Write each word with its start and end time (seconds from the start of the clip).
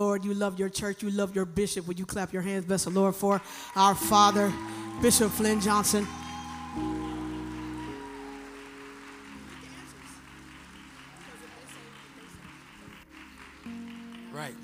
Lord, 0.00 0.24
you 0.24 0.32
love 0.32 0.60
your 0.60 0.68
church, 0.68 1.02
you 1.02 1.10
love 1.10 1.34
your 1.34 1.44
bishop. 1.44 1.88
Would 1.88 1.98
you 1.98 2.06
clap 2.06 2.32
your 2.32 2.40
hands, 2.40 2.66
bless 2.66 2.84
the 2.84 2.90
Lord, 2.90 3.16
for 3.16 3.42
our 3.74 3.96
father, 3.96 4.52
Bishop 5.02 5.28
Flynn 5.32 5.60
Johnson? 5.60 6.06
Right. 14.32 14.54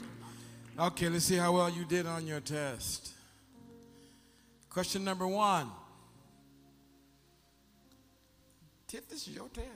Okay, 0.78 1.08
let's 1.08 1.24
see 1.24 1.34
how 1.34 1.52
well 1.52 1.68
you 1.68 1.84
did 1.84 2.06
on 2.06 2.28
your 2.28 2.38
test. 2.38 3.10
Question 4.70 5.02
number 5.02 5.26
one. 5.26 5.68
Tip, 8.86 9.08
this 9.08 9.26
is 9.26 9.34
your 9.34 9.48
test. 9.48 9.66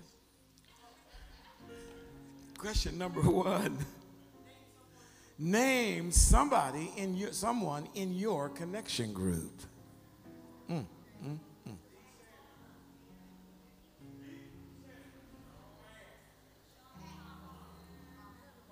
Question 2.59 2.97
number 2.97 3.21
one. 3.29 3.77
Name 5.39 6.11
somebody 6.11 6.91
in 6.97 7.17
your 7.17 7.33
someone 7.33 7.87
in 7.95 8.13
your 8.13 8.49
connection 8.49 9.13
group. 9.13 9.63
Mm, 10.69 10.85
mm, 11.25 11.39
mm. 11.69 11.77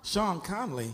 Sean 0.03 0.41
Conley. 0.41 0.93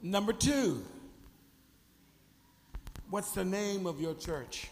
Number 0.00 0.32
two, 0.32 0.84
what's 3.10 3.32
the 3.32 3.44
name 3.44 3.86
of 3.88 4.00
your 4.00 4.14
church? 4.14 4.68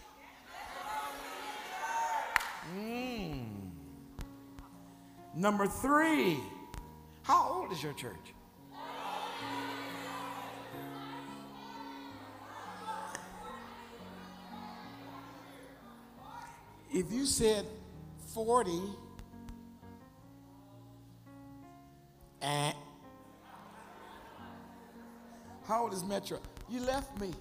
Number 5.37 5.67
three, 5.67 6.39
how 7.23 7.51
old 7.51 7.73
is 7.73 7.83
your 7.83 7.93
church? 7.95 8.35
If 16.93 17.11
you 17.11 17.27
said 17.27 17.67
40, 18.33 18.71
and 22.41 22.77
how 25.67 25.83
old 25.83 25.93
is 25.93 26.05
Metro? 26.05 26.39
You 26.71 26.81
left 26.81 27.21
me. 27.21 27.33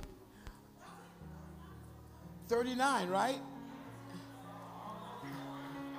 39, 2.47 3.09
right? 3.09 3.38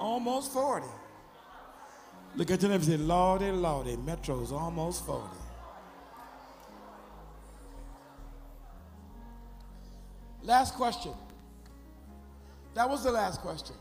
Almost 0.00 0.52
40. 0.52 0.86
Look 2.36 2.50
at 2.50 2.60
your 2.62 2.70
neighbor 2.70 2.82
and 2.82 2.92
say, 2.92 2.96
Lordy, 2.96 3.52
Lordy, 3.52 3.96
Metro's 3.96 4.50
almost 4.50 5.06
40. 5.06 5.28
Last 10.42 10.74
question. 10.74 11.12
That 12.74 12.88
was 12.90 13.04
the 13.04 13.12
last 13.12 13.40
question. 13.40 13.76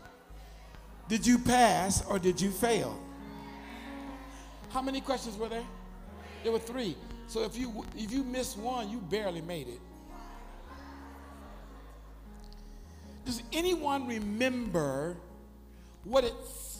Did 1.10 1.26
you 1.26 1.40
pass 1.40 2.06
or 2.06 2.20
did 2.20 2.40
you 2.40 2.52
fail? 2.52 2.98
How 4.70 4.82
many 4.82 5.02
questions 5.02 5.36
were 5.36 5.50
there? 5.50 5.66
There 6.44 6.52
were 6.52 6.60
three. 6.60 6.96
So 7.28 7.44
if 7.44 7.58
you 7.58 7.86
if 7.98 8.12
you 8.12 8.24
missed 8.24 8.58
one, 8.58 8.90
you 8.90 9.00
barely 9.00 9.42
made 9.42 9.68
it. 9.68 9.80
Does 13.26 13.42
anyone 13.52 14.08
remember 14.08 15.18
what 16.04 16.24
it 16.24 16.34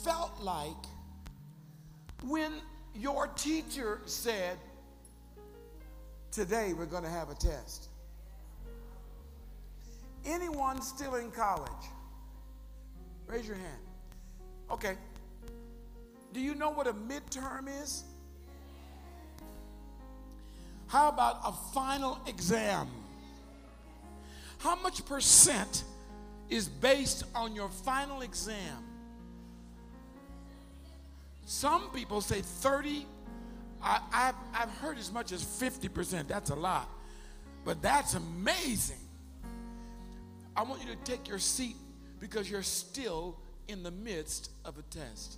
felt 0.04 0.40
like 0.42 0.86
when 2.28 2.54
your 2.96 3.28
teacher 3.28 4.02
said, 4.06 4.58
Today 6.34 6.74
we're 6.74 6.88
going 6.88 7.04
to 7.04 7.10
have 7.12 7.30
a 7.30 7.36
test? 7.36 7.90
Anyone 10.26 10.82
still 10.82 11.14
in 11.14 11.30
college? 11.30 11.72
Raise 13.28 13.46
your 13.48 13.56
hand. 13.56 13.82
Okay. 14.72 14.96
Do 16.34 16.40
you 16.40 16.56
know 16.56 16.72
what 16.72 16.88
a 16.88 16.94
midterm 16.94 17.68
is? 17.84 18.04
How 20.88 21.10
about 21.10 21.40
a 21.46 21.52
final 21.72 22.20
exam? 22.26 22.88
How 24.58 24.76
much 24.76 25.06
percent 25.06 25.84
is 26.50 26.68
based 26.68 27.26
on 27.36 27.56
your 27.56 27.70
final 27.70 28.22
exam? 28.22 28.93
Some 31.46 31.90
people 31.92 32.22
say 32.22 32.42
30. 32.42 33.06
I, 33.82 34.00
have 34.12 34.36
I've 34.54 34.70
heard 34.78 34.98
as 34.98 35.12
much 35.12 35.32
as 35.32 35.44
50%. 35.44 36.28
That's 36.28 36.50
a 36.50 36.56
lot. 36.56 36.90
But 37.66 37.82
that's 37.82 38.14
amazing. 38.14 38.98
I 40.56 40.64
want 40.64 40.82
you 40.82 40.90
to 40.90 40.98
take 41.04 41.28
your 41.28 41.40
seat 41.40 41.76
because 42.20 42.50
you're 42.50 42.62
still 42.64 43.38
in 43.68 43.84
the 43.84 43.92
midst 43.92 44.52
of 44.64 44.78
a 44.78 44.82
test. 44.84 45.38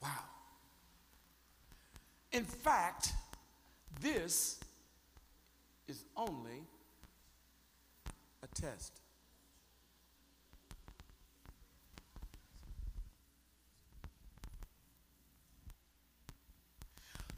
Wow. 0.00 0.08
In 2.32 2.44
fact, 2.44 3.12
this 4.00 4.60
is 5.86 6.04
only 6.16 6.62
a 8.42 8.46
test. 8.60 8.92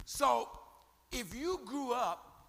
So, 0.05 0.49
if 1.11 1.33
you 1.33 1.59
grew 1.65 1.93
up 1.93 2.45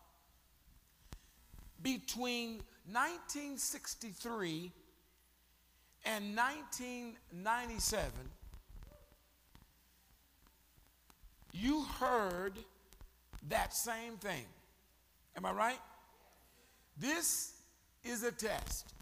between 1.83 2.61
1963 2.91 4.73
and 6.05 6.37
1997, 6.37 8.11
you 11.53 11.85
heard 12.01 12.59
that 13.49 13.75
same 13.75 14.17
thing. 14.21 14.45
Am 15.37 15.45
I 15.45 15.53
right? 15.53 15.81
This 16.97 17.55
is 18.05 18.23
a 18.23 18.33
test. 18.33 18.95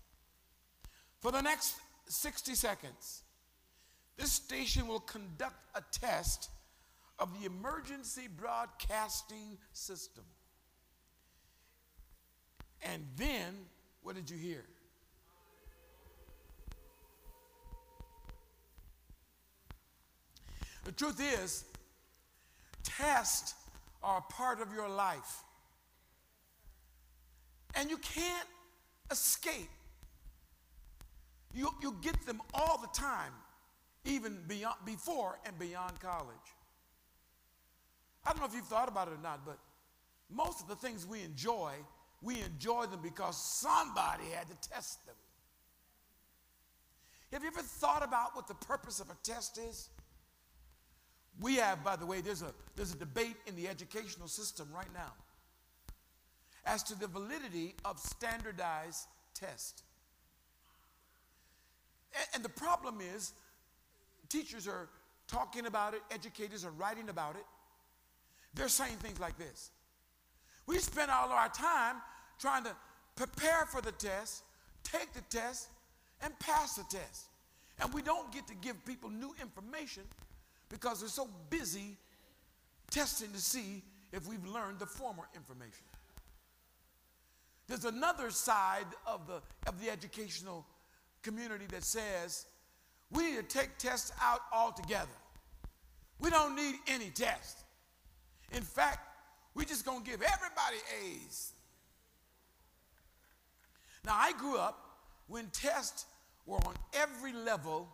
For 1.20 1.32
the 1.32 1.40
next 1.40 1.76
60 2.06 2.54
seconds, 2.54 3.22
this 4.16 4.32
station 4.32 4.86
will 4.86 5.00
conduct 5.00 5.56
a 5.74 5.82
test 5.92 6.50
of 7.18 7.28
the 7.38 7.46
emergency 7.46 8.28
broadcasting 8.34 9.58
system. 9.72 10.24
And 12.82 13.04
then, 13.16 13.54
what 14.02 14.14
did 14.14 14.30
you 14.30 14.38
hear? 14.38 14.64
The 20.84 20.92
truth 20.92 21.20
is, 21.20 21.64
tests 22.82 23.54
are 24.02 24.18
a 24.18 24.32
part 24.32 24.60
of 24.60 24.72
your 24.72 24.88
life. 24.88 25.42
And 27.74 27.90
you 27.90 27.98
can't 27.98 28.48
escape. 29.10 29.68
You, 31.54 31.68
you 31.82 31.96
get 32.00 32.24
them 32.26 32.40
all 32.54 32.78
the 32.78 32.88
time, 32.98 33.32
even 34.04 34.38
beyond, 34.46 34.76
before 34.84 35.38
and 35.44 35.58
beyond 35.58 36.00
college. 36.00 36.36
I 38.24 38.30
don't 38.30 38.40
know 38.40 38.46
if 38.46 38.54
you've 38.54 38.66
thought 38.66 38.88
about 38.88 39.08
it 39.08 39.12
or 39.12 39.22
not, 39.22 39.44
but 39.44 39.58
most 40.30 40.60
of 40.60 40.68
the 40.68 40.76
things 40.76 41.06
we 41.06 41.22
enjoy, 41.22 41.72
we 42.22 42.40
enjoy 42.40 42.86
them 42.86 43.00
because 43.02 43.36
somebody 43.36 44.24
had 44.34 44.46
to 44.48 44.68
test 44.68 45.04
them. 45.06 45.14
Have 47.32 47.42
you 47.42 47.48
ever 47.48 47.62
thought 47.62 48.02
about 48.02 48.34
what 48.34 48.48
the 48.48 48.54
purpose 48.54 49.00
of 49.00 49.08
a 49.08 49.16
test 49.22 49.58
is? 49.58 49.88
We 51.38 51.56
have, 51.56 51.84
by 51.84 51.96
the 51.96 52.06
way, 52.06 52.20
there's 52.20 52.42
a, 52.42 52.52
there's 52.76 52.92
a 52.92 52.98
debate 52.98 53.36
in 53.46 53.54
the 53.56 53.68
educational 53.68 54.28
system 54.28 54.68
right 54.74 54.92
now 54.92 55.12
as 56.66 56.82
to 56.84 56.98
the 56.98 57.06
validity 57.06 57.74
of 57.84 57.98
standardized 57.98 59.06
tests. 59.34 59.82
And, 62.34 62.44
the 62.44 62.48
problem 62.48 62.98
is, 63.14 63.32
teachers 64.28 64.66
are 64.66 64.88
talking 65.28 65.66
about 65.66 65.94
it, 65.94 66.02
educators 66.10 66.64
are 66.64 66.72
writing 66.72 67.08
about 67.08 67.36
it. 67.36 67.44
They're 68.54 68.68
saying 68.68 68.96
things 68.96 69.20
like 69.20 69.38
this 69.38 69.70
We 70.66 70.78
spend 70.78 71.10
all 71.10 71.26
of 71.26 71.30
our 71.30 71.48
time 71.48 71.96
trying 72.38 72.64
to 72.64 72.74
prepare 73.14 73.66
for 73.66 73.80
the 73.80 73.92
test, 73.92 74.42
take 74.82 75.12
the 75.12 75.22
test, 75.30 75.68
and 76.22 76.36
pass 76.40 76.74
the 76.74 76.84
test. 76.90 77.26
And 77.80 77.94
we 77.94 78.02
don't 78.02 78.30
get 78.32 78.46
to 78.48 78.54
give 78.54 78.84
people 78.84 79.08
new 79.08 79.34
information 79.40 80.02
because 80.70 81.00
they're 81.00 81.08
so 81.08 81.28
busy 81.50 81.96
testing 82.90 83.30
to 83.32 83.38
see 83.38 83.82
if 84.12 84.26
we've 84.26 84.46
learned 84.46 84.78
the 84.78 84.86
former 84.86 85.24
information. 85.34 85.84
There's 87.68 87.84
another 87.84 88.30
side 88.30 88.86
of 89.06 89.26
the, 89.26 89.40
of 89.68 89.80
the 89.80 89.90
educational 89.90 90.66
community 91.22 91.66
that 91.70 91.84
says 91.84 92.46
we 93.10 93.30
need 93.30 93.36
to 93.36 93.42
take 93.58 93.76
tests 93.78 94.12
out 94.20 94.40
altogether. 94.52 95.08
We 96.18 96.30
don't 96.30 96.56
need 96.56 96.76
any 96.88 97.10
tests. 97.10 97.62
In 98.52 98.62
fact, 98.62 99.06
we're 99.54 99.64
just 99.64 99.84
going 99.84 100.02
to 100.02 100.10
give 100.10 100.22
everybody 100.22 100.76
A's. 101.04 101.52
Now, 104.04 104.16
I 104.16 104.32
grew 104.32 104.56
up 104.56 104.98
when 105.28 105.46
tests 105.52 106.06
were 106.46 106.58
on 106.58 106.74
every 106.94 107.32
level 107.32 107.88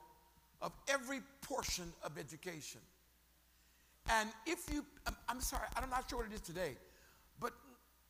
of 0.63 0.73
every 0.89 1.21
portion 1.43 1.93
of 2.03 2.19
education. 2.19 2.81
And 4.11 4.31
if 4.47 4.73
you, 4.73 4.85
I'm 5.29 5.41
sorry, 5.41 5.67
I'm 5.77 5.89
not 5.91 6.09
sure 6.09 6.21
what 6.21 6.29
it 6.29 6.35
is 6.35 6.41
today, 6.41 6.77
but 7.41 7.53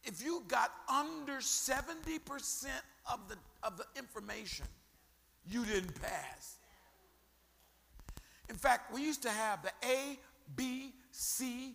if 0.05 0.23
you 0.23 0.43
got 0.47 0.71
under 0.93 1.39
70% 1.39 2.67
of 3.11 3.29
the, 3.29 3.37
of 3.63 3.77
the 3.77 3.85
information, 3.97 4.67
you 5.49 5.65
didn't 5.65 6.01
pass. 6.01 6.57
In 8.49 8.57
fact, 8.57 8.93
we 8.93 9.03
used 9.03 9.23
to 9.23 9.31
have 9.31 9.63
the 9.63 9.73
A, 9.85 10.19
B, 10.55 10.93
C, 11.11 11.75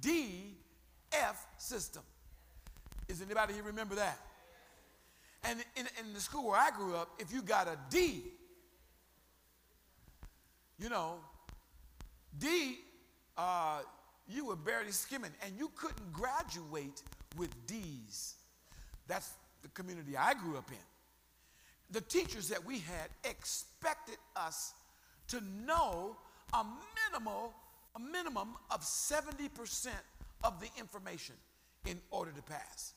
D, 0.00 0.54
F 1.12 1.46
system. 1.58 2.02
Is 3.08 3.20
anybody 3.22 3.54
here 3.54 3.62
remember 3.62 3.94
that? 3.96 4.18
And 5.44 5.60
in, 5.76 5.86
in 6.00 6.12
the 6.12 6.20
school 6.20 6.48
where 6.48 6.58
I 6.58 6.70
grew 6.70 6.94
up, 6.94 7.10
if 7.18 7.32
you 7.32 7.42
got 7.42 7.68
a 7.68 7.78
D, 7.90 8.22
you 10.78 10.88
know, 10.88 11.16
D, 12.38 12.78
uh, 13.36 13.80
you 14.28 14.44
were 14.44 14.56
barely 14.56 14.92
skimming, 14.92 15.30
and 15.44 15.56
you 15.56 15.70
couldn't 15.74 16.12
graduate 16.12 17.02
with 17.36 17.50
D's. 17.66 18.34
That's 19.06 19.32
the 19.62 19.68
community 19.68 20.16
I 20.16 20.34
grew 20.34 20.56
up 20.56 20.70
in. 20.70 20.76
The 21.90 22.00
teachers 22.00 22.48
that 22.48 22.64
we 22.64 22.80
had 22.80 23.08
expected 23.24 24.16
us 24.34 24.74
to 25.28 25.40
know 25.64 26.16
a 26.52 26.64
minimal, 27.10 27.52
a 27.94 28.00
minimum 28.00 28.56
of 28.70 28.80
70% 28.80 29.88
of 30.44 30.60
the 30.60 30.68
information 30.78 31.36
in 31.86 31.98
order 32.10 32.32
to 32.32 32.42
pass. 32.42 32.92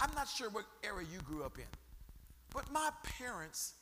I'm 0.00 0.14
not 0.14 0.28
sure 0.28 0.50
what 0.50 0.64
area 0.84 1.06
you 1.12 1.20
grew 1.20 1.44
up 1.44 1.58
in, 1.58 1.64
but 2.52 2.70
my 2.72 2.90
parents 3.18 3.74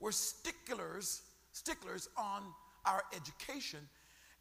were 0.00 0.12
sticklers, 0.12 1.22
sticklers 1.52 2.08
on 2.16 2.42
our 2.84 3.02
education. 3.14 3.80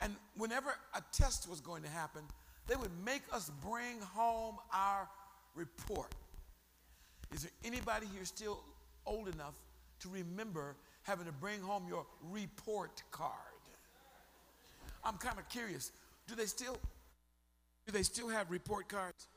And 0.02 0.16
whenever 0.36 0.70
a 0.96 1.02
test 1.12 1.50
was 1.50 1.60
going 1.60 1.84
to 1.84 1.90
happen, 1.90 2.22
they 2.68 2.76
would 2.76 2.92
make 3.04 3.24
us 3.32 3.52
bring 3.62 4.00
home 4.02 4.58
our 4.74 5.08
report. 5.56 6.14
Is 7.34 7.44
there 7.44 7.52
anybody 7.64 8.08
here 8.14 8.26
still 8.26 8.64
old 9.06 9.28
enough 9.28 9.56
to 10.02 10.10
remember 10.10 10.76
having 11.04 11.26
to 11.26 11.32
bring 11.32 11.60
home 11.62 11.86
your 11.88 12.06
report 12.22 13.02
card? 13.12 13.34
I'm 15.04 15.18
kind 15.18 15.40
of 15.40 15.48
curious. 15.50 15.92
Do 16.28 16.36
they 16.36 16.46
still 16.46 16.78
do 17.86 17.94
they 17.94 18.04
still 18.04 18.28
have 18.28 18.52
report 18.52 18.90
cards? 18.90 19.28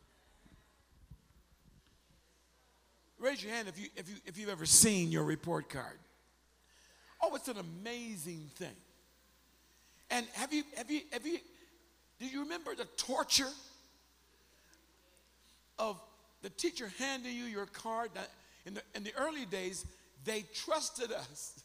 Raise 3.19 3.43
your 3.45 3.53
hand 3.53 3.69
if 3.69 3.79
you 3.79 3.87
if 3.97 4.09
you 4.09 4.17
if 4.27 4.39
you've 4.39 4.49
ever 4.49 4.67
seen 4.67 5.13
your 5.13 5.25
report 5.25 5.69
card. 5.69 5.99
Oh, 7.23 7.35
it's 7.35 7.49
an 7.49 7.59
amazing 7.59 8.51
thing. 8.57 8.77
And 10.11 10.27
have 10.33 10.53
you 10.53 10.65
have 10.77 10.91
you 10.91 11.03
have 11.13 11.27
you 11.27 11.39
do 12.19 12.27
you 12.27 12.41
remember 12.43 12.75
the 12.75 12.87
torture 12.97 13.49
of 15.79 16.01
the 16.43 16.51
teacher 16.51 16.91
handing 16.99 17.37
you 17.37 17.45
your 17.45 17.67
card? 17.67 18.11
In 18.67 18.75
the, 18.75 18.83
in 18.95 19.05
the 19.05 19.13
early 19.19 19.47
days, 19.47 19.87
they 20.25 20.45
trusted 20.55 21.13
us. 21.13 21.63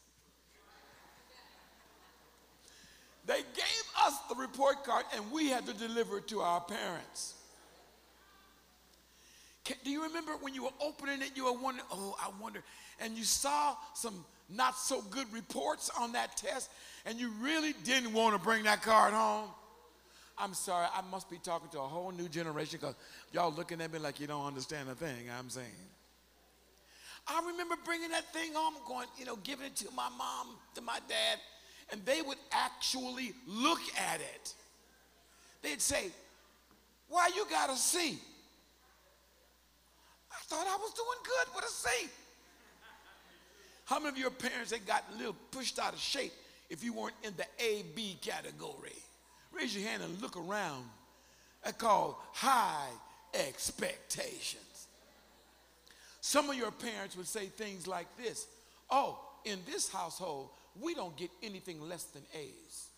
They 3.26 3.38
gave 3.38 3.84
us 4.06 4.14
the 4.28 4.36
report 4.36 4.84
card 4.84 5.04
and 5.12 5.32
we 5.32 5.48
had 5.48 5.66
to 5.66 5.72
deliver 5.74 6.18
it 6.18 6.28
to 6.28 6.42
our 6.42 6.60
parents. 6.60 7.34
Can, 9.64 9.76
do 9.82 9.90
you 9.90 10.04
remember 10.04 10.32
when 10.40 10.54
you 10.54 10.62
were 10.62 10.76
opening 10.80 11.20
it, 11.22 11.32
you 11.34 11.46
were 11.46 11.60
wondering, 11.60 11.84
oh, 11.90 12.14
I 12.22 12.30
wonder, 12.40 12.62
and 13.00 13.16
you 13.16 13.24
saw 13.24 13.74
some 13.94 14.24
not 14.48 14.76
so 14.76 15.02
good 15.10 15.32
reports 15.32 15.90
on 15.98 16.12
that 16.12 16.36
test, 16.36 16.70
and 17.04 17.18
you 17.18 17.30
really 17.40 17.74
didn't 17.84 18.12
want 18.12 18.34
to 18.34 18.42
bring 18.42 18.64
that 18.64 18.82
card 18.82 19.12
home? 19.12 19.48
I'm 20.38 20.52
sorry, 20.54 20.86
I 20.94 21.00
must 21.10 21.30
be 21.30 21.38
talking 21.38 21.68
to 21.70 21.78
a 21.78 21.82
whole 21.82 22.12
new 22.12 22.28
generation 22.28 22.78
because 22.80 22.94
y'all 23.32 23.52
looking 23.52 23.80
at 23.80 23.92
me 23.92 23.98
like 23.98 24.20
you 24.20 24.26
don't 24.26 24.44
understand 24.44 24.88
a 24.90 24.94
thing 24.94 25.16
I'm 25.38 25.48
saying. 25.48 25.66
I 27.26 27.42
remember 27.50 27.74
bringing 27.84 28.10
that 28.10 28.32
thing 28.32 28.52
home, 28.54 28.74
going, 28.86 29.08
you 29.18 29.24
know, 29.24 29.36
giving 29.36 29.66
it 29.66 29.76
to 29.76 29.88
my 29.96 30.08
mom, 30.16 30.48
to 30.74 30.80
my 30.80 30.98
dad, 31.08 31.38
and 31.90 32.04
they 32.04 32.22
would 32.22 32.38
actually 32.52 33.32
look 33.46 33.80
at 34.12 34.20
it. 34.20 34.54
They'd 35.62 35.80
say, 35.80 36.10
Why 37.08 37.30
you 37.34 37.44
got 37.50 37.70
a 37.70 37.76
C? 37.76 38.18
I 40.30 40.36
thought 40.44 40.66
I 40.66 40.76
was 40.76 40.92
doing 40.92 41.18
good 41.24 41.56
with 41.56 41.64
a 41.64 41.68
C. 41.68 42.08
How 43.86 43.98
many 43.98 44.10
of 44.10 44.18
your 44.18 44.30
parents 44.30 44.72
had 44.72 44.84
gotten 44.84 45.14
a 45.14 45.18
little 45.18 45.36
pushed 45.52 45.78
out 45.78 45.94
of 45.94 45.98
shape 46.00 46.32
if 46.68 46.82
you 46.84 46.92
weren't 46.92 47.14
in 47.22 47.32
the 47.36 47.46
A 47.64 47.84
B 47.94 48.18
category? 48.20 48.92
Raise 49.52 49.74
your 49.74 49.88
hand 49.88 50.02
and 50.02 50.20
look 50.20 50.36
around. 50.36 50.84
That's 51.64 51.76
called 51.76 52.16
high 52.32 52.88
expectations. 53.32 54.88
Some 56.20 56.50
of 56.50 56.56
your 56.56 56.72
parents 56.72 57.16
would 57.16 57.28
say 57.28 57.46
things 57.46 57.86
like 57.86 58.06
this 58.16 58.46
Oh, 58.90 59.20
in 59.44 59.60
this 59.70 59.88
household, 59.88 60.50
we 60.80 60.94
don't 60.94 61.16
get 61.16 61.30
anything 61.42 61.80
less 61.80 62.04
than 62.04 62.22
A's. 62.34 62.88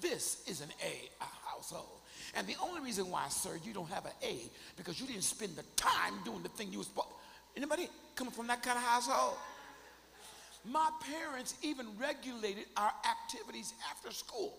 This 0.00 0.42
is 0.46 0.62
an 0.62 0.70
A 0.82 1.24
household. 1.44 2.00
And 2.34 2.46
the 2.46 2.56
only 2.62 2.80
reason 2.80 3.10
why, 3.10 3.28
sir, 3.28 3.58
you 3.62 3.74
don't 3.74 3.90
have 3.90 4.06
an 4.06 4.12
A 4.22 4.38
because 4.76 4.98
you 4.98 5.06
didn't 5.06 5.24
spend 5.24 5.56
the 5.56 5.64
time 5.76 6.14
doing 6.24 6.42
the 6.42 6.48
thing 6.48 6.72
you 6.72 6.78
were 6.78 6.84
supposed. 6.84 7.08
Anybody 7.56 7.88
coming 8.14 8.32
from 8.32 8.46
that 8.46 8.62
kind 8.62 8.78
of 8.78 8.84
household? 8.84 9.36
My 10.64 10.90
parents 11.00 11.54
even 11.62 11.86
regulated 11.98 12.66
our 12.76 12.92
activities 13.08 13.72
after 13.90 14.10
school. 14.12 14.58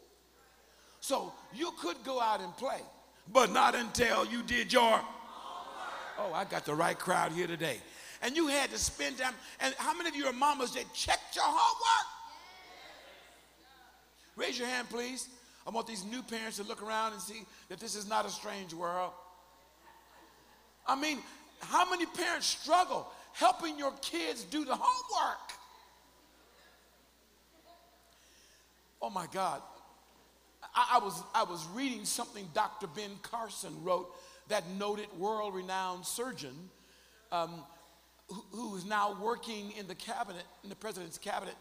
So 1.00 1.34
you 1.54 1.72
could 1.80 1.98
go 2.04 2.20
out 2.20 2.42
and 2.42 2.56
play, 2.58 2.82
but 3.32 3.52
not 3.52 3.76
until 3.76 4.26
you 4.26 4.44
did 4.44 4.72
your. 4.74 5.02
Oh, 6.20 6.34
I 6.34 6.44
got 6.46 6.66
the 6.66 6.76
right 6.76 6.98
crowd 6.98 7.32
here 7.32 7.48
today. 7.48 7.78
And 8.22 8.36
you 8.36 8.48
had 8.48 8.70
to 8.72 8.78
spend 8.78 9.18
time. 9.18 9.34
And 9.60 9.74
how 9.78 9.96
many 9.96 10.10
of 10.10 10.16
you 10.16 10.26
are 10.26 10.34
mamas 10.34 10.74
that 10.74 10.86
checked 10.94 11.36
your 11.36 11.46
homework? 11.48 12.08
Raise 14.36 14.58
your 14.58 14.68
hand, 14.68 14.90
please. 14.90 15.28
I 15.66 15.70
want 15.70 15.88
these 15.88 16.04
new 16.06 16.22
parents 16.24 16.58
to 16.58 16.64
look 16.64 16.84
around 16.84 17.14
and 17.14 17.22
see 17.22 17.44
that 17.70 17.80
this 17.80 17.96
is 17.96 18.08
not 18.08 18.26
a 18.26 18.30
strange 18.30 18.74
world. 18.74 19.12
I 20.88 20.96
mean, 21.00 21.20
how 21.62 21.90
many 21.90 22.06
parents 22.06 22.48
struggle 22.48 23.08
helping 23.34 23.78
your 23.78 23.94
kids 24.02 24.44
do 24.44 24.66
the 24.66 24.76
homework? 24.76 25.40
Oh 29.02 29.10
my 29.10 29.28
God. 29.32 29.62
I, 30.76 30.98
I, 30.98 31.04
was, 31.04 31.24
I 31.34 31.44
was 31.44 31.68
reading 31.74 32.06
something 32.06 32.48
Dr. 32.54 32.88
Ben 32.88 33.12
Carson 33.24 33.84
wrote, 33.84 34.14
that 34.50 34.70
noted 34.72 35.08
world 35.18 35.56
renowned 35.56 36.06
surgeon 36.06 36.54
um, 37.32 37.64
who, 38.28 38.44
who 38.52 38.76
is 38.76 38.86
now 38.86 39.18
working 39.22 39.72
in 39.78 39.88
the 39.88 39.96
cabinet, 39.96 40.44
in 40.64 40.70
the 40.70 40.76
president's 40.76 41.18
cabinet. 41.18 41.56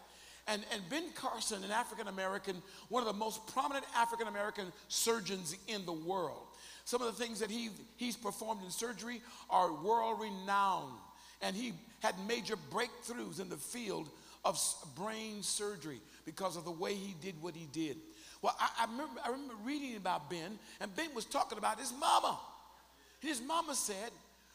And, 0.47 0.63
and 0.73 0.81
Ben 0.89 1.05
Carson, 1.15 1.63
an 1.63 1.71
African 1.71 2.07
American, 2.07 2.61
one 2.89 3.01
of 3.01 3.07
the 3.07 3.17
most 3.17 3.45
prominent 3.53 3.85
African 3.95 4.27
American 4.27 4.71
surgeons 4.87 5.55
in 5.67 5.85
the 5.85 5.93
world. 5.93 6.47
Some 6.83 7.01
of 7.01 7.07
the 7.15 7.23
things 7.23 7.39
that 7.39 7.51
he, 7.51 7.69
he's 7.97 8.17
performed 8.17 8.63
in 8.63 8.71
surgery 8.71 9.21
are 9.49 9.71
world 9.71 10.19
renowned. 10.19 10.93
And 11.41 11.55
he 11.55 11.73
had 12.01 12.15
major 12.27 12.55
breakthroughs 12.71 13.39
in 13.39 13.49
the 13.49 13.57
field 13.57 14.09
of 14.43 14.59
brain 14.95 15.43
surgery 15.43 16.01
because 16.25 16.57
of 16.57 16.65
the 16.65 16.71
way 16.71 16.93
he 16.93 17.15
did 17.21 17.41
what 17.41 17.55
he 17.55 17.67
did. 17.71 17.97
Well, 18.41 18.55
I, 18.59 18.69
I, 18.79 18.91
remember, 18.91 19.21
I 19.23 19.29
remember 19.29 19.53
reading 19.63 19.97
about 19.97 20.29
Ben, 20.29 20.57
and 20.79 20.95
Ben 20.95 21.13
was 21.13 21.25
talking 21.25 21.57
about 21.57 21.79
his 21.79 21.93
mama. 21.99 22.39
His 23.19 23.41
mama 23.41 23.75
said, 23.75 24.11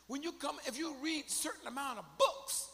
when 0.08 0.22
you 0.22 0.32
come, 0.32 0.56
if 0.66 0.78
you 0.78 0.94
read 1.02 1.30
certain 1.30 1.66
amount 1.68 1.98
of 1.98 2.04
books, 2.18 2.68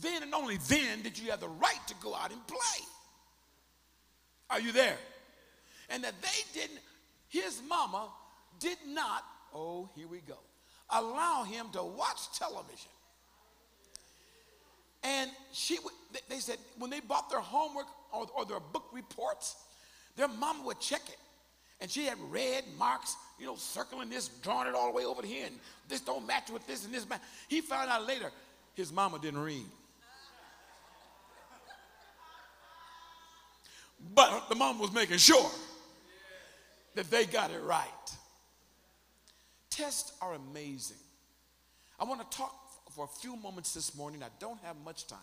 then 0.00 0.22
and 0.22 0.34
only 0.34 0.58
then 0.68 1.02
did 1.02 1.18
you 1.18 1.30
have 1.30 1.40
the 1.40 1.48
right 1.48 1.80
to 1.88 1.94
go 2.00 2.14
out 2.14 2.30
and 2.30 2.46
play. 2.46 2.86
Are 4.48 4.60
you 4.60 4.72
there? 4.72 4.96
And 5.88 6.04
that 6.04 6.14
they 6.22 6.60
didn't, 6.60 6.80
his 7.28 7.60
mama 7.68 8.08
did 8.60 8.78
not, 8.86 9.24
oh, 9.52 9.88
here 9.96 10.06
we 10.06 10.20
go, 10.20 10.38
allow 10.90 11.42
him 11.42 11.66
to 11.72 11.82
watch 11.82 12.32
television. 12.36 12.90
And 15.02 15.30
she, 15.52 15.78
they 16.28 16.38
said 16.38 16.58
when 16.78 16.90
they 16.90 17.00
bought 17.00 17.30
their 17.30 17.40
homework 17.40 17.86
or, 18.12 18.26
or 18.36 18.44
their 18.44 18.60
book 18.60 18.84
reports, 18.92 19.56
their 20.16 20.28
mama 20.28 20.62
would 20.64 20.80
check 20.80 21.02
it. 21.08 21.16
And 21.80 21.90
she 21.90 22.04
had 22.04 22.18
red 22.30 22.64
marks, 22.78 23.16
you 23.38 23.46
know, 23.46 23.56
circling 23.56 24.10
this, 24.10 24.28
drawing 24.42 24.68
it 24.68 24.74
all 24.74 24.90
the 24.90 24.96
way 24.96 25.04
over 25.04 25.24
here, 25.24 25.46
and 25.46 25.58
this 25.88 26.00
don't 26.00 26.26
match 26.26 26.50
with 26.50 26.66
this 26.66 26.84
and 26.84 26.92
this. 26.92 27.08
Match. 27.08 27.22
He 27.48 27.62
found 27.62 27.88
out 27.88 28.06
later 28.06 28.30
his 28.74 28.92
mama 28.92 29.18
didn't 29.18 29.40
read. 29.40 29.64
But 34.14 34.48
the 34.48 34.54
mom 34.54 34.78
was 34.78 34.92
making 34.92 35.18
sure 35.18 35.50
that 36.94 37.10
they 37.10 37.24
got 37.26 37.50
it 37.50 37.62
right. 37.62 37.86
Tests 39.68 40.12
are 40.20 40.34
amazing. 40.34 40.96
I 41.98 42.04
want 42.04 42.28
to 42.30 42.36
talk 42.36 42.69
for 42.90 43.04
a 43.04 43.20
few 43.20 43.36
moments 43.36 43.74
this 43.74 43.94
morning. 43.96 44.22
I 44.22 44.28
don't 44.38 44.60
have 44.62 44.76
much 44.84 45.06
time 45.06 45.18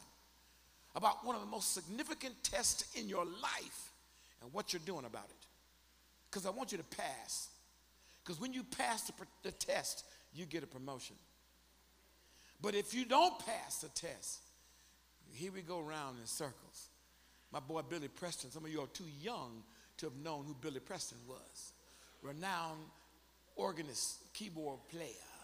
about 0.96 1.26
one 1.26 1.36
of 1.36 1.42
the 1.42 1.48
most 1.48 1.74
significant 1.74 2.34
tests 2.44 2.98
in 3.00 3.08
your 3.08 3.26
life 3.26 3.92
and 4.42 4.52
what 4.54 4.74
you're 4.74 4.82
doing 4.86 5.06
about 5.06 5.26
it. 5.30 5.46
Because 6.30 6.46
I 6.46 6.50
want 6.50 6.72
you 6.72 6.78
to 6.78 6.84
pass. 6.84 7.50
Because 8.24 8.42
when 8.42 8.54
you 8.54 8.64
pass 8.64 9.04
the, 9.04 9.14
the, 9.44 9.52
test, 9.52 10.06
you 10.34 10.46
get 10.46 10.64
a 10.64 10.68
promotion. 10.68 11.16
But 12.62 12.76
if 12.76 12.94
you 12.94 13.06
don't 13.06 13.38
pass 13.46 13.80
the 13.80 13.90
test, 13.90 14.40
here 15.32 15.52
we 15.52 15.62
go 15.62 15.80
around 15.80 16.18
in 16.20 16.26
circles. 16.26 16.90
My 17.52 17.60
boy 17.60 17.82
Billy 17.88 18.08
Preston, 18.08 18.52
some 18.52 18.66
of 18.66 18.72
you 18.72 18.82
are 18.82 18.88
too 18.88 19.06
young 19.22 19.64
to 19.98 20.08
have 20.08 20.16
known 20.18 20.46
who 20.46 20.56
Billy 20.60 20.80
Preston 20.80 21.18
was. 21.28 21.74
Renowned 22.22 22.80
organist, 23.56 24.34
keyboard 24.34 24.80
player. 24.90 25.37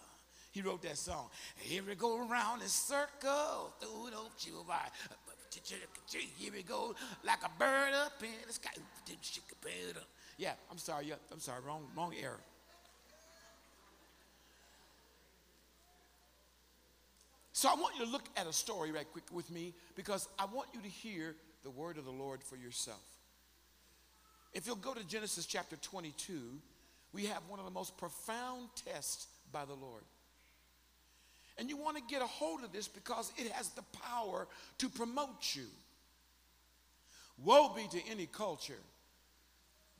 He 0.53 0.62
wrote 0.62 0.83
that 0.83 0.98
song. 1.00 1.29
Here 1.55 1.81
we 1.86 1.95
go 1.95 2.29
around 2.29 2.62
in 2.62 2.67
circles, 2.67 3.72
through 3.81 4.12
the 4.12 4.63
by. 4.67 4.75
Here 6.38 6.51
we 6.53 6.62
go, 6.62 6.93
like 7.24 7.39
a 7.43 7.50
bird 7.57 7.93
up 7.95 8.22
in 8.22 8.29
the 8.45 8.53
sky. 8.53 8.69
Yeah, 10.38 10.53
I'm 10.69 10.77
sorry. 10.77 11.07
Yeah, 11.07 11.15
I'm 11.31 11.39
sorry. 11.39 11.60
Wrong, 11.65 11.81
wrong 11.98 12.13
error. 12.22 12.39
So 17.51 17.69
I 17.69 17.74
want 17.74 17.98
you 17.98 18.05
to 18.05 18.12
look 18.12 18.29
at 18.38 18.45
a 18.45 18.53
story 18.53 18.91
right 18.91 19.10
quick 19.12 19.24
with 19.31 19.50
me 19.50 19.74
because 19.95 20.27
I 20.38 20.45
want 20.45 20.67
you 20.74 20.81
to 20.81 20.88
hear 20.88 21.36
the 21.63 21.72
word 21.72 21.98
of 21.98 22.05
the 22.05 22.12
Lord 22.12 22.43
for 22.43 22.57
yourself. 22.57 23.01
If 24.53 24.67
you'll 24.67 24.75
go 24.75 24.93
to 24.93 25.03
Genesis 25.07 25.48
chapter 25.48 25.77
22, 25.77 26.60
we 27.12 27.25
have 27.25 27.41
one 27.48 27.57
of 27.57 27.65
the 27.65 27.72
most 27.72 27.98
profound 27.98 28.67
tests 28.75 29.27
by 29.51 29.65
the 29.65 29.74
Lord. 29.74 30.03
And 31.57 31.69
you 31.69 31.77
want 31.77 31.98
to 31.98 32.03
get 32.07 32.22
a 32.22 32.27
hold 32.27 32.63
of 32.63 32.72
this 32.72 32.88
because 32.88 33.31
it 33.38 33.51
has 33.51 33.69
the 33.69 33.83
power 34.00 34.48
to 34.79 34.89
promote 34.89 35.55
you. 35.55 35.67
Woe 37.43 37.74
be 37.75 37.88
to 37.88 38.10
any 38.10 38.25
culture 38.25 38.81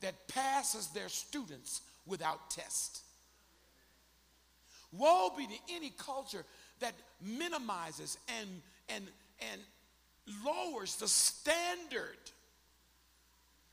that 0.00 0.28
passes 0.28 0.88
their 0.88 1.08
students 1.08 1.80
without 2.06 2.50
test. 2.50 3.00
Woe 4.92 5.32
be 5.36 5.46
to 5.46 5.74
any 5.74 5.92
culture 5.96 6.44
that 6.80 6.94
minimizes 7.20 8.18
and, 8.40 8.48
and, 8.88 9.04
and 9.52 9.60
lowers 10.44 10.96
the 10.96 11.08
standard, 11.08 12.18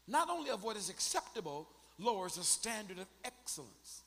not 0.07 0.29
only 0.29 0.49
of 0.49 0.63
what 0.63 0.77
is 0.77 0.89
acceptable, 0.89 1.67
lowers 1.99 2.35
the 2.35 2.43
standard 2.43 2.99
of 2.99 3.07
excellence. 3.23 4.00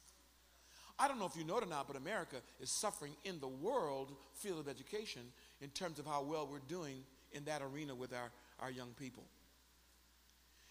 I 0.99 1.09
don't 1.09 1.19
know 1.19 1.27
if 1.27 1.37
you 1.37 1.45
know 1.45 1.59
it 1.59 1.65
or 1.65 1.69
not, 1.69 1.89
but 1.89 1.97
America 1.97 2.37
is 2.61 2.71
suffering 2.71 3.13
in 3.25 3.41
the 3.41 3.49
world 3.49 4.13
field 4.35 4.61
of 4.61 4.69
education 4.69 5.23
in 5.61 5.71
terms 5.71 5.99
of 5.99 6.07
how 6.07 6.23
well 6.23 6.49
we're 6.51 6.61
doing 6.69 7.03
in 7.33 7.45
that 7.45 7.63
arena 7.63 7.95
with 7.95 8.13
our, 8.13 8.31
our 8.61 8.71
young 8.71 8.91
people. 8.99 9.25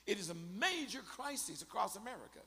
It 0.07 0.19
is 0.19 0.29
a 0.29 0.35
major 0.59 0.99
crisis 0.99 1.61
across 1.61 1.95
America. 1.95 2.39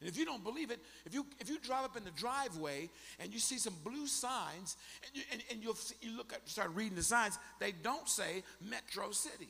And 0.00 0.08
if 0.08 0.16
you 0.16 0.24
don't 0.24 0.42
believe 0.42 0.70
it, 0.70 0.80
if 1.04 1.12
you, 1.12 1.26
if 1.38 1.50
you 1.50 1.58
drive 1.58 1.84
up 1.84 1.96
in 1.96 2.04
the 2.04 2.10
driveway 2.12 2.88
and 3.18 3.32
you 3.32 3.38
see 3.38 3.58
some 3.58 3.74
blue 3.84 4.06
signs 4.06 4.76
and 5.06 5.14
you, 5.14 5.22
and, 5.30 5.42
and 5.50 5.62
you 5.62 6.16
look 6.16 6.32
at, 6.32 6.48
start 6.48 6.70
reading 6.74 6.96
the 6.96 7.02
signs, 7.02 7.38
they 7.58 7.72
don't 7.72 8.08
say 8.08 8.42
Metro 8.62 9.10
City. 9.10 9.48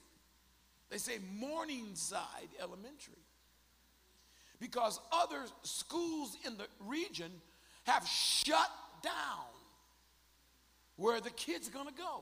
They 0.90 0.98
say 0.98 1.18
Morningside 1.38 2.48
Elementary. 2.60 3.22
Because 4.60 5.00
other 5.10 5.42
schools 5.62 6.36
in 6.46 6.56
the 6.56 6.66
region 6.86 7.30
have 7.84 8.06
shut 8.06 8.70
down 9.02 9.46
where 10.96 11.20
the 11.20 11.30
kids 11.30 11.68
are 11.68 11.72
going 11.72 11.88
to 11.88 11.94
go. 11.94 12.20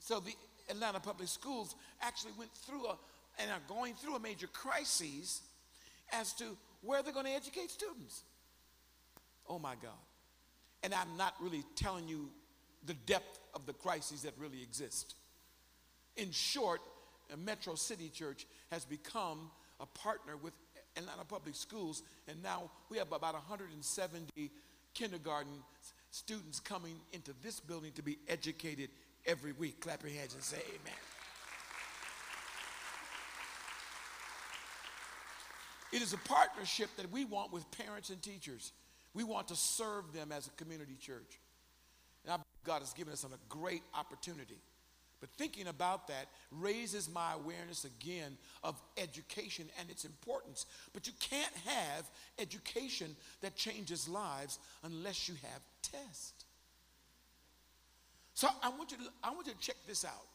So 0.00 0.18
the 0.20 0.34
Atlanta 0.68 0.98
Public 1.00 1.28
Schools 1.28 1.76
actually 2.02 2.32
went 2.36 2.52
through 2.52 2.86
a, 2.86 2.96
and 3.38 3.50
are 3.50 3.60
going 3.68 3.94
through 3.94 4.16
a 4.16 4.20
major 4.20 4.48
crisis 4.48 5.42
as 6.12 6.32
to 6.34 6.56
where 6.82 7.02
they're 7.02 7.12
going 7.12 7.26
to 7.26 7.32
educate 7.32 7.70
students. 7.70 8.24
Oh 9.48 9.58
my 9.58 9.74
God. 9.80 9.92
And 10.82 10.92
I'm 10.92 11.16
not 11.16 11.34
really 11.40 11.64
telling 11.76 12.08
you 12.08 12.30
the 12.84 12.94
depth 12.94 13.38
of 13.54 13.64
the 13.64 13.72
crises 13.72 14.22
that 14.22 14.32
really 14.38 14.62
exist. 14.62 15.14
In 16.16 16.30
short, 16.30 16.80
Metro 17.44 17.74
City 17.74 18.10
Church 18.10 18.46
has 18.70 18.84
become 18.84 19.50
a 19.80 19.86
partner 19.86 20.36
with 20.36 20.52
Atlanta 20.96 21.24
Public 21.24 21.54
Schools, 21.54 22.02
and 22.28 22.42
now 22.42 22.70
we 22.88 22.98
have 22.98 23.12
about 23.12 23.34
170 23.34 24.50
kindergarten 24.94 25.52
students 26.10 26.60
coming 26.60 26.96
into 27.12 27.32
this 27.42 27.60
building 27.60 27.92
to 27.92 28.02
be 28.02 28.18
educated 28.28 28.90
every 29.26 29.52
week. 29.52 29.80
Clap 29.80 30.02
your 30.02 30.12
hands 30.12 30.34
and 30.34 30.42
say 30.42 30.58
amen. 30.68 30.98
It 35.92 36.02
is 36.02 36.12
a 36.12 36.18
partnership 36.18 36.90
that 36.96 37.10
we 37.12 37.24
want 37.24 37.52
with 37.52 37.70
parents 37.70 38.10
and 38.10 38.20
teachers. 38.20 38.72
We 39.14 39.22
want 39.22 39.48
to 39.48 39.56
serve 39.56 40.12
them 40.12 40.32
as 40.32 40.48
a 40.48 40.50
community 40.50 40.96
church. 41.00 41.38
And 42.24 42.32
I 42.32 42.36
believe 42.36 42.64
God 42.64 42.80
has 42.80 42.92
given 42.92 43.12
us 43.12 43.24
a 43.24 43.28
great 43.48 43.82
opportunity. 43.94 44.58
But 45.24 45.30
thinking 45.38 45.68
about 45.68 46.08
that 46.08 46.26
raises 46.50 47.08
my 47.08 47.32
awareness 47.32 47.86
again 47.86 48.36
of 48.62 48.78
education 48.98 49.64
and 49.80 49.88
its 49.88 50.04
importance. 50.04 50.66
But 50.92 51.06
you 51.06 51.14
can't 51.18 51.54
have 51.64 52.04
education 52.38 53.16
that 53.40 53.56
changes 53.56 54.06
lives 54.06 54.58
unless 54.82 55.26
you 55.26 55.34
have 55.50 55.62
tests. 55.80 56.44
So 58.34 58.48
I 58.62 58.68
want 58.68 58.90
you 58.90 58.98
to, 58.98 59.04
I 59.22 59.30
want 59.30 59.46
you 59.46 59.54
to 59.54 59.58
check 59.60 59.76
this 59.88 60.04
out. 60.04 60.26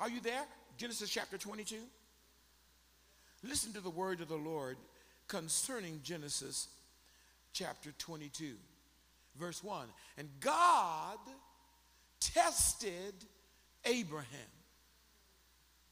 Are 0.00 0.08
you 0.08 0.20
there? 0.20 0.44
Genesis 0.78 1.10
chapter 1.10 1.36
22. 1.36 1.76
Listen 3.46 3.74
to 3.74 3.80
the 3.80 3.90
word 3.90 4.22
of 4.22 4.28
the 4.28 4.34
Lord 4.34 4.78
concerning 5.26 6.00
Genesis 6.02 6.68
chapter 7.52 7.90
22, 7.98 8.54
verse 9.38 9.62
1. 9.62 9.88
And 10.16 10.30
God 10.40 11.18
tested 12.18 13.12
Abraham. 13.84 14.26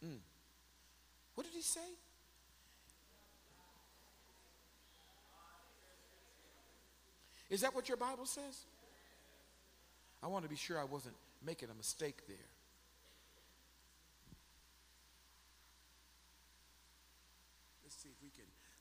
Mm. 0.05 0.19
What 1.35 1.47
did 1.47 1.55
he 1.55 1.63
say? 1.63 1.81
Is 7.49 7.61
that 7.61 7.75
what 7.75 7.89
your 7.89 7.97
Bible 7.97 8.27
says? 8.27 8.65
I 10.23 10.27
want 10.27 10.45
to 10.45 10.49
be 10.49 10.57
sure 10.57 10.79
I 10.79 10.85
wasn't 10.85 11.15
making 11.45 11.69
a 11.71 11.75
mistake 11.75 12.27
there. 12.27 12.37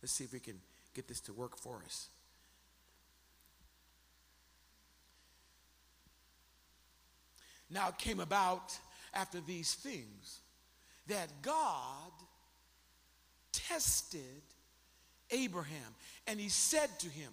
Let's 0.06 0.14
see 0.14 0.24
if 0.24 0.34
we 0.34 0.40
can 0.40 0.54
get 0.94 1.08
this 1.08 1.20
to 1.22 1.34
work 1.34 1.58
for 1.58 1.82
us. 1.84 2.10
Now 7.72 7.90
it 7.90 7.98
came 7.98 8.20
about 8.20 8.78
after 9.16 9.40
these 9.40 9.74
things 9.74 10.42
that 11.08 11.30
God 11.42 12.12
tested 13.52 14.42
Abraham 15.32 15.96
and 16.28 16.40
he 16.40 16.50
said 16.50 16.90
to 17.00 17.10
him, 17.10 17.32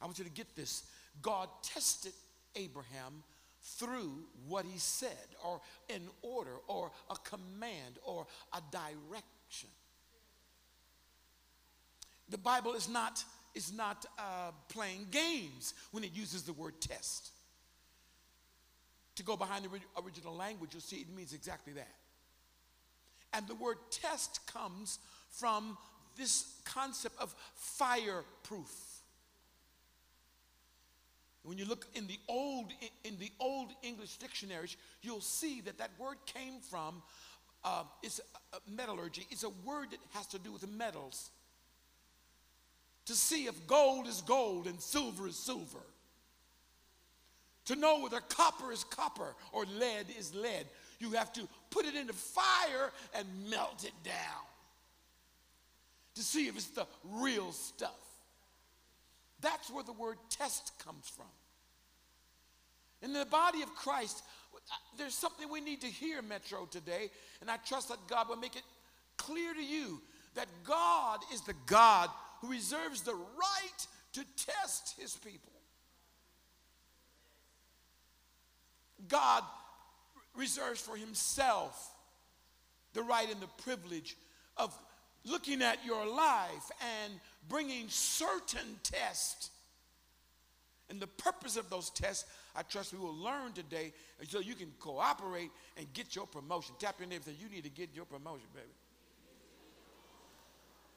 I 0.00 0.04
want 0.04 0.18
you 0.18 0.24
to 0.24 0.30
get 0.30 0.54
this. 0.54 0.84
God 1.22 1.48
tested 1.62 2.12
Abraham 2.54 3.22
through 3.62 4.12
what 4.46 4.66
he 4.66 4.78
said, 4.78 5.10
or 5.42 5.60
an 5.88 6.02
order, 6.20 6.56
or 6.68 6.90
a 7.10 7.16
command, 7.16 7.98
or 8.04 8.26
a 8.52 8.60
direction. 8.70 9.70
The 12.28 12.36
Bible 12.36 12.74
is 12.74 12.88
not, 12.88 13.24
is 13.54 13.72
not 13.72 14.04
uh, 14.18 14.50
playing 14.68 15.06
games 15.10 15.72
when 15.92 16.04
it 16.04 16.10
uses 16.12 16.42
the 16.42 16.52
word 16.52 16.78
test. 16.80 17.30
To 19.16 19.22
go 19.22 19.36
behind 19.36 19.64
the 19.64 20.02
original 20.02 20.34
language, 20.34 20.70
you'll 20.72 20.80
see 20.82 20.96
it 20.96 21.16
means 21.16 21.32
exactly 21.32 21.72
that. 21.74 21.94
And 23.32 23.46
the 23.46 23.54
word 23.54 23.78
test 23.90 24.40
comes 24.46 24.98
from 25.30 25.76
this 26.16 26.60
concept 26.64 27.20
of 27.20 27.34
fireproof. 27.54 28.72
When 31.42 31.58
you 31.58 31.66
look 31.66 31.86
in 31.94 32.06
the 32.06 32.18
old 32.28 32.72
in 33.04 33.18
the 33.18 33.30
old 33.38 33.70
English 33.82 34.16
dictionaries, 34.16 34.76
you'll 35.02 35.20
see 35.20 35.60
that 35.62 35.78
that 35.78 35.90
word 35.98 36.16
came 36.26 36.60
from 36.60 37.02
uh, 37.64 37.84
it's 38.02 38.20
metallurgy. 38.68 39.26
It's 39.30 39.44
a 39.44 39.50
word 39.64 39.90
that 39.90 40.00
has 40.12 40.26
to 40.28 40.38
do 40.38 40.52
with 40.52 40.68
metals. 40.68 41.30
to 43.06 43.12
see 43.14 43.46
if 43.46 43.66
gold 43.66 44.06
is 44.06 44.22
gold 44.22 44.66
and 44.66 44.80
silver 44.80 45.28
is 45.28 45.36
silver. 45.36 45.84
To 47.66 47.76
know 47.76 48.00
whether 48.00 48.20
copper 48.20 48.72
is 48.72 48.84
copper 48.84 49.34
or 49.52 49.64
lead 49.64 50.06
is 50.18 50.34
lead, 50.34 50.66
you 50.98 51.10
have 51.12 51.32
to 51.34 51.48
put 51.70 51.86
it 51.86 51.94
in 51.94 52.06
the 52.06 52.12
fire 52.12 52.92
and 53.14 53.26
melt 53.50 53.84
it 53.84 53.94
down 54.04 54.44
to 56.14 56.22
see 56.22 56.46
if 56.46 56.56
it's 56.56 56.66
the 56.68 56.86
real 57.10 57.52
stuff. 57.52 57.90
That's 59.40 59.70
where 59.70 59.84
the 59.84 59.92
word 59.92 60.16
test 60.30 60.72
comes 60.84 61.08
from. 61.08 61.26
In 63.02 63.12
the 63.12 63.26
body 63.26 63.62
of 63.62 63.74
Christ, 63.74 64.22
uh, 64.54 64.74
there's 64.96 65.14
something 65.14 65.50
we 65.50 65.60
need 65.60 65.80
to 65.82 65.86
hear, 65.86 66.22
Metro, 66.22 66.66
today, 66.66 67.10
and 67.40 67.50
I 67.50 67.56
trust 67.58 67.88
that 67.88 67.98
God 68.08 68.28
will 68.28 68.36
make 68.36 68.56
it 68.56 68.62
clear 69.16 69.52
to 69.52 69.62
you 69.62 70.00
that 70.34 70.48
God 70.64 71.20
is 71.32 71.42
the 71.42 71.54
God 71.66 72.08
who 72.40 72.50
reserves 72.50 73.02
the 73.02 73.14
right 73.14 73.86
to 74.14 74.24
test 74.36 74.98
his 74.98 75.14
people. 75.16 75.52
God 79.08 79.42
reserves 80.36 80.80
for 80.80 80.96
himself 80.96 81.92
the 82.92 83.02
right 83.02 83.30
and 83.30 83.40
the 83.40 83.62
privilege 83.62 84.16
of 84.56 84.76
looking 85.24 85.62
at 85.62 85.84
your 85.84 86.06
life 86.06 86.70
and 87.02 87.14
bringing 87.48 87.88
certain 87.88 88.78
tests. 88.82 89.50
And 90.90 91.00
the 91.00 91.06
purpose 91.06 91.56
of 91.56 91.70
those 91.70 91.90
tests, 91.90 92.24
I 92.54 92.62
trust 92.62 92.92
we 92.92 92.98
will 92.98 93.16
learn 93.16 93.52
today 93.52 93.92
so 94.28 94.38
you 94.38 94.54
can 94.54 94.70
cooperate 94.78 95.50
and 95.76 95.92
get 95.92 96.14
your 96.14 96.26
promotion. 96.26 96.74
Tap 96.78 96.96
your 96.98 97.08
neighbor 97.08 97.22
and 97.26 97.36
say, 97.36 97.42
You 97.42 97.48
need 97.48 97.64
to 97.64 97.70
get 97.70 97.90
your 97.94 98.04
promotion, 98.04 98.46
baby. 98.54 98.66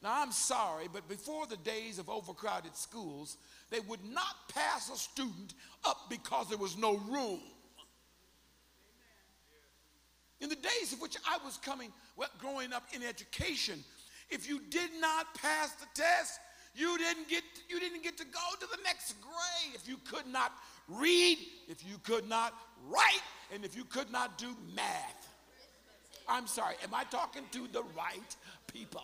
Now, 0.03 0.21
I'm 0.21 0.31
sorry, 0.31 0.87
but 0.91 1.07
before 1.09 1.47
the 1.47 1.57
days 1.57 1.97
of 1.97 2.09
overcrowded 2.09 2.75
schools, 2.75 3.37
they 3.71 3.79
would 3.79 4.03
not 4.05 4.35
pass 4.53 4.91
a 4.91 4.95
student 4.95 5.55
up 5.85 5.97
because 6.09 6.49
there 6.49 6.57
was 6.57 6.77
no 6.77 6.97
room. 6.97 7.39
In 10.39 10.49
the 10.49 10.55
days 10.55 10.93
of 10.93 11.01
which 11.01 11.17
I 11.27 11.37
was 11.43 11.57
coming, 11.57 11.91
well, 12.15 12.29
growing 12.37 12.71
up 12.73 12.83
in 12.93 13.01
education, 13.01 13.83
if 14.29 14.47
you 14.47 14.61
did 14.69 14.91
not 14.99 15.33
pass 15.35 15.71
the 15.73 15.87
test, 15.95 16.39
you 16.75 16.97
didn't 16.97 17.27
get 17.27 17.43
you 17.69 17.79
didn't 17.79 18.03
get 18.03 18.17
to 18.17 18.25
go 18.25 18.39
to 18.59 18.67
the 18.67 18.77
next 18.83 19.15
grade. 19.21 19.73
If 19.73 19.87
you 19.87 19.97
could 19.97 20.27
not 20.27 20.53
read, 20.87 21.39
if 21.67 21.83
you 21.83 21.97
could 22.03 22.29
not 22.29 22.53
write, 22.87 23.23
and 23.53 23.65
if 23.65 23.75
you 23.75 23.83
could 23.83 24.11
not 24.11 24.37
do 24.37 24.55
math. 24.75 25.33
I'm 26.29 26.45
sorry, 26.45 26.75
am 26.83 26.93
I 26.93 27.03
talking 27.05 27.43
to 27.51 27.67
the 27.71 27.83
right 27.95 28.35
people? 28.71 29.01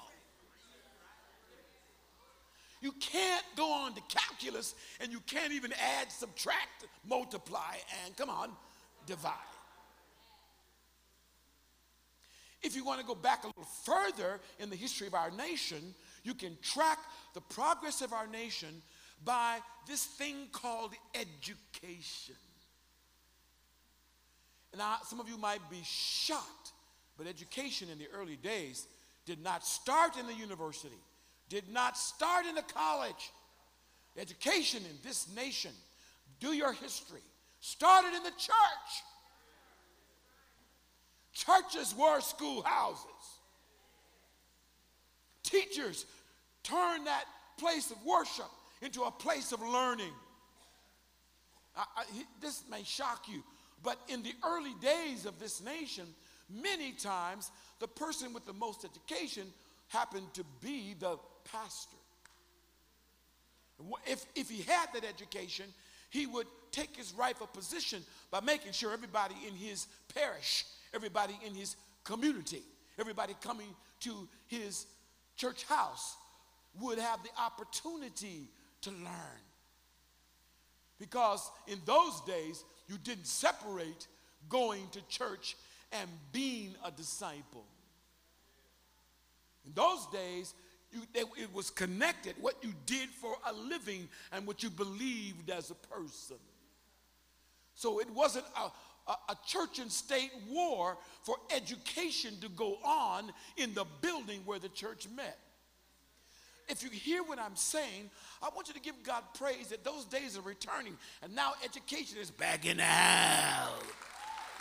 You 2.81 2.91
can't 2.99 3.45
go 3.55 3.71
on 3.71 3.93
to 3.93 4.01
calculus 4.09 4.75
and 4.99 5.09
you 5.09 5.21
can't 5.25 5.53
even 5.53 5.71
add, 5.71 6.11
subtract, 6.11 6.85
multiply, 7.07 7.77
and 8.05 8.15
come 8.17 8.29
on, 8.29 8.49
divide. 9.05 9.52
If 12.63 12.75
you 12.75 12.85
want 12.85 13.01
to 13.01 13.05
go 13.05 13.15
back 13.15 13.43
a 13.43 13.47
little 13.47 13.63
further 13.83 14.39
in 14.59 14.69
the 14.69 14.75
history 14.75 15.07
of 15.07 15.13
our 15.13 15.31
nation, 15.31 15.93
you 16.23 16.33
can 16.33 16.57
track 16.61 16.97
the 17.33 17.41
progress 17.41 18.01
of 18.01 18.13
our 18.13 18.27
nation 18.27 18.81
by 19.25 19.59
this 19.87 20.05
thing 20.05 20.47
called 20.51 20.93
education. 21.13 22.35
Now, 24.77 24.97
some 25.03 25.19
of 25.19 25.29
you 25.29 25.37
might 25.37 25.69
be 25.69 25.81
shocked, 25.83 26.71
but 27.17 27.27
education 27.27 27.89
in 27.91 27.99
the 27.99 28.07
early 28.13 28.37
days 28.37 28.87
did 29.25 29.43
not 29.43 29.65
start 29.65 30.17
in 30.17 30.25
the 30.25 30.33
university 30.33 30.97
did 31.53 31.71
not 31.71 31.95
start 31.95 32.47
in 32.47 32.55
the 32.55 32.63
college. 32.63 33.31
Education 34.17 34.81
in 34.89 34.97
this 35.03 35.27
nation, 35.35 35.71
do 36.39 36.53
your 36.53 36.73
history, 36.73 37.21
started 37.59 38.15
in 38.15 38.23
the 38.23 38.31
church. 38.31 38.91
Churches 41.33 41.95
were 41.97 42.21
schoolhouses. 42.21 43.05
Teachers 45.43 46.05
turned 46.63 47.07
that 47.07 47.25
place 47.57 47.91
of 47.91 47.97
worship 48.05 48.49
into 48.81 49.03
a 49.03 49.11
place 49.11 49.51
of 49.51 49.61
learning. 49.61 50.13
I, 51.75 51.85
I, 51.97 52.03
this 52.41 52.63
may 52.69 52.83
shock 52.83 53.27
you, 53.27 53.43
but 53.83 53.99
in 54.07 54.23
the 54.23 54.33
early 54.45 54.73
days 54.81 55.25
of 55.25 55.39
this 55.39 55.61
nation, 55.63 56.05
many 56.49 56.91
times 56.91 57.51
the 57.79 57.87
person 57.87 58.33
with 58.33 58.45
the 58.45 58.53
most 58.53 58.85
education 58.85 59.47
happened 59.89 60.33
to 60.33 60.43
be 60.61 60.95
the 60.99 61.17
pastor. 61.51 61.97
If, 64.05 64.25
if 64.35 64.49
he 64.49 64.61
had 64.61 64.87
that 64.93 65.03
education, 65.03 65.65
he 66.09 66.27
would 66.27 66.47
take 66.71 66.95
his 66.95 67.13
rightful 67.13 67.47
position 67.47 68.03
by 68.31 68.39
making 68.39 68.71
sure 68.71 68.93
everybody 68.93 69.35
in 69.47 69.53
his 69.53 69.87
parish, 70.13 70.65
everybody 70.93 71.37
in 71.45 71.53
his 71.53 71.75
community, 72.03 72.61
everybody 72.99 73.35
coming 73.41 73.67
to 74.01 74.27
his 74.47 74.85
church 75.35 75.63
house 75.65 76.15
would 76.79 76.99
have 76.99 77.19
the 77.23 77.29
opportunity 77.39 78.49
to 78.81 78.91
learn. 78.91 79.43
Because 80.99 81.51
in 81.67 81.79
those 81.85 82.21
days, 82.21 82.63
you 82.87 82.97
didn't 83.03 83.27
separate 83.27 84.07
going 84.49 84.87
to 84.91 85.01
church 85.07 85.55
and 85.91 86.09
being 86.31 86.75
a 86.85 86.91
disciple. 86.91 87.65
In 89.65 89.73
those 89.73 90.05
days, 90.07 90.53
you, 90.91 91.01
it 91.15 91.53
was 91.53 91.69
connected, 91.69 92.35
what 92.39 92.55
you 92.61 92.73
did 92.85 93.09
for 93.09 93.35
a 93.49 93.53
living 93.53 94.07
and 94.31 94.45
what 94.45 94.61
you 94.61 94.69
believed 94.69 95.49
as 95.49 95.71
a 95.71 95.75
person. 95.75 96.37
So 97.75 97.99
it 97.99 98.09
wasn't 98.11 98.45
a, 98.55 98.69
a, 99.07 99.35
church 99.45 99.79
and 99.79 99.91
state 99.91 100.31
war 100.49 100.97
for 101.23 101.35
education 101.55 102.39
to 102.41 102.49
go 102.49 102.77
on 102.83 103.31
in 103.57 103.73
the 103.73 103.85
building 104.01 104.41
where 104.45 104.59
the 104.59 104.69
church 104.69 105.07
met. 105.15 105.37
If 106.69 106.83
you 106.83 106.89
hear 106.89 107.23
what 107.23 107.39
I'm 107.39 107.55
saying, 107.55 108.09
I 108.41 108.49
want 108.55 108.69
you 108.69 108.73
to 108.73 108.79
give 108.79 109.03
God 109.03 109.23
praise 109.33 109.67
that 109.67 109.83
those 109.83 110.05
days 110.05 110.37
are 110.37 110.41
returning 110.41 110.97
and 111.21 111.35
now 111.35 111.53
education 111.63 112.17
is 112.19 112.31
backing 112.31 112.79
out. 112.79 113.83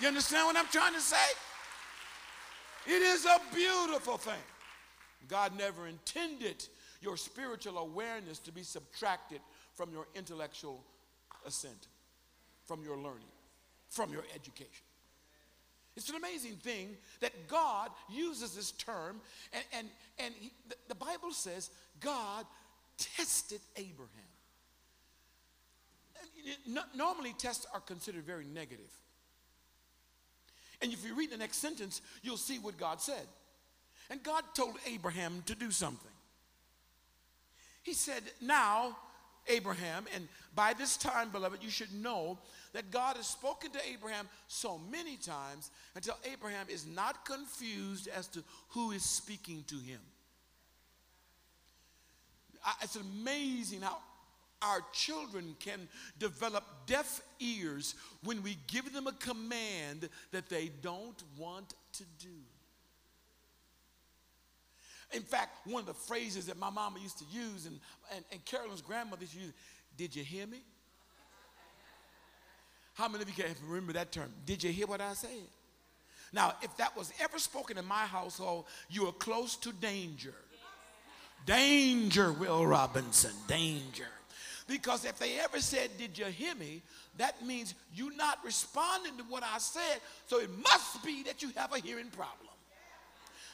You 0.01 0.09
understand 0.09 0.47
what 0.47 0.57
I'm 0.57 0.71
trying 0.73 0.95
to 0.95 1.01
say? 1.01 1.17
It 2.87 3.03
is 3.03 3.25
a 3.25 3.41
beautiful 3.55 4.17
thing. 4.17 4.35
God 5.29 5.57
never 5.57 5.87
intended 5.87 6.67
your 7.01 7.17
spiritual 7.17 7.79
awareness 7.79 8.39
to 8.41 8.53
be 8.53 8.63
subtracted 8.63 9.41
from 9.75 9.93
your 9.93 10.07
intellectual 10.15 10.85
ascent, 11.47 11.89
from 12.65 12.83
your 12.83 12.97
learning, 12.97 13.32
from 13.93 14.13
your 14.13 14.25
education. 14.35 14.87
It's 15.95 16.09
an 16.09 16.17
amazing 16.17 16.57
thing 16.57 16.97
that 17.21 17.49
God 17.49 17.91
uses 18.11 18.57
this 18.57 18.73
term, 18.73 19.21
and, 19.53 19.65
and, 19.79 19.89
and 20.19 20.35
he, 20.39 20.51
the, 20.69 20.77
the 20.89 20.95
Bible 20.95 21.33
says 21.33 21.71
God 22.01 22.47
tested 22.97 23.61
Abraham. 23.77 24.09
normally, 26.95 27.35
tests 27.39 27.67
are 27.75 27.81
considered 27.81 28.25
very 28.25 28.47
negative. 28.47 28.91
And 30.81 30.93
if 30.93 31.05
you 31.07 31.15
read 31.15 31.31
the 31.31 31.37
next 31.37 31.59
sentence, 31.59 32.01
you'll 32.23 32.39
see 32.39 32.59
what 32.59 32.79
God 32.79 33.01
said. 33.01 33.27
And 34.11 34.23
God 34.23 34.45
told 34.55 34.77
Abraham 34.87 35.43
to 35.47 35.55
do 35.55 35.71
something. 35.71 36.11
He 37.83 37.93
said, 37.93 38.23
Now, 38.41 38.97
Abraham, 39.49 40.07
and 40.15 40.29
by 40.55 40.73
this 40.73 40.97
time, 40.97 41.31
beloved, 41.31 41.63
you 41.63 41.71
should 41.71 41.93
know 41.93 42.39
that 42.73 42.91
God 42.91 43.17
has 43.17 43.27
spoken 43.27 43.71
to 43.73 43.79
Abraham 43.91 44.29
so 44.49 44.79
many 44.91 45.17
times 45.17 45.71
until 45.95 46.17
Abraham 46.31 46.67
is 46.69 46.87
not 46.87 47.25
confused 47.25 48.09
as 48.09 48.27
to 48.29 48.43
who 48.69 48.93
is 48.93 49.03
speaking 49.03 49.65
to 49.69 49.77
him. 49.77 50.01
It's 52.83 52.97
amazing 52.97 53.81
how 53.81 53.99
our 54.63 54.81
children 54.93 55.57
can 55.59 55.89
develop 56.19 56.65
deaf 56.87 57.21
ears 57.41 57.95
when 58.23 58.43
we 58.43 58.57
give 58.69 58.93
them 58.93 59.09
a 59.09 59.13
command 59.13 60.09
that 60.31 60.49
they 60.49 60.71
don't 60.81 61.23
want 61.37 61.75
to 61.95 62.05
do. 62.21 62.29
In 65.15 65.23
fact, 65.23 65.67
one 65.67 65.81
of 65.81 65.87
the 65.87 65.95
phrases 65.95 66.47
that 66.47 66.59
my 66.59 66.71
mama 66.71 66.99
used 67.01 67.19
to 67.19 67.25
use 67.31 67.67
and, 67.67 67.79
and, 68.15 68.25
and 68.33 68.45
Carolyn's 68.45 68.81
grandmother 68.81 69.23
used 69.23 69.35
to 69.35 69.53
did 69.97 70.17
you 70.17 70.25
hear 70.25 70.47
me? 70.47 70.59
How 72.95 73.09
many 73.09 73.23
of 73.23 73.29
you 73.29 73.45
can 73.45 73.55
remember 73.67 73.93
that 73.95 74.13
term? 74.13 74.31
Did 74.47 74.63
you 74.63 74.73
hear 74.73 74.87
what 74.87 75.01
I 75.01 75.13
said? 75.15 75.31
Now, 76.33 76.55
if 76.63 76.75
that 76.79 76.97
was 76.97 77.13
ever 77.21 77.39
spoken 77.39 77.77
in 77.77 77.85
my 77.85 78.07
household, 78.07 78.65
you 78.89 79.07
are 79.07 79.13
close 79.13 79.57
to 79.57 79.73
danger. 79.73 80.35
Danger, 81.45 82.33
Will 82.33 82.67
Robinson, 82.67 83.33
danger. 83.49 84.07
Because 84.67 85.05
if 85.05 85.19
they 85.19 85.39
ever 85.41 85.61
said, 85.61 85.91
Did 85.99 86.17
you 86.17 86.27
hear 86.27 86.55
me? 86.55 86.83
that 87.19 87.45
means 87.45 87.75
you're 87.95 88.15
not 88.17 88.39
responding 88.45 89.17
to 89.19 89.25
what 89.25 89.43
I 89.43 89.59
said, 89.59 90.01
so 90.27 90.39
it 90.41 90.49
must 90.63 91.05
be 91.05 91.23
that 91.25 91.43
you 91.43 91.51
have 91.57 91.75
a 91.75 91.79
hearing 91.79 92.09
problem. 92.09 92.52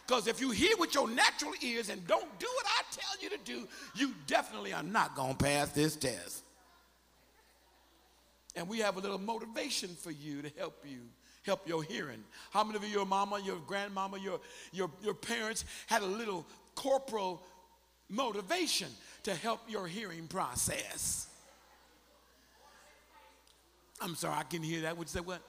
Because 0.08 0.26
if 0.26 0.40
you 0.40 0.50
hear 0.50 0.74
with 0.78 0.94
your 0.94 1.06
natural 1.06 1.52
ears 1.60 1.90
and 1.90 2.04
don't 2.06 2.38
do 2.38 2.46
what 2.54 2.66
I 2.66 2.82
tell 2.90 3.22
you 3.22 3.28
to 3.28 3.44
do, 3.44 3.68
you 3.94 4.14
definitely 4.26 4.72
are 4.72 4.82
not 4.82 5.14
going 5.14 5.36
to 5.36 5.44
pass 5.44 5.68
this 5.68 5.96
test. 5.96 6.44
And 8.56 8.66
we 8.66 8.78
have 8.78 8.96
a 8.96 9.00
little 9.00 9.18
motivation 9.18 9.90
for 9.90 10.10
you 10.10 10.40
to 10.40 10.50
help 10.56 10.82
you, 10.88 11.00
help 11.44 11.68
your 11.68 11.82
hearing. 11.82 12.24
How 12.50 12.64
many 12.64 12.76
of 12.76 12.84
you, 12.84 12.88
your 12.88 13.04
mama, 13.04 13.38
your 13.44 13.58
grandmama, 13.66 14.18
your, 14.18 14.40
your, 14.72 14.90
your 15.02 15.12
parents 15.12 15.66
had 15.86 16.00
a 16.00 16.06
little 16.06 16.46
corporal 16.74 17.42
motivation 18.08 18.88
to 19.24 19.34
help 19.34 19.60
your 19.68 19.86
hearing 19.86 20.26
process? 20.26 21.28
I'm 24.00 24.14
sorry, 24.14 24.36
I 24.38 24.44
can 24.44 24.62
hear 24.62 24.80
that. 24.82 24.96
Would 24.96 25.08
you 25.08 25.12
say 25.12 25.20
what? 25.20 25.42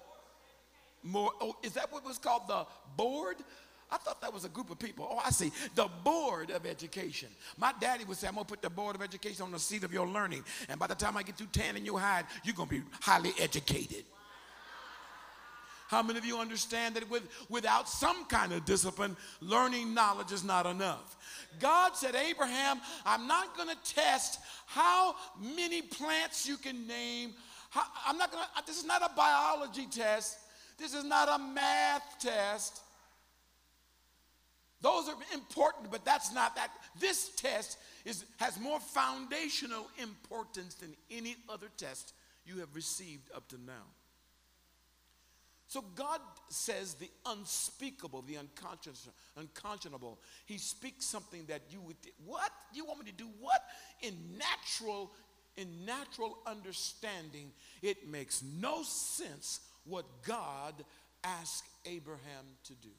More, 1.02 1.32
oh, 1.40 1.56
is 1.64 1.72
that 1.74 1.94
what 1.94 2.06
was 2.06 2.18
called 2.18 2.50
the 2.50 2.66
board? 2.98 3.38
I 3.92 3.98
thought 3.98 4.22
that 4.22 4.34
was 4.34 4.46
a 4.46 4.50
group 4.50 4.70
of 4.70 4.78
people. 4.78 5.08
Oh, 5.10 5.22
I 5.24 5.32
see. 5.32 5.52
The 5.76 5.88
board 6.04 6.52
of 6.52 6.66
education. 6.66 7.30
My 7.58 7.74
daddy 7.80 8.06
would 8.06 8.18
say, 8.18 8.28
I'm 8.28 8.36
going 8.36 8.46
to 8.46 8.50
put 8.50 8.62
the 8.62 8.70
board 8.70 8.96
of 8.96 9.02
education 9.02 9.44
on 9.44 9.52
the 9.52 9.60
seat 9.60 9.84
of 9.84 9.92
your 9.92 10.08
learning. 10.08 10.44
And 10.68 10.80
by 10.80 10.88
the 10.88 10.96
time 10.96 11.18
I 11.18 11.24
get 11.24 11.40
you 11.40 11.48
tan 11.52 11.76
in 11.76 11.86
your 11.86 12.00
hide, 12.00 12.26
you're 12.44 12.56
going 12.56 12.70
to 12.70 12.76
be 12.76 12.84
highly 13.02 13.34
educated. 13.40 14.04
How 15.88 16.04
many 16.04 16.20
of 16.20 16.26
you 16.26 16.38
understand 16.38 16.96
that 16.96 17.10
with, 17.10 17.24
without 17.50 17.90
some 17.90 18.26
kind 18.26 18.54
of 18.54 18.64
discipline, 18.64 19.18
learning 19.42 19.92
knowledge 19.96 20.32
is 20.32 20.44
not 20.44 20.68
enough? 20.68 21.18
God 21.60 21.96
said, 21.96 22.14
Abraham, 22.14 22.80
I'm 23.08 23.28
not 23.28 23.58
going 23.58 23.70
to 23.70 23.94
test 23.96 24.40
how 24.68 25.16
many 25.42 25.82
plants 25.82 26.48
you 26.48 26.58
can 26.58 26.86
name. 26.86 27.32
How, 27.72 27.82
I'm 28.06 28.20
not 28.20 28.32
going 28.32 28.44
to, 28.44 28.64
this 28.68 28.78
is 28.78 28.86
not 28.86 29.02
a 29.02 29.10
biology 29.16 29.88
test. 29.88 30.38
This 30.78 30.94
is 30.94 31.04
not 31.04 31.28
a 31.28 31.42
math 31.42 32.18
test. 32.20 32.82
Those 34.82 35.10
are 35.10 35.16
important, 35.34 35.92
but 35.92 36.06
that's 36.06 36.34
not 36.34 36.56
that. 36.56 36.72
This 37.00 37.30
test 37.36 37.78
is, 38.06 38.24
has 38.38 38.60
more 38.60 38.80
foundational 38.80 39.88
importance 40.02 40.76
than 40.76 40.96
any 41.12 41.36
other 41.50 41.68
test 41.78 42.14
you 42.46 42.60
have 42.60 42.74
received 42.74 43.30
up 43.36 43.48
to 43.50 43.58
now. 43.58 43.86
So 45.68 45.84
God 45.94 46.20
says 46.50 46.96
the 46.96 47.12
unspeakable, 47.28 48.24
the 48.24 48.38
unconscionable. 49.38 50.18
He 50.48 50.58
speaks 50.58 51.06
something 51.06 51.46
that 51.46 51.62
you 51.70 51.80
would 51.82 51.96
what? 52.26 52.52
You 52.74 52.86
want 52.86 53.06
me 53.06 53.12
to 53.12 53.18
do 53.18 53.30
what? 53.40 53.62
In 54.02 54.16
natural 54.38 55.12
in 55.58 55.86
natural 55.86 56.38
understanding, 56.48 57.52
it 57.82 58.08
makes 58.08 58.42
no 58.42 58.82
sense 58.84 59.60
what 59.84 60.06
God 60.26 60.74
asked 61.24 61.68
Abraham 61.86 62.46
to 62.64 62.74
do. 62.76 62.90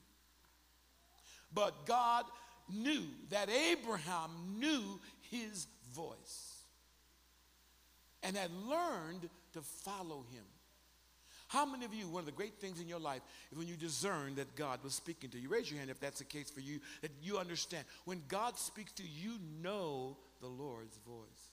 But 1.52 1.86
God 1.86 2.24
knew 2.68 3.02
that 3.30 3.48
Abraham 3.50 4.30
knew 4.58 5.00
his 5.30 5.66
voice 5.94 6.56
and 8.22 8.36
had 8.36 8.50
learned 8.68 9.28
to 9.52 9.62
follow 9.62 10.24
him. 10.32 10.44
How 11.48 11.66
many 11.66 11.84
of 11.84 11.92
you, 11.92 12.08
one 12.08 12.20
of 12.20 12.26
the 12.26 12.32
great 12.32 12.60
things 12.60 12.80
in 12.80 12.88
your 12.88 13.00
life 13.00 13.22
is 13.50 13.58
when 13.58 13.66
you 13.66 13.74
discern 13.74 14.36
that 14.36 14.54
God 14.54 14.78
was 14.84 14.94
speaking 14.94 15.30
to 15.30 15.38
you? 15.38 15.48
Raise 15.48 15.68
your 15.68 15.80
hand 15.80 15.90
if 15.90 15.98
that's 15.98 16.20
the 16.20 16.24
case 16.24 16.48
for 16.48 16.60
you, 16.60 16.78
that 17.02 17.10
you 17.20 17.38
understand. 17.38 17.84
When 18.04 18.22
God 18.28 18.56
speaks 18.56 18.92
to 18.92 19.02
you, 19.02 19.32
you 19.32 19.38
know 19.60 20.16
the 20.40 20.46
Lord's 20.46 20.96
voice. 20.98 21.50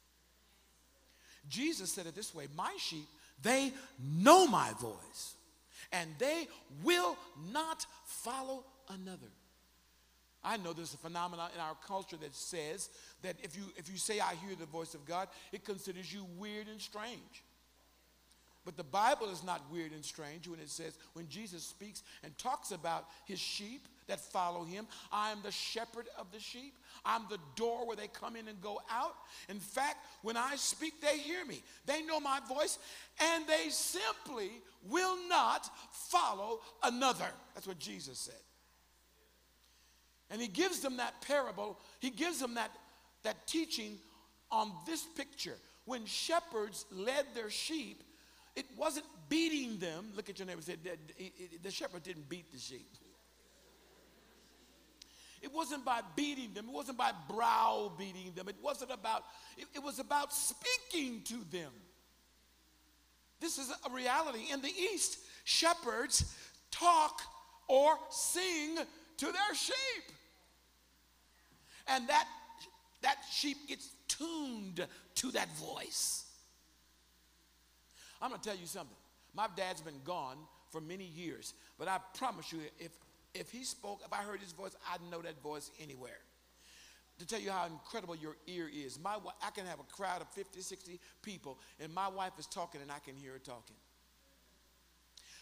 Jesus 1.49 1.91
said 1.91 2.05
it 2.05 2.13
this 2.13 2.36
way 2.36 2.45
My 2.55 2.75
sheep, 2.77 3.07
they 3.41 3.71
know 3.99 4.45
my 4.45 4.71
voice, 4.79 5.33
and 5.91 6.12
they 6.19 6.47
will 6.83 7.17
not 7.51 7.86
follow 8.05 8.65
another. 8.89 9.31
I 10.47 10.55
know 10.55 10.71
there's 10.71 10.93
a 10.93 10.97
phenomenon 10.97 11.49
in 11.53 11.60
our 11.60 11.75
culture 11.86 12.15
that 12.21 12.33
says 12.33 12.89
that 13.21 13.36
if 13.43 13.57
you, 13.57 13.63
if 13.75 13.89
you 13.89 13.97
say, 13.97 14.21
I 14.21 14.36
hear 14.45 14.55
the 14.57 14.65
voice 14.65 14.93
of 14.93 15.05
God, 15.05 15.27
it 15.51 15.65
considers 15.65 16.13
you 16.13 16.25
weird 16.38 16.67
and 16.69 16.79
strange. 16.79 17.43
But 18.63 18.77
the 18.77 18.83
Bible 18.83 19.29
is 19.29 19.43
not 19.43 19.62
weird 19.71 19.91
and 19.91 20.05
strange 20.05 20.47
when 20.47 20.62
it 20.62 20.69
says, 20.69 20.97
when 21.13 21.27
Jesus 21.27 21.63
speaks 21.63 22.01
and 22.23 22.38
talks 22.38 22.71
about 22.71 23.07
his 23.25 23.39
sheep 23.39 23.88
that 24.07 24.21
follow 24.21 24.63
him, 24.63 24.88
I 25.12 25.31
am 25.31 25.39
the 25.43 25.51
shepherd 25.51 26.07
of 26.17 26.31
the 26.31 26.39
sheep. 26.39 26.75
I'm 27.05 27.23
the 27.29 27.39
door 27.57 27.86
where 27.86 27.97
they 27.97 28.07
come 28.07 28.38
in 28.38 28.47
and 28.47 28.62
go 28.62 28.79
out. 28.89 29.15
In 29.49 29.60
fact, 29.60 30.05
when 30.21 30.38
I 30.38 30.55
speak, 30.55 31.01
they 31.01 31.17
hear 31.17 31.45
me. 31.45 31.62
They 31.86 32.03
know 32.03 32.21
my 32.21 32.39
voice, 32.47 32.79
and 33.19 33.45
they 33.47 33.69
simply 33.69 34.51
will 34.88 35.17
not 35.27 35.69
follow 35.91 36.62
another. 36.83 37.27
That's 37.53 37.67
what 37.67 37.79
Jesus 37.79 38.17
said. 38.17 38.46
And 40.30 40.42
he 40.42 40.48
gives 40.48 40.80
them 40.80 40.98
that 40.98 41.22
parable, 41.22 41.80
he 42.00 42.10
gives 42.10 42.40
them 42.40 42.56
that, 42.56 42.72
that 43.24 43.48
teaching 43.48 43.98
on 44.52 44.72
this 44.86 45.04
picture. 45.04 45.56
When 45.86 46.06
shepherds 46.06 46.86
led 46.92 47.26
their 47.34 47.50
sheep, 47.50 48.04
it 48.56 48.66
wasn't 48.76 49.06
beating 49.30 49.78
them. 49.78 50.08
Look 50.16 50.30
at 50.30 50.40
your 50.40 50.48
neighbor 50.48 50.58
and 50.58 50.66
say, 50.66 50.76
the 51.63 51.72
shepherd 51.72 52.04
didn't 52.04 52.28
beat 52.28 52.52
the 52.52 52.60
sheep. 52.60 52.90
It 55.42 55.54
wasn't 55.54 55.86
by 55.86 56.02
beating 56.16 56.54
them. 56.54 56.66
It 56.68 56.74
wasn't 56.74 56.98
by 56.98 57.12
browbeating 57.30 58.34
them. 58.36 58.50
It 58.50 58.56
wasn't 58.62 58.92
about, 58.92 59.24
it, 59.58 59.68
it 59.76 59.84
was 59.84 60.00
about 60.00 60.34
speaking 60.34 61.22
to 61.26 61.36
them. 61.52 61.72
This 63.40 63.60
is 63.60 63.72
a 63.86 63.94
reality. 63.94 64.46
In 64.52 64.62
the 64.62 64.74
East, 64.94 65.20
shepherds 65.44 66.36
talk 66.72 67.22
or 67.68 67.98
sing 68.10 68.78
to 69.18 69.26
their 69.26 69.56
sheep 69.56 70.04
and 71.89 72.08
that, 72.08 72.28
that 73.02 73.17
sheep 73.32 73.67
gets 73.67 73.89
tuned 74.08 74.86
to 75.15 75.32
that 75.32 75.50
voice. 75.58 76.26
I'm 78.21 78.30
going 78.30 78.41
to 78.41 78.50
tell 78.50 78.58
you 78.58 78.65
something. 78.65 78.95
My 79.36 79.47
dad's 79.56 79.82
been 79.82 80.02
gone 80.04 80.38
for 80.71 80.82
many 80.82 81.06
years, 81.06 81.54
but 81.78 81.88
I 81.88 82.00
promise 82.17 82.52
you, 82.52 82.60
if, 82.80 82.91
if 83.34 83.52
he 83.52 83.63
spoke, 83.63 84.02
if 84.06 84.12
I 84.12 84.17
heard 84.17 84.39
his 84.39 84.52
voice, 84.52 84.76
I'd 84.91 85.00
know 85.12 85.21
that 85.21 85.41
voice 85.41 85.69
anywhere. 85.82 86.19
To 87.19 87.26
tell 87.26 87.39
you 87.39 87.52
how 87.52 87.65
incredible 87.65 88.15
your 88.15 88.36
ear 88.45 88.69
is, 88.71 89.00
my, 89.00 89.17
I 89.41 89.50
can 89.52 89.65
have 89.65 89.80
a 89.80 89.93
crowd 89.95 90.21
of 90.21 90.30
50, 90.30 90.62
60 90.62 91.00
people, 91.23 91.58
and 91.80 91.93
my 91.93 92.08
wife 92.08 92.34
is 92.38 92.45
talking, 92.45 92.82
and 92.82 92.91
I 92.91 93.00
can 93.00 93.15
hear 93.15 93.34
her 93.34 93.39
talking. 93.39 93.76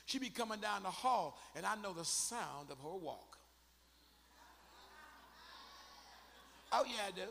She 0.06 0.20
be 0.20 0.30
coming 0.30 0.60
down 0.60 0.84
the 0.84 0.92
hall, 0.92 1.38
and 1.56 1.66
I 1.66 1.76
know 1.76 1.92
the 1.92 2.06
sound 2.06 2.70
of 2.72 2.80
her 2.80 2.96
walk. 2.96 3.35
Oh, 6.78 6.84
yeah, 6.86 7.04
I 7.08 7.12
do. 7.12 7.22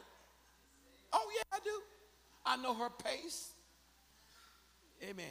Oh, 1.12 1.30
yeah, 1.36 1.42
I 1.52 1.58
do. 1.62 1.82
I 2.46 2.56
know 2.56 2.72
her 2.72 2.88
pace. 2.88 3.52
Amen. 5.02 5.26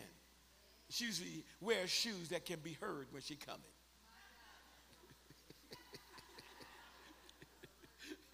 She 0.89 1.05
usually 1.05 1.43
wears 1.59 1.89
shoes 1.89 2.29
that 2.29 2.45
can 2.45 2.59
be 2.59 2.73
heard 2.79 3.07
when 3.09 3.23
she 3.23 3.35
coming. 3.35 3.61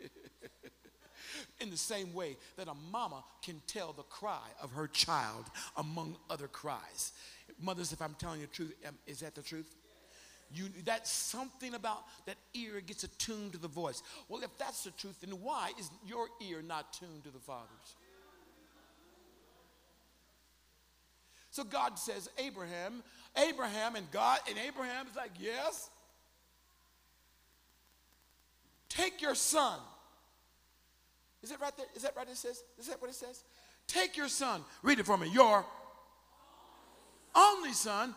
in 1.61 1.69
the 1.69 1.77
same 1.77 2.13
way 2.13 2.35
that 2.57 2.67
a 2.67 2.75
mama 2.91 3.23
can 3.41 3.61
tell 3.65 3.93
the 3.93 4.03
cry 4.03 4.49
of 4.61 4.71
her 4.71 4.87
child 4.87 5.45
among 5.77 6.17
other 6.29 6.49
cries. 6.49 7.13
Mothers, 7.57 7.93
if 7.93 8.01
I'm 8.01 8.15
telling 8.15 8.41
you 8.41 8.47
the 8.47 8.53
truth, 8.53 8.73
is 9.07 9.21
that 9.21 9.33
the 9.33 9.43
truth? 9.43 9.73
You, 10.51 10.65
that's 10.83 11.11
something 11.11 11.75
about 11.75 12.03
that 12.25 12.37
ear 12.53 12.81
gets 12.81 13.03
attuned 13.03 13.53
to 13.53 13.59
the 13.59 13.67
voice. 13.67 14.01
Well, 14.27 14.41
if 14.41 14.57
that's 14.57 14.83
the 14.83 14.91
truth, 14.91 15.21
then 15.21 15.31
why 15.41 15.71
is 15.79 15.89
your 16.07 16.27
ear 16.41 16.61
not 16.61 16.93
tuned 16.93 17.23
to 17.25 17.29
the 17.29 17.39
Father's? 17.39 17.95
So 21.51 21.63
God 21.63 21.99
says, 21.99 22.29
Abraham, 22.37 23.03
Abraham, 23.35 23.95
and 23.95 24.09
God, 24.11 24.39
and 24.47 24.57
Abraham 24.57 25.07
is 25.07 25.15
like, 25.15 25.31
yes. 25.39 25.89
Take 28.87 29.21
your 29.21 29.35
son. 29.35 29.79
Is 31.41 31.51
it 31.51 31.59
right 31.61 31.75
there? 31.77 31.85
Is 31.95 32.03
that 32.03 32.15
right? 32.15 32.27
It 32.27 32.37
says. 32.37 32.63
Is 32.77 32.87
that 32.87 33.01
what 33.01 33.09
it 33.09 33.15
says? 33.15 33.43
Take 33.87 34.17
your 34.17 34.27
son. 34.27 34.61
Read 34.83 34.99
it 34.99 35.05
for 35.05 35.17
me. 35.17 35.29
Your 35.29 35.65
only 37.35 37.73
son, 37.73 38.13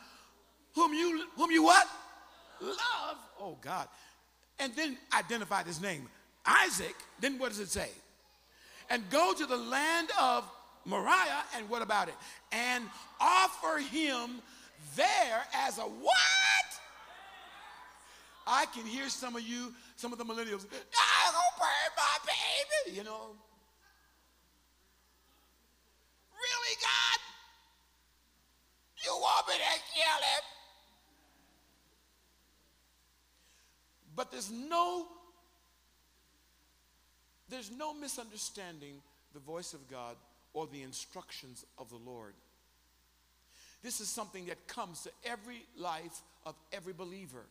whom 0.74 0.92
you 0.92 1.24
whom 1.36 1.50
you 1.50 1.62
what? 1.62 1.86
Love, 2.62 3.16
oh 3.40 3.58
God, 3.60 3.88
and 4.58 4.74
then 4.74 4.96
identified 5.16 5.66
his 5.66 5.80
name, 5.80 6.08
Isaac, 6.46 6.94
then 7.20 7.38
what 7.38 7.50
does 7.50 7.60
it 7.60 7.68
say? 7.68 7.88
And 8.90 9.02
go 9.10 9.32
to 9.32 9.46
the 9.46 9.56
land 9.56 10.08
of 10.20 10.44
Moriah, 10.84 11.44
and 11.56 11.68
what 11.68 11.82
about 11.82 12.08
it? 12.08 12.14
And 12.50 12.84
offer 13.20 13.78
him 13.78 14.40
there 14.96 15.44
as 15.54 15.78
a 15.78 15.82
what? 15.82 16.12
I 18.46 18.66
can 18.74 18.84
hear 18.84 19.08
some 19.08 19.36
of 19.36 19.42
you, 19.42 19.72
some 19.96 20.12
of 20.12 20.18
the 20.18 20.24
millennials, 20.24 20.66
I'm 20.66 21.32
gonna 21.32 21.54
burn 21.58 21.92
my 21.96 22.18
baby, 22.26 22.96
you 22.96 23.04
know. 23.04 23.36
Really, 26.34 26.76
God? 26.82 27.20
You 29.04 29.12
want 29.12 29.46
me 29.48 29.54
to 29.54 29.80
kill 29.94 30.18
him? 30.22 30.51
But 34.14 34.30
there's 34.30 34.50
no 34.50 35.06
there's 37.48 37.70
no 37.70 37.92
misunderstanding 37.92 38.94
the 39.34 39.40
voice 39.40 39.74
of 39.74 39.88
God 39.88 40.16
or 40.54 40.66
the 40.66 40.82
instructions 40.82 41.66
of 41.78 41.90
the 41.90 41.96
Lord. 41.96 42.32
This 43.82 44.00
is 44.00 44.08
something 44.08 44.46
that 44.46 44.66
comes 44.66 45.02
to 45.02 45.10
every 45.24 45.66
life 45.76 46.22
of 46.46 46.54
every 46.72 46.92
believer. 46.92 47.44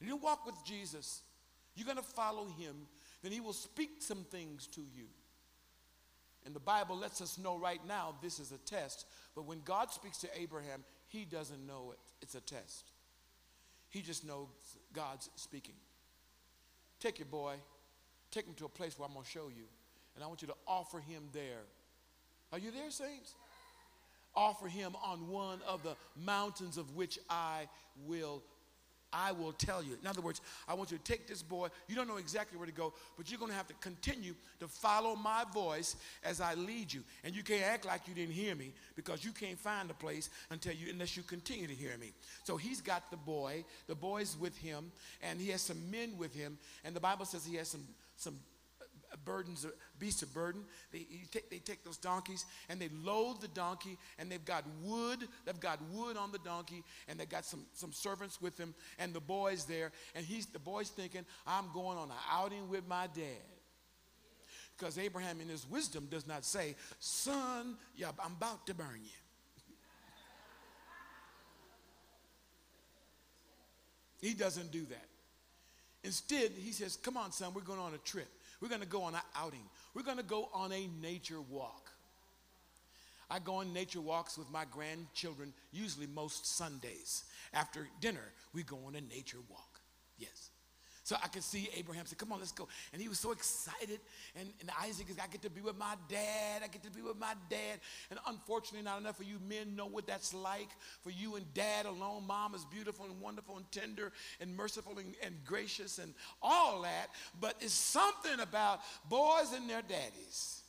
you 0.00 0.16
walk 0.16 0.46
with 0.46 0.54
Jesus, 0.64 1.22
you're 1.74 1.84
going 1.84 1.96
to 1.96 2.02
follow 2.02 2.46
him, 2.58 2.86
then 3.22 3.32
he 3.32 3.40
will 3.40 3.52
speak 3.52 3.90
some 3.98 4.24
things 4.30 4.66
to 4.68 4.80
you. 4.80 5.04
And 6.46 6.54
the 6.54 6.60
Bible 6.60 6.96
lets 6.96 7.20
us 7.20 7.36
know 7.36 7.58
right 7.58 7.80
now 7.86 8.14
this 8.22 8.38
is 8.38 8.52
a 8.52 8.58
test. 8.58 9.06
But 9.34 9.44
when 9.44 9.60
God 9.64 9.90
speaks 9.90 10.18
to 10.18 10.28
Abraham, 10.40 10.84
he 11.08 11.24
doesn't 11.24 11.66
know 11.66 11.90
it. 11.92 11.98
It's 12.22 12.34
a 12.36 12.40
test. 12.40 12.90
He 13.90 14.02
just 14.02 14.26
knows 14.26 14.46
God's 14.94 15.30
speaking. 15.36 15.74
Take 17.00 17.18
your 17.18 17.26
boy, 17.26 17.54
take 18.30 18.46
him 18.46 18.54
to 18.54 18.64
a 18.64 18.68
place 18.68 18.98
where 18.98 19.06
I'm 19.06 19.14
going 19.14 19.24
to 19.24 19.30
show 19.30 19.48
you. 19.48 19.64
And 20.14 20.24
I 20.24 20.26
want 20.26 20.42
you 20.42 20.48
to 20.48 20.54
offer 20.66 20.98
him 20.98 21.24
there. 21.32 21.62
Are 22.52 22.58
you 22.58 22.70
there, 22.70 22.90
saints? 22.90 23.34
Offer 24.34 24.68
him 24.68 24.96
on 25.04 25.28
one 25.28 25.60
of 25.66 25.82
the 25.82 25.96
mountains 26.16 26.76
of 26.76 26.96
which 26.96 27.18
I 27.30 27.68
will 28.06 28.42
I 29.12 29.32
will 29.32 29.52
tell 29.52 29.82
you. 29.82 29.96
In 30.00 30.06
other 30.06 30.20
words, 30.20 30.40
I 30.66 30.74
want 30.74 30.90
you 30.90 30.98
to 30.98 31.04
take 31.04 31.26
this 31.26 31.42
boy. 31.42 31.68
You 31.88 31.96
don't 31.96 32.08
know 32.08 32.16
exactly 32.16 32.58
where 32.58 32.66
to 32.66 32.72
go, 32.72 32.92
but 33.16 33.30
you're 33.30 33.38
going 33.38 33.50
to 33.50 33.56
have 33.56 33.68
to 33.68 33.74
continue 33.74 34.34
to 34.60 34.68
follow 34.68 35.16
my 35.16 35.44
voice 35.52 35.96
as 36.24 36.40
I 36.40 36.54
lead 36.54 36.92
you. 36.92 37.02
And 37.24 37.34
you 37.34 37.42
can't 37.42 37.64
act 37.64 37.86
like 37.86 38.06
you 38.06 38.14
didn't 38.14 38.34
hear 38.34 38.54
me 38.54 38.72
because 38.96 39.24
you 39.24 39.32
can't 39.32 39.58
find 39.58 39.90
a 39.90 39.94
place 39.94 40.30
until 40.50 40.74
you 40.74 40.90
unless 40.90 41.16
you 41.16 41.22
continue 41.22 41.66
to 41.66 41.74
hear 41.74 41.96
me. 41.98 42.12
So 42.44 42.56
he's 42.56 42.80
got 42.80 43.10
the 43.10 43.16
boy. 43.16 43.64
The 43.86 43.94
boy's 43.94 44.36
with 44.38 44.56
him, 44.58 44.92
and 45.22 45.40
he 45.40 45.48
has 45.50 45.62
some 45.62 45.90
men 45.90 46.16
with 46.18 46.34
him. 46.34 46.58
And 46.84 46.94
the 46.94 47.00
Bible 47.00 47.24
says 47.24 47.46
he 47.46 47.56
has 47.56 47.68
some 47.68 47.86
some 48.16 48.34
burdens, 49.24 49.66
beasts 49.98 50.22
of 50.22 50.32
burden. 50.32 50.62
They, 50.92 51.06
take, 51.30 51.50
they 51.50 51.58
take 51.58 51.84
those 51.84 51.96
donkeys 51.96 52.44
and 52.68 52.80
they 52.80 52.88
load 53.04 53.40
the 53.40 53.48
donkey, 53.48 53.98
and 54.18 54.30
they've 54.30 54.44
got 54.44 54.64
wood. 54.82 55.20
They've 55.44 55.60
got 55.60 55.80
wood 55.90 56.16
on 56.16 56.32
the 56.32 56.38
donkey, 56.38 56.82
and 57.08 57.18
they've 57.18 57.28
got 57.28 57.44
some, 57.44 57.64
some 57.74 57.92
servants 57.92 58.40
with 58.40 58.56
them, 58.56 58.74
and 58.98 59.12
the 59.14 59.20
boy's 59.20 59.64
there. 59.64 59.92
And 60.14 60.24
he's 60.24 60.46
the 60.46 60.58
boy's 60.58 60.90
thinking, 60.90 61.24
I'm 61.46 61.66
going 61.72 61.98
on 61.98 62.10
an 62.10 62.16
outing 62.30 62.68
with 62.68 62.86
my 62.86 63.06
dad. 63.14 63.44
Because 64.76 64.96
Abraham, 64.96 65.40
in 65.40 65.48
his 65.48 65.68
wisdom, 65.68 66.06
does 66.08 66.26
not 66.26 66.44
say, 66.44 66.76
Son, 67.00 67.76
yeah, 67.96 68.10
I'm 68.24 68.32
about 68.32 68.66
to 68.68 68.74
burn 68.74 69.00
you. 69.02 69.10
He 74.20 74.34
doesn't 74.34 74.70
do 74.70 74.84
that. 74.86 75.06
Instead, 76.04 76.52
he 76.56 76.72
says, 76.72 76.96
Come 76.96 77.16
on, 77.16 77.32
son, 77.32 77.52
we're 77.54 77.62
going 77.62 77.80
on 77.80 77.94
a 77.94 77.98
trip. 77.98 78.28
We're 78.60 78.68
going 78.68 78.80
to 78.80 78.86
go 78.86 79.02
on 79.02 79.14
an 79.14 79.20
outing. 79.36 79.64
We're 79.94 80.02
going 80.02 80.16
to 80.16 80.22
go 80.22 80.48
on 80.52 80.72
a 80.72 80.88
nature 81.00 81.40
walk. 81.40 81.90
I 83.30 83.38
go 83.38 83.56
on 83.56 83.72
nature 83.72 84.00
walks 84.00 84.38
with 84.38 84.50
my 84.50 84.64
grandchildren, 84.70 85.52
usually 85.70 86.06
most 86.06 86.46
Sundays. 86.56 87.24
After 87.52 87.86
dinner, 88.00 88.32
we 88.54 88.62
go 88.62 88.78
on 88.86 88.94
a 88.94 89.00
nature 89.02 89.38
walk. 89.50 89.67
So 91.08 91.16
I 91.24 91.28
could 91.28 91.42
see 91.42 91.70
Abraham 91.74 92.04
say, 92.04 92.16
Come 92.16 92.32
on, 92.32 92.38
let's 92.38 92.52
go. 92.52 92.68
And 92.92 93.00
he 93.00 93.08
was 93.08 93.18
so 93.18 93.32
excited. 93.32 93.98
And, 94.38 94.50
and 94.60 94.70
Isaac 94.82 95.08
is, 95.08 95.16
I 95.18 95.26
get 95.26 95.40
to 95.40 95.48
be 95.48 95.62
with 95.62 95.78
my 95.78 95.94
dad. 96.06 96.60
I 96.62 96.68
get 96.68 96.82
to 96.82 96.90
be 96.90 97.00
with 97.00 97.18
my 97.18 97.32
dad. 97.48 97.80
And 98.10 98.20
unfortunately, 98.26 98.84
not 98.84 99.00
enough 99.00 99.18
of 99.18 99.24
you 99.24 99.38
men 99.48 99.74
know 99.74 99.86
what 99.86 100.06
that's 100.06 100.34
like. 100.34 100.68
For 101.00 101.08
you 101.08 101.36
and 101.36 101.46
dad 101.54 101.86
alone, 101.86 102.26
mom 102.26 102.54
is 102.54 102.66
beautiful 102.66 103.06
and 103.06 103.18
wonderful 103.22 103.56
and 103.56 103.64
tender 103.72 104.12
and 104.38 104.54
merciful 104.54 104.98
and, 104.98 105.14
and 105.24 105.34
gracious 105.46 105.96
and 105.96 106.12
all 106.42 106.82
that. 106.82 107.06
But 107.40 107.54
it's 107.62 107.72
something 107.72 108.40
about 108.40 108.80
boys 109.08 109.54
and 109.56 109.66
their 109.70 109.80
daddies. 109.80 110.60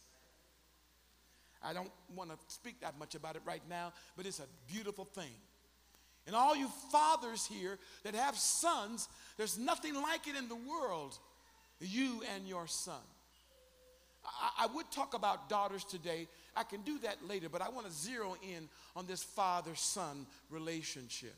I 1.62 1.73
don't 1.73 1.91
want 2.15 2.30
to 2.30 2.38
speak 2.47 2.80
that 2.80 2.97
much 2.97 3.13
about 3.13 3.36
it 3.36 3.41
right 3.43 3.63
now, 3.69 3.91
but 4.15 4.25
it's 4.25 4.39
a 4.39 4.47
beautiful 4.71 5.04
thing. 5.04 5.34
And 6.27 6.36
all 6.36 6.55
you 6.55 6.67
fathers 6.91 7.45
here 7.45 7.79
that 8.03 8.13
have 8.13 8.36
sons, 8.36 9.08
there's 9.38 9.58
nothing 9.58 9.95
like 9.95 10.27
it 10.27 10.36
in 10.36 10.47
the 10.47 10.55
world. 10.55 11.17
You 11.79 12.21
and 12.36 12.47
your 12.47 12.67
son. 12.67 13.01
I, 14.25 14.65
I 14.65 14.67
would 14.75 14.91
talk 14.91 15.13
about 15.13 15.49
daughters 15.49 15.84
today. 15.84 16.27
I 16.55 16.63
can 16.63 16.82
do 16.82 16.99
that 16.99 17.17
later, 17.27 17.49
but 17.49 17.62
I 17.62 17.69
want 17.69 17.88
to 17.88 17.91
zero 17.91 18.36
in 18.43 18.67
on 18.95 19.05
this 19.05 19.23
father 19.23 19.75
son 19.75 20.25
relationship. 20.49 21.36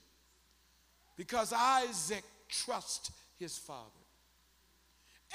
Because 1.15 1.53
Isaac 1.53 2.23
trusts 2.49 3.11
his 3.37 3.57
father, 3.57 3.81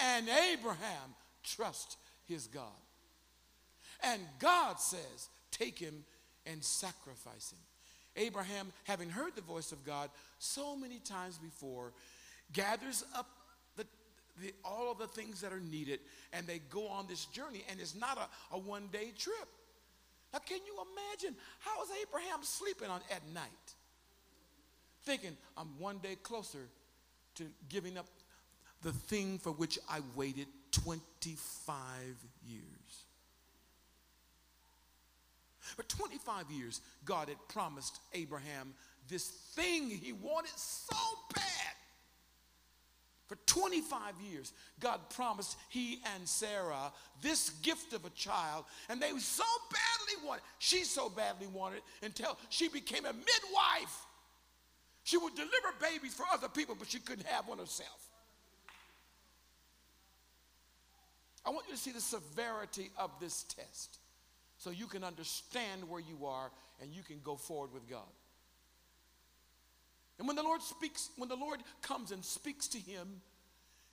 and 0.01 0.29
Abraham 0.53 1.15
trusts 1.43 1.97
his 2.27 2.47
God. 2.47 2.63
And 4.03 4.21
God 4.39 4.81
says, 4.81 5.29
Take 5.51 5.79
him 5.79 6.05
and 6.45 6.63
sacrifice 6.63 7.53
him. 7.53 7.59
Abraham, 8.17 8.73
having 8.85 9.11
heard 9.11 9.35
the 9.37 9.43
voice 9.43 9.73
of 9.73 9.85
God 9.85 10.11
so 10.39 10.77
many 10.77 10.99
times 10.99 11.39
before, 11.39 11.93
gathers 12.53 13.05
up 13.15 13.29
the, 13.77 13.85
the, 14.43 14.53
all 14.65 14.91
of 14.91 14.99
the 14.99 15.07
things 15.07 15.41
that 15.41 15.53
are 15.53 15.61
needed 15.61 16.01
and 16.33 16.47
they 16.47 16.61
go 16.71 16.89
on 16.89 17.07
this 17.07 17.27
journey. 17.27 17.65
And 17.71 17.81
it's 17.81 17.95
not 17.95 18.19
a, 18.19 18.57
a 18.57 18.59
one 18.59 18.89
day 18.93 19.13
trip. 19.19 19.49
Now, 20.33 20.41
can 20.41 20.59
you 20.67 20.75
imagine 20.75 21.37
how 21.61 21.83
is 21.83 21.89
Abraham 22.03 22.41
sleeping 22.43 22.89
on, 22.89 23.01
at 23.11 23.23
night? 23.33 23.75
Thinking, 25.05 25.37
I'm 25.57 25.69
one 25.79 25.99
day 25.99 26.17
closer 26.23 26.69
to 27.37 27.45
giving 27.69 27.97
up 27.97 28.07
the 28.83 28.93
thing 28.93 29.39
for 29.39 29.53
which 29.53 29.79
I 29.89 30.01
waited 30.15 30.49
25 30.73 31.81
years. 32.47 32.63
For 35.75 35.83
25 35.83 36.51
years, 36.51 36.81
God 37.05 37.29
had 37.29 37.39
promised 37.49 37.99
Abraham 38.15 38.75
this 39.09 39.29
thing 39.29 39.89
he 39.89 40.13
wanted 40.13 40.57
so 40.57 40.97
bad. 41.35 41.45
For 43.27 43.37
25 43.47 44.21
years, 44.21 44.53
God 44.79 45.01
promised 45.11 45.57
he 45.69 46.01
and 46.15 46.29
Sarah 46.29 46.93
this 47.23 47.51
gift 47.63 47.93
of 47.93 48.05
a 48.05 48.11
child, 48.11 48.65
and 48.89 49.03
they 49.03 49.11
so 49.19 49.45
badly 49.71 50.27
wanted, 50.27 50.43
she 50.59 50.85
so 50.85 51.09
badly 51.09 51.49
wanted 51.49 51.83
until 52.03 52.39
she 52.51 52.69
became 52.69 53.05
a 53.05 53.13
midwife. 53.13 54.07
She 55.03 55.17
would 55.17 55.35
deliver 55.35 55.75
babies 55.81 56.15
for 56.15 56.25
other 56.33 56.49
people, 56.49 56.77
but 56.79 56.89
she 56.89 57.01
couldn't 57.01 57.27
have 57.27 57.49
one 57.49 57.59
herself. 57.59 58.11
I 61.45 61.51
want 61.51 61.67
you 61.69 61.75
to 61.75 61.81
see 61.81 61.93
the 61.93 62.01
severity 62.01 62.91
of 62.99 63.11
this 63.21 63.45
test 63.45 63.99
so 64.59 64.71
you 64.71 64.87
can 64.87 65.05
understand 65.05 65.89
where 65.89 66.01
you 66.01 66.27
are 66.27 66.51
and 66.81 66.93
you 66.93 67.03
can 67.03 67.21
go 67.23 67.37
forward 67.37 67.73
with 67.73 67.89
God. 67.89 68.09
And 70.19 70.27
when 70.27 70.37
the 70.37 70.43
Lord 70.43 70.63
speaks, 70.63 71.11
when 71.17 71.29
the 71.29 71.37
Lord 71.37 71.61
comes 71.83 72.11
and 72.11 72.25
speaks 72.25 72.69
to 72.69 72.79
him, 72.79 73.21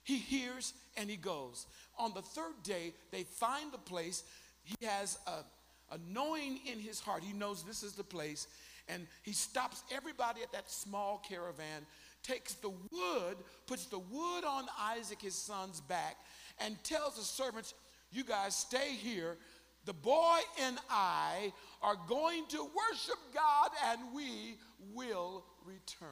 he 0.04 0.16
hears 0.16 0.74
and 0.96 1.08
he 1.08 1.16
goes. 1.16 1.66
On 1.98 2.12
the 2.14 2.22
third 2.22 2.62
day, 2.62 2.92
they 3.10 3.24
find 3.24 3.72
the 3.72 3.78
place. 3.78 4.22
He 4.62 4.86
has 4.86 5.18
a, 5.26 5.94
a 5.94 5.98
knowing 6.12 6.60
in 6.66 6.78
his 6.78 7.00
heart. 7.00 7.22
He 7.22 7.32
knows 7.32 7.62
this 7.62 7.82
is 7.82 7.92
the 7.92 8.04
place. 8.04 8.46
And 8.88 9.06
he 9.22 9.32
stops 9.32 9.82
everybody 9.94 10.42
at 10.42 10.52
that 10.52 10.70
small 10.70 11.22
caravan, 11.26 11.86
takes 12.22 12.54
the 12.54 12.68
wood, 12.68 13.36
puts 13.66 13.86
the 13.86 13.98
wood 13.98 14.44
on 14.44 14.66
Isaac, 14.78 15.22
his 15.22 15.34
son's 15.34 15.80
back, 15.80 16.16
and 16.58 16.82
tells 16.84 17.16
the 17.16 17.22
servants, 17.22 17.72
You 18.12 18.24
guys 18.24 18.54
stay 18.54 18.92
here 18.92 19.38
the 19.84 19.92
boy 19.92 20.38
and 20.62 20.78
I 20.88 21.52
are 21.82 21.96
going 22.08 22.46
to 22.48 22.58
worship 22.58 23.18
God 23.34 23.70
and 23.86 24.00
we 24.14 24.56
will 24.94 25.44
return. 25.64 26.08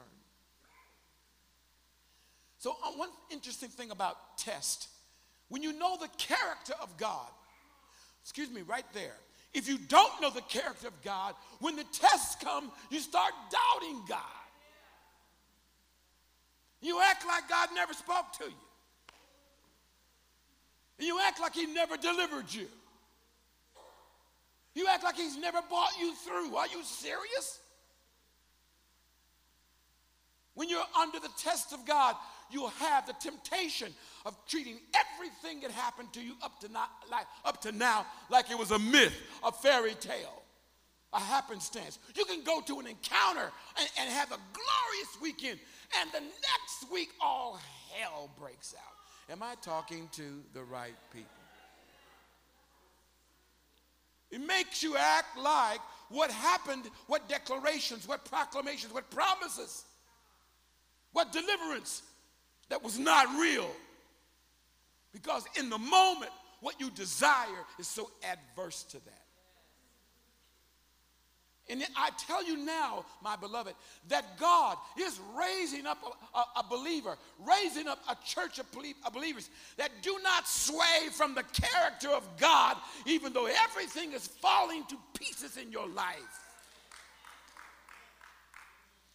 So, 2.58 2.76
uh, 2.84 2.92
one 2.92 3.08
interesting 3.30 3.70
thing 3.70 3.90
about 3.90 4.38
test 4.38 4.88
when 5.48 5.62
you 5.62 5.72
know 5.72 5.96
the 6.00 6.08
character 6.16 6.74
of 6.80 6.96
God, 6.96 7.28
excuse 8.22 8.50
me, 8.50 8.62
right 8.62 8.86
there. 8.94 9.16
If 9.52 9.68
you 9.68 9.76
don't 9.76 10.20
know 10.22 10.30
the 10.30 10.40
character 10.42 10.88
of 10.88 11.02
God, 11.02 11.34
when 11.60 11.76
the 11.76 11.84
tests 11.92 12.36
come, 12.42 12.70
you 12.90 13.00
start 13.00 13.32
doubting 13.50 14.02
God. 14.08 14.18
You 16.80 17.00
act 17.02 17.26
like 17.26 17.48
God 17.48 17.68
never 17.74 17.92
spoke 17.92 18.32
to 18.38 18.44
you. 18.44 18.50
And 20.98 21.06
you 21.06 21.20
act 21.20 21.40
like 21.40 21.54
He 21.54 21.66
never 21.66 21.96
delivered 21.96 22.52
you. 22.52 22.66
You 24.74 24.86
act 24.88 25.04
like 25.04 25.16
he's 25.16 25.36
never 25.36 25.60
brought 25.68 25.98
you 26.00 26.14
through. 26.14 26.56
Are 26.56 26.66
you 26.66 26.82
serious? 26.82 27.60
When 30.54 30.68
you're 30.68 30.84
under 30.98 31.18
the 31.18 31.30
test 31.38 31.72
of 31.72 31.86
God, 31.86 32.14
you'll 32.50 32.68
have 32.68 33.06
the 33.06 33.14
temptation 33.14 33.92
of 34.26 34.36
treating 34.46 34.78
everything 34.94 35.60
that 35.60 35.70
happened 35.70 36.12
to 36.12 36.20
you 36.20 36.34
up 36.42 36.60
to, 36.60 36.68
not, 36.70 36.90
like, 37.10 37.26
up 37.44 37.62
to 37.62 37.72
now 37.72 38.06
like 38.30 38.50
it 38.50 38.58
was 38.58 38.70
a 38.70 38.78
myth, 38.78 39.14
a 39.42 39.50
fairy 39.50 39.94
tale, 39.94 40.42
a 41.12 41.20
happenstance. 41.20 41.98
You 42.14 42.24
can 42.26 42.44
go 42.44 42.60
to 42.60 42.80
an 42.80 42.86
encounter 42.86 43.50
and, 43.78 43.88
and 43.98 44.10
have 44.10 44.30
a 44.30 44.38
glorious 44.52 45.18
weekend, 45.22 45.58
and 46.00 46.10
the 46.12 46.20
next 46.20 46.92
week 46.92 47.10
all 47.20 47.58
hell 47.94 48.30
breaks 48.38 48.74
out. 48.78 49.32
Am 49.32 49.42
I 49.42 49.54
talking 49.62 50.08
to 50.12 50.42
the 50.52 50.62
right 50.62 50.94
people? 51.12 51.41
It 54.32 54.40
makes 54.40 54.82
you 54.82 54.96
act 54.96 55.38
like 55.38 55.78
what 56.08 56.30
happened, 56.30 56.84
what 57.06 57.28
declarations, 57.28 58.08
what 58.08 58.24
proclamations, 58.24 58.92
what 58.92 59.08
promises, 59.10 59.84
what 61.12 61.30
deliverance 61.30 62.02
that 62.70 62.82
was 62.82 62.98
not 62.98 63.28
real. 63.38 63.70
Because 65.12 65.44
in 65.58 65.68
the 65.68 65.78
moment, 65.78 66.30
what 66.60 66.80
you 66.80 66.90
desire 66.90 67.66
is 67.78 67.86
so 67.86 68.10
adverse 68.24 68.84
to 68.84 68.96
that. 69.04 69.21
And 71.68 71.84
I 71.96 72.10
tell 72.18 72.44
you 72.44 72.56
now, 72.56 73.04
my 73.22 73.36
beloved, 73.36 73.74
that 74.08 74.38
God 74.38 74.76
is 74.98 75.20
raising 75.34 75.86
up 75.86 75.98
a, 76.02 76.38
a, 76.38 76.44
a 76.60 76.64
believer, 76.68 77.16
raising 77.38 77.86
up 77.86 78.00
a 78.08 78.16
church 78.24 78.58
of, 78.58 78.66
of 79.06 79.12
believers 79.12 79.48
that 79.76 79.90
do 80.02 80.18
not 80.22 80.48
sway 80.48 81.08
from 81.12 81.34
the 81.34 81.44
character 81.44 82.10
of 82.10 82.24
God, 82.38 82.76
even 83.06 83.32
though 83.32 83.46
everything 83.46 84.12
is 84.12 84.26
falling 84.26 84.84
to 84.86 84.96
pieces 85.14 85.56
in 85.56 85.70
your 85.70 85.88
life. 85.88 86.41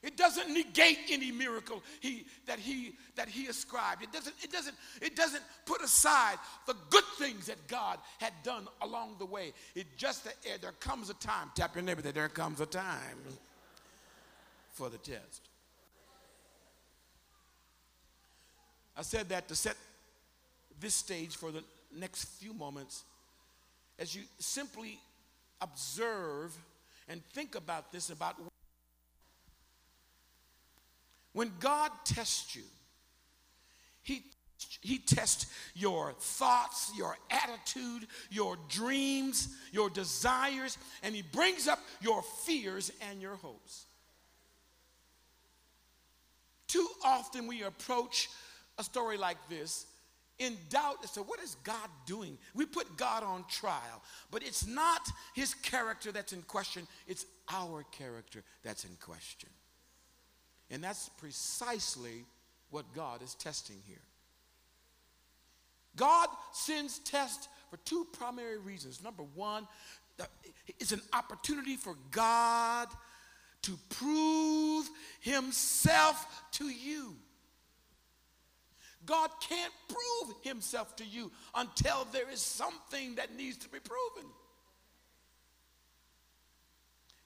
It 0.04 0.16
doesn't 0.16 0.54
negate 0.54 1.00
any 1.10 1.32
miracle 1.32 1.82
he, 2.02 2.26
that, 2.46 2.60
he, 2.60 2.94
that 3.16 3.28
he 3.28 3.48
ascribed. 3.48 4.04
It 4.04 4.12
doesn't, 4.12 4.36
it, 4.44 4.52
doesn't, 4.52 4.76
it 5.02 5.16
doesn't 5.16 5.42
put 5.66 5.82
aside 5.82 6.38
the 6.68 6.76
good 6.90 7.04
things 7.18 7.48
that 7.48 7.68
God 7.68 7.98
had 8.20 8.34
done 8.44 8.68
along 8.82 9.16
the 9.18 9.26
way. 9.26 9.54
It 9.76 9.88
just 9.98 10.24
that 10.26 10.36
eh, 10.46 10.58
there 10.62 10.74
comes 10.80 11.10
a 11.10 11.16
time, 11.16 11.52
tap 11.56 11.76
your 11.76 11.84
neighbor, 11.84 12.04
that 12.04 12.14
there 12.14 12.30
comes 12.30 12.62
a 12.62 12.68
time 12.68 13.18
for 14.72 14.90
the 14.90 15.00
test. 15.00 15.42
I 18.96 19.02
said 19.02 19.30
that 19.30 19.48
to 19.48 19.56
set 19.56 19.76
this 20.80 20.94
stage 20.94 21.36
for 21.36 21.52
the 21.52 21.64
next 21.96 22.26
few 22.40 22.54
moments 22.54 23.04
as 23.98 24.16
you 24.16 24.24
simply 24.38 25.00
observe 25.60 26.56
and 27.10 27.24
think 27.34 27.56
about 27.56 27.92
this 27.92 28.10
about 28.12 28.36
when 31.38 31.52
God 31.60 31.92
tests 32.04 32.56
you, 32.56 32.64
He, 34.02 34.24
he 34.82 34.98
tests 34.98 35.46
your 35.76 36.14
thoughts, 36.14 36.92
your 36.98 37.16
attitude, 37.30 38.08
your 38.32 38.58
dreams, 38.70 39.56
your 39.72 39.92
desires, 39.92 40.80
and 41.04 41.14
He 41.14 41.22
brings 41.22 41.68
up 41.68 41.78
your 42.02 42.24
fears 42.24 42.92
and 43.08 43.22
your 43.22 43.36
hopes. 43.36 43.86
Too 46.68 46.88
often 47.06 47.46
we 47.46 47.62
approach 47.62 48.30
a 48.80 48.84
story 48.84 49.20
like 49.20 49.38
this 49.48 49.86
in 50.40 50.58
doubt 50.70 50.98
as 51.04 51.12
to 51.12 51.22
what 51.22 51.40
is 51.40 51.56
God 51.64 51.88
doing. 52.08 52.40
We 52.56 52.66
put 52.66 52.98
God 52.98 53.22
on 53.22 53.46
trial, 53.48 54.02
but 54.32 54.42
it's 54.42 54.66
not 54.66 55.08
his 55.36 55.54
character 55.54 56.12
that's 56.12 56.34
in 56.34 56.42
question, 56.42 56.88
it's 57.06 57.28
our 57.54 57.84
character 57.92 58.44
that's 58.64 58.86
in 58.86 58.98
question. 59.00 59.50
And 60.70 60.84
that's 60.84 61.10
precisely 61.18 62.26
what 62.70 62.86
God 62.94 63.22
is 63.22 63.36
testing 63.36 63.78
here. 63.88 64.02
God 65.96 66.28
sends 66.52 67.00
tests 67.00 67.48
for 67.70 67.78
two 67.78 68.06
primary 68.14 68.58
reasons. 68.58 69.04
Number 69.04 69.24
one, 69.36 69.68
it's 70.80 70.92
an 70.92 71.02
opportunity 71.14 71.76
for 71.76 71.96
God 72.12 72.88
to 73.64 73.78
prove 73.90 74.90
himself 75.22 76.46
to 76.54 76.66
you. 76.66 77.16
God 79.06 79.30
can't 79.48 79.74
prove 79.88 80.36
himself 80.44 80.96
to 80.98 81.06
you 81.06 81.32
until 81.56 82.06
there 82.12 82.30
is 82.30 82.42
something 82.42 83.16
that 83.16 83.36
needs 83.36 83.58
to 83.58 83.70
be 83.70 83.80
proven. 83.80 84.30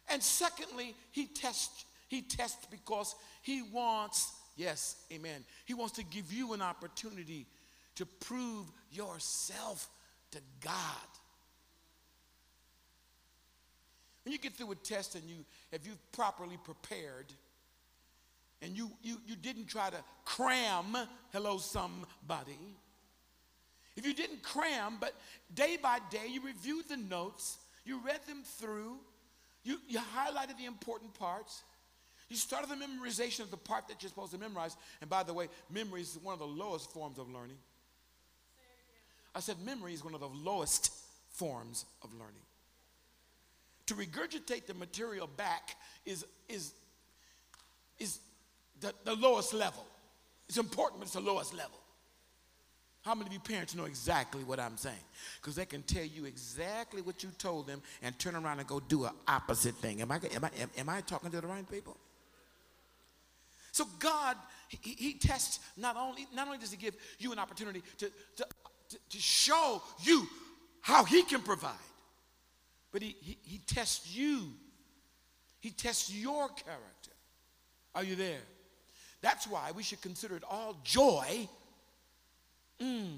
And 0.10 0.22
secondly, 0.22 0.96
he 1.12 1.26
tests 1.26 1.86
he 2.12 2.22
tests 2.22 2.68
because 2.70 3.16
he 3.42 3.62
wants, 3.62 4.32
yes, 4.56 4.96
amen. 5.12 5.44
He 5.66 5.74
wants 5.74 5.94
to 5.94 6.04
give 6.04 6.32
you 6.32 6.54
an 6.54 6.62
opportunity 6.62 7.48
to 7.96 8.06
prove 8.06 8.72
yourself 8.92 9.90
to 10.32 10.40
God. 10.64 10.74
When 14.24 14.34
you 14.34 14.40
get 14.40 14.54
through 14.54 14.72
a 14.72 14.76
test 14.76 15.16
and 15.16 15.24
you, 15.28 15.38
if 15.72 15.86
you've 15.86 16.12
properly 16.12 16.58
prepared, 16.64 17.26
and 18.62 18.78
you, 18.78 18.92
you, 19.02 19.18
you 19.26 19.36
didn't 19.36 19.66
try 19.66 19.90
to 19.90 19.98
cram, 20.24 20.96
hello, 21.34 21.58
somebody. 21.58 22.60
If 23.98 24.06
you 24.06 24.14
didn't 24.14 24.44
cram, 24.44 24.98
but 25.00 25.14
day 25.54 25.78
by 25.82 25.98
day 26.10 26.28
you 26.30 26.46
reviewed 26.46 26.88
the 26.88 26.98
notes, 26.98 27.58
you 27.86 28.00
read 28.06 28.24
them 28.28 28.44
through, 28.44 28.98
you, 29.64 29.80
you 29.88 30.00
highlighted 30.00 30.58
the 30.58 30.66
important 30.66 31.14
parts, 31.16 31.64
you 32.32 32.38
started 32.38 32.70
the 32.70 32.76
memorization 32.76 33.42
of 33.42 33.52
the 33.52 33.58
part 33.58 33.90
that 33.90 34.02
you're 34.02 34.10
supposed 34.10 34.32
to 34.32 34.38
memorize. 34.38 34.78
And 35.02 35.10
by 35.10 35.22
the 35.24 35.34
way, 35.34 35.50
memory 35.70 36.00
is 36.00 36.18
one 36.24 36.32
of 36.32 36.40
the 36.40 36.48
lowest 36.48 36.90
forms 36.94 37.20
of 37.20 37.30
learning. 37.30 37.58
I 39.36 39.42
said 39.42 39.58
memory 39.66 39.94
is 39.94 40.02
one 40.02 40.14
of 40.14 40.22
the 40.22 40.30
lowest 40.30 40.94
forms 41.34 41.84
of 42.02 42.14
learning. 42.14 42.42
To 43.88 43.96
regurgitate 43.96 44.66
the 44.66 44.74
material 44.74 45.28
back 45.28 45.76
is, 46.06 46.26
is, 46.48 46.72
is 48.00 48.20
the, 48.80 48.94
the 49.04 49.16
lowest 49.16 49.54
level. 49.54 49.86
It's 50.48 50.58
important, 50.58 51.02
but 51.02 51.08
it's 51.08 51.16
the 51.16 51.20
lowest 51.20 51.54
level. 51.54 51.80
How 53.02 53.14
many 53.14 53.28
of 53.28 53.34
you 53.34 53.40
parents 53.40 53.76
know 53.76 53.86
exactly 53.86 54.46
what 54.46 54.58
I'm 54.58 54.78
saying? 54.78 54.96
Because 55.42 55.56
they 55.56 55.66
can 55.66 55.82
tell 55.82 56.06
you 56.06 56.24
exactly 56.24 57.02
what 57.02 57.24
you 57.24 57.30
told 57.38 57.68
them 57.68 57.82
and 58.02 58.18
turn 58.18 58.36
around 58.36 58.60
and 58.60 58.68
go 58.70 58.80
do 58.80 59.04
an 59.04 59.12
opposite 59.28 59.76
thing. 59.76 60.02
Am 60.02 60.10
I, 60.14 60.22
am 60.34 60.46
I, 60.46 60.50
am 60.78 60.88
I 60.88 61.02
talking 61.02 61.30
to 61.32 61.42
the 61.42 61.48
right 61.48 61.70
people? 61.70 61.98
So 63.82 63.88
God, 63.98 64.38
he, 64.70 64.92
he, 64.92 65.14
tests 65.14 65.60
not 65.76 65.98
only, 65.98 66.28
not 66.36 66.46
only 66.46 66.60
does 66.60 66.70
he 66.70 66.78
give 66.78 66.96
you 67.18 67.32
an 67.32 67.40
opportunity 67.40 67.82
to, 67.98 68.12
to, 68.36 68.46
to, 68.90 68.98
to 69.10 69.18
show 69.18 69.82
you 70.04 70.28
how 70.82 71.04
he 71.04 71.24
can 71.24 71.42
provide, 71.42 71.72
but 72.92 73.02
he, 73.02 73.16
he, 73.22 73.40
he 73.42 73.58
tests 73.66 74.16
you. 74.16 74.50
He 75.62 75.72
tests 75.72 76.14
your 76.14 76.48
character. 76.50 77.12
Are 77.96 78.04
you 78.04 78.16
there? 78.16 78.42
That's 79.22 79.48
why 79.48 79.72
we 79.76 79.82
should 79.82 80.02
consider 80.02 80.36
it 80.36 80.44
all 80.48 80.78
joy. 80.84 81.50
Mm, 82.80 83.18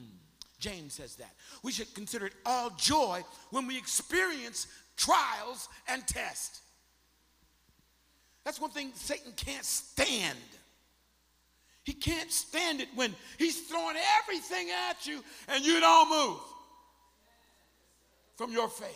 James 0.59 0.93
says 0.93 1.17
that. 1.17 1.33
We 1.61 1.73
should 1.73 1.93
consider 1.93 2.27
it 2.27 2.35
all 2.45 2.69
joy 2.77 3.21
when 3.49 3.67
we 3.67 3.77
experience 3.77 4.67
trials 4.95 5.67
and 5.89 6.07
tests. 6.07 6.61
That's 8.43 8.59
one 8.59 8.71
thing 8.71 8.91
Satan 8.95 9.31
can't 9.35 9.63
stand. 9.63 10.37
He 11.83 11.93
can't 11.93 12.31
stand 12.31 12.81
it 12.81 12.87
when 12.95 13.13
he's 13.37 13.61
throwing 13.61 13.97
everything 14.21 14.67
at 14.89 15.05
you 15.05 15.21
and 15.49 15.65
you 15.65 15.79
don't 15.79 16.09
move 16.09 16.39
from 18.35 18.51
your 18.51 18.69
faith. 18.69 18.89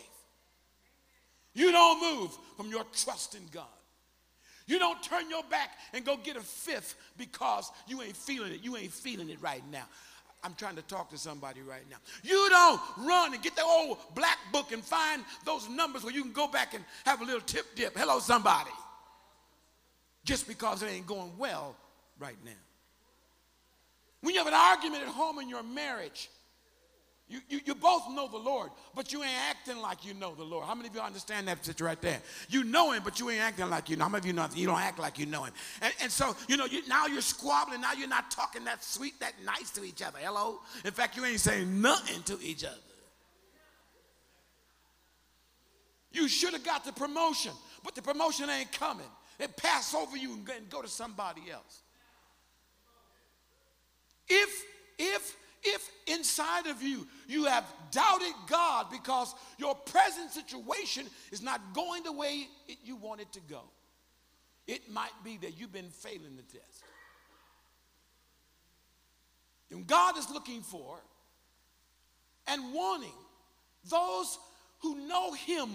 You 1.53 1.71
don't 1.71 2.01
move 2.01 2.38
from 2.55 2.69
your 2.69 2.83
trust 2.93 3.36
in 3.36 3.41
God. 3.51 3.65
You 4.67 4.79
don't 4.79 5.01
turn 5.01 5.29
your 5.29 5.43
back 5.43 5.71
and 5.93 6.05
go 6.05 6.17
get 6.17 6.36
a 6.36 6.41
fifth 6.41 6.95
because 7.17 7.71
you 7.88 8.01
ain't 8.01 8.17
feeling 8.17 8.53
it. 8.53 8.63
You 8.63 8.75
ain't 8.77 8.91
feeling 8.91 9.29
it 9.29 9.41
right 9.41 9.63
now. 9.71 9.86
I'm 10.43 10.53
trying 10.53 10.75
to 10.75 10.81
talk 10.83 11.10
to 11.10 11.17
somebody 11.17 11.62
right 11.62 11.89
now. 11.89 11.97
You 12.21 12.47
don't 12.49 12.79
run 12.99 13.33
and 13.33 13.41
get 13.41 13.55
the 13.55 13.63
old 13.63 13.97
black 14.13 14.38
book 14.51 14.71
and 14.71 14.83
find 14.83 15.23
those 15.45 15.67
numbers 15.69 16.03
where 16.03 16.13
you 16.13 16.21
can 16.21 16.33
go 16.33 16.47
back 16.47 16.73
and 16.73 16.83
have 17.05 17.21
a 17.21 17.25
little 17.25 17.41
tip 17.41 17.65
dip. 17.75 17.97
Hello, 17.97 18.19
somebody 18.19 18.71
just 20.27 20.45
because 20.45 20.83
it 20.83 20.87
ain't 20.87 21.07
going 21.07 21.31
well 21.37 21.73
right 22.19 22.35
now. 22.43 22.51
When 24.21 24.36
you 24.36 24.43
have 24.43 24.47
an 24.47 24.53
argument 24.53 25.03
at 25.03 25.09
home 25.09 25.39
in 25.39 25.47
your 25.47 25.63
marriage, 25.63 26.30
you, 27.30 27.39
you, 27.49 27.59
you, 27.65 27.75
both 27.75 28.09
know 28.11 28.28
the 28.28 28.38
Lord, 28.38 28.69
but 28.93 29.11
you 29.13 29.23
ain't 29.23 29.39
acting 29.49 29.82
like 29.82 30.05
you 30.05 30.13
know 30.13 30.36
the 30.36 30.43
Lord. 30.43 30.65
How 30.65 30.75
many 30.75 30.89
of 30.89 30.95
you 30.95 31.01
understand 31.01 31.47
that 31.47 31.63
situation 31.63 31.86
right 31.86 32.01
there? 32.01 32.21
You 32.49 32.63
know 32.63 32.91
him, 32.91 33.03
but 33.03 33.19
you 33.19 33.30
ain't 33.30 33.41
acting 33.41 33.69
like 33.69 33.89
you 33.89 33.95
know. 33.95 34.05
Him. 34.05 34.11
How 34.11 34.17
many 34.17 34.19
of 34.19 34.25
you 34.28 34.34
know 34.34 34.47
you 34.53 34.67
don't 34.67 34.80
act 34.80 34.99
like 34.99 35.17
you 35.17 35.25
know 35.25 35.43
him? 35.43 35.53
And, 35.82 35.93
and 36.03 36.11
so, 36.11 36.36
you 36.47 36.57
know, 36.57 36.65
you, 36.65 36.88
now 36.88 37.05
you're 37.05 37.21
squabbling. 37.21 37.82
Now 37.82 37.93
you're 37.93 38.07
not 38.07 38.32
talking 38.32 38.63
that 38.65 38.84
sweet, 38.84 39.19
that 39.19 39.34
nice 39.45 39.71
to 39.71 39.84
each 39.84 40.01
other. 40.01 40.17
Hello? 40.21 40.59
In 40.84 40.91
fact, 40.91 41.15
you 41.15 41.25
ain't 41.25 41.39
saying 41.39 41.82
nothing 41.82 42.23
to 42.23 42.41
each 42.41 42.63
other. 42.63 42.75
You 46.11 46.28
should 46.28 46.53
have 46.53 46.63
got 46.63 46.86
the 46.86 46.93
promotion, 46.93 47.51
but 47.84 47.93
the 47.93 48.01
promotion 48.01 48.49
ain't 48.49 48.71
coming. 48.71 49.05
It 49.39 49.55
pass 49.55 49.93
over 49.93 50.17
you 50.17 50.33
and 50.33 50.69
go 50.69 50.81
to 50.81 50.88
somebody 50.88 51.43
else. 51.51 51.81
If, 54.27 54.63
if, 54.97 55.35
if 55.63 55.89
inside 56.07 56.67
of 56.67 56.81
you 56.81 57.07
you 57.27 57.45
have 57.45 57.65
doubted 57.91 58.33
God 58.47 58.88
because 58.91 59.33
your 59.57 59.75
present 59.75 60.31
situation 60.31 61.05
is 61.31 61.41
not 61.41 61.61
going 61.73 62.03
the 62.03 62.11
way 62.11 62.47
it, 62.67 62.77
you 62.83 62.95
want 62.95 63.21
it 63.21 63.31
to 63.33 63.39
go, 63.41 63.61
it 64.65 64.91
might 64.91 65.13
be 65.23 65.38
that 65.38 65.57
you've 65.57 65.71
been 65.71 65.89
failing 65.89 66.35
the 66.35 66.43
test. 66.43 66.83
And 69.71 69.85
God 69.85 70.17
is 70.17 70.29
looking 70.29 70.61
for 70.61 70.99
and 72.47 72.73
wanting 72.73 73.13
those 73.89 74.39
who 74.79 75.07
know 75.07 75.33
Him. 75.33 75.69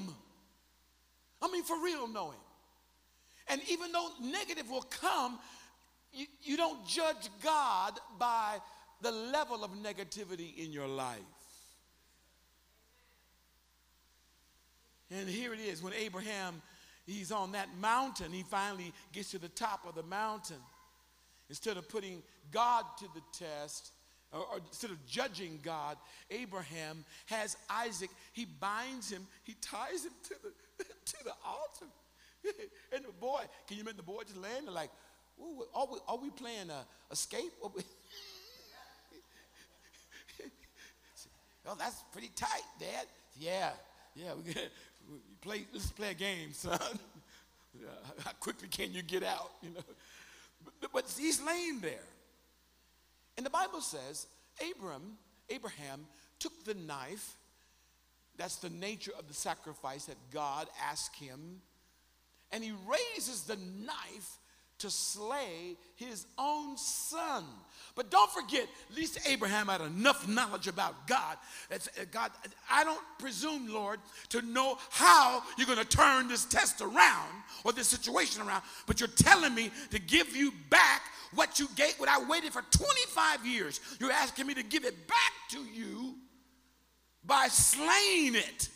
I 1.40 1.50
mean, 1.50 1.62
for 1.62 1.82
real, 1.82 2.08
know 2.08 2.30
Him. 2.30 2.40
And 3.52 3.60
even 3.68 3.92
though 3.92 4.08
negative 4.22 4.70
will 4.70 4.86
come, 5.02 5.38
you, 6.10 6.24
you 6.42 6.56
don't 6.56 6.86
judge 6.86 7.28
God 7.44 8.00
by 8.18 8.56
the 9.02 9.12
level 9.12 9.62
of 9.62 9.72
negativity 9.72 10.56
in 10.56 10.72
your 10.72 10.88
life. 10.88 11.18
And 15.10 15.28
here 15.28 15.52
it 15.52 15.60
is 15.60 15.82
when 15.82 15.92
Abraham, 15.92 16.62
he's 17.06 17.30
on 17.30 17.52
that 17.52 17.68
mountain, 17.78 18.32
he 18.32 18.42
finally 18.42 18.90
gets 19.12 19.32
to 19.32 19.38
the 19.38 19.50
top 19.50 19.86
of 19.86 19.94
the 19.94 20.02
mountain. 20.02 20.56
Instead 21.50 21.76
of 21.76 21.90
putting 21.90 22.22
God 22.50 22.86
to 23.00 23.04
the 23.14 23.20
test, 23.38 23.92
or, 24.32 24.40
or, 24.40 24.58
instead 24.66 24.90
of 24.90 25.04
judging 25.04 25.60
God, 25.62 25.98
Abraham 26.30 27.04
has 27.26 27.58
Isaac. 27.68 28.08
He 28.32 28.46
binds 28.46 29.12
him, 29.12 29.26
he 29.42 29.56
ties 29.60 30.06
him 30.06 30.12
to 30.22 30.34
the, 30.42 30.84
to 31.04 31.24
the 31.24 31.34
altar. 31.44 31.92
and 32.94 33.04
the 33.04 33.12
boy, 33.20 33.42
can 33.66 33.76
you 33.76 33.82
imagine 33.82 33.98
the 33.98 34.02
boy 34.02 34.22
just 34.22 34.40
there 34.40 34.62
like, 34.70 34.90
are 35.74 35.86
we, 35.90 35.98
are 36.08 36.18
we 36.18 36.30
playing 36.30 36.70
a 36.70 36.84
escape? 37.10 37.52
oh, 41.66 41.74
that's 41.78 42.02
pretty 42.12 42.30
tight, 42.36 42.62
Dad. 42.78 43.06
Yeah, 43.38 43.70
yeah, 44.14 44.34
we 44.34 44.54
play, 45.40 45.64
let's 45.72 45.90
play 45.90 46.10
a 46.10 46.14
game, 46.14 46.52
son. 46.52 46.78
How 48.24 48.32
quickly 48.38 48.68
can 48.68 48.92
you 48.92 49.02
get 49.02 49.22
out? 49.24 49.50
You 49.62 49.70
know, 49.70 49.82
but, 50.80 50.92
but 50.92 51.14
he's 51.18 51.40
laying 51.42 51.80
there, 51.80 52.04
and 53.36 53.46
the 53.46 53.50
Bible 53.50 53.80
says 53.80 54.26
Abram, 54.70 55.16
Abraham 55.50 56.06
took 56.38 56.64
the 56.64 56.74
knife. 56.74 57.36
That's 58.36 58.56
the 58.56 58.70
nature 58.70 59.12
of 59.18 59.28
the 59.28 59.34
sacrifice 59.34 60.06
that 60.06 60.16
God 60.32 60.66
asked 60.90 61.16
him, 61.16 61.60
and 62.52 62.62
he 62.62 62.72
raises 62.86 63.44
the 63.44 63.56
knife 63.56 64.38
to 64.82 64.90
slay 64.90 65.76
his 65.94 66.26
own 66.38 66.76
son. 66.76 67.44
But 67.94 68.10
don't 68.10 68.30
forget, 68.30 68.66
at 68.90 68.96
least 68.96 69.18
Abraham 69.28 69.68
had 69.68 69.80
enough 69.80 70.26
knowledge 70.26 70.66
about 70.66 71.06
God. 71.06 71.36
Uh, 71.70 71.76
God, 72.10 72.32
I 72.68 72.82
don't 72.82 73.00
presume, 73.18 73.72
Lord, 73.72 74.00
to 74.30 74.42
know 74.42 74.78
how 74.90 75.42
you're 75.56 75.68
going 75.68 75.78
to 75.78 75.84
turn 75.84 76.26
this 76.26 76.44
test 76.44 76.80
around 76.80 77.30
or 77.64 77.72
this 77.72 77.86
situation 77.86 78.42
around, 78.42 78.62
but 78.86 78.98
you're 78.98 79.08
telling 79.08 79.54
me 79.54 79.70
to 79.90 80.00
give 80.00 80.34
you 80.34 80.52
back 80.68 81.02
what 81.34 81.60
you 81.60 81.68
gave, 81.76 81.94
what 81.98 82.08
I 82.08 82.24
waited 82.28 82.52
for 82.52 82.62
25 82.62 83.46
years. 83.46 83.80
You're 84.00 84.10
asking 84.10 84.48
me 84.48 84.54
to 84.54 84.64
give 84.64 84.84
it 84.84 85.06
back 85.06 85.32
to 85.50 85.60
you 85.60 86.16
by 87.24 87.46
slaying 87.48 88.34
it. 88.34 88.68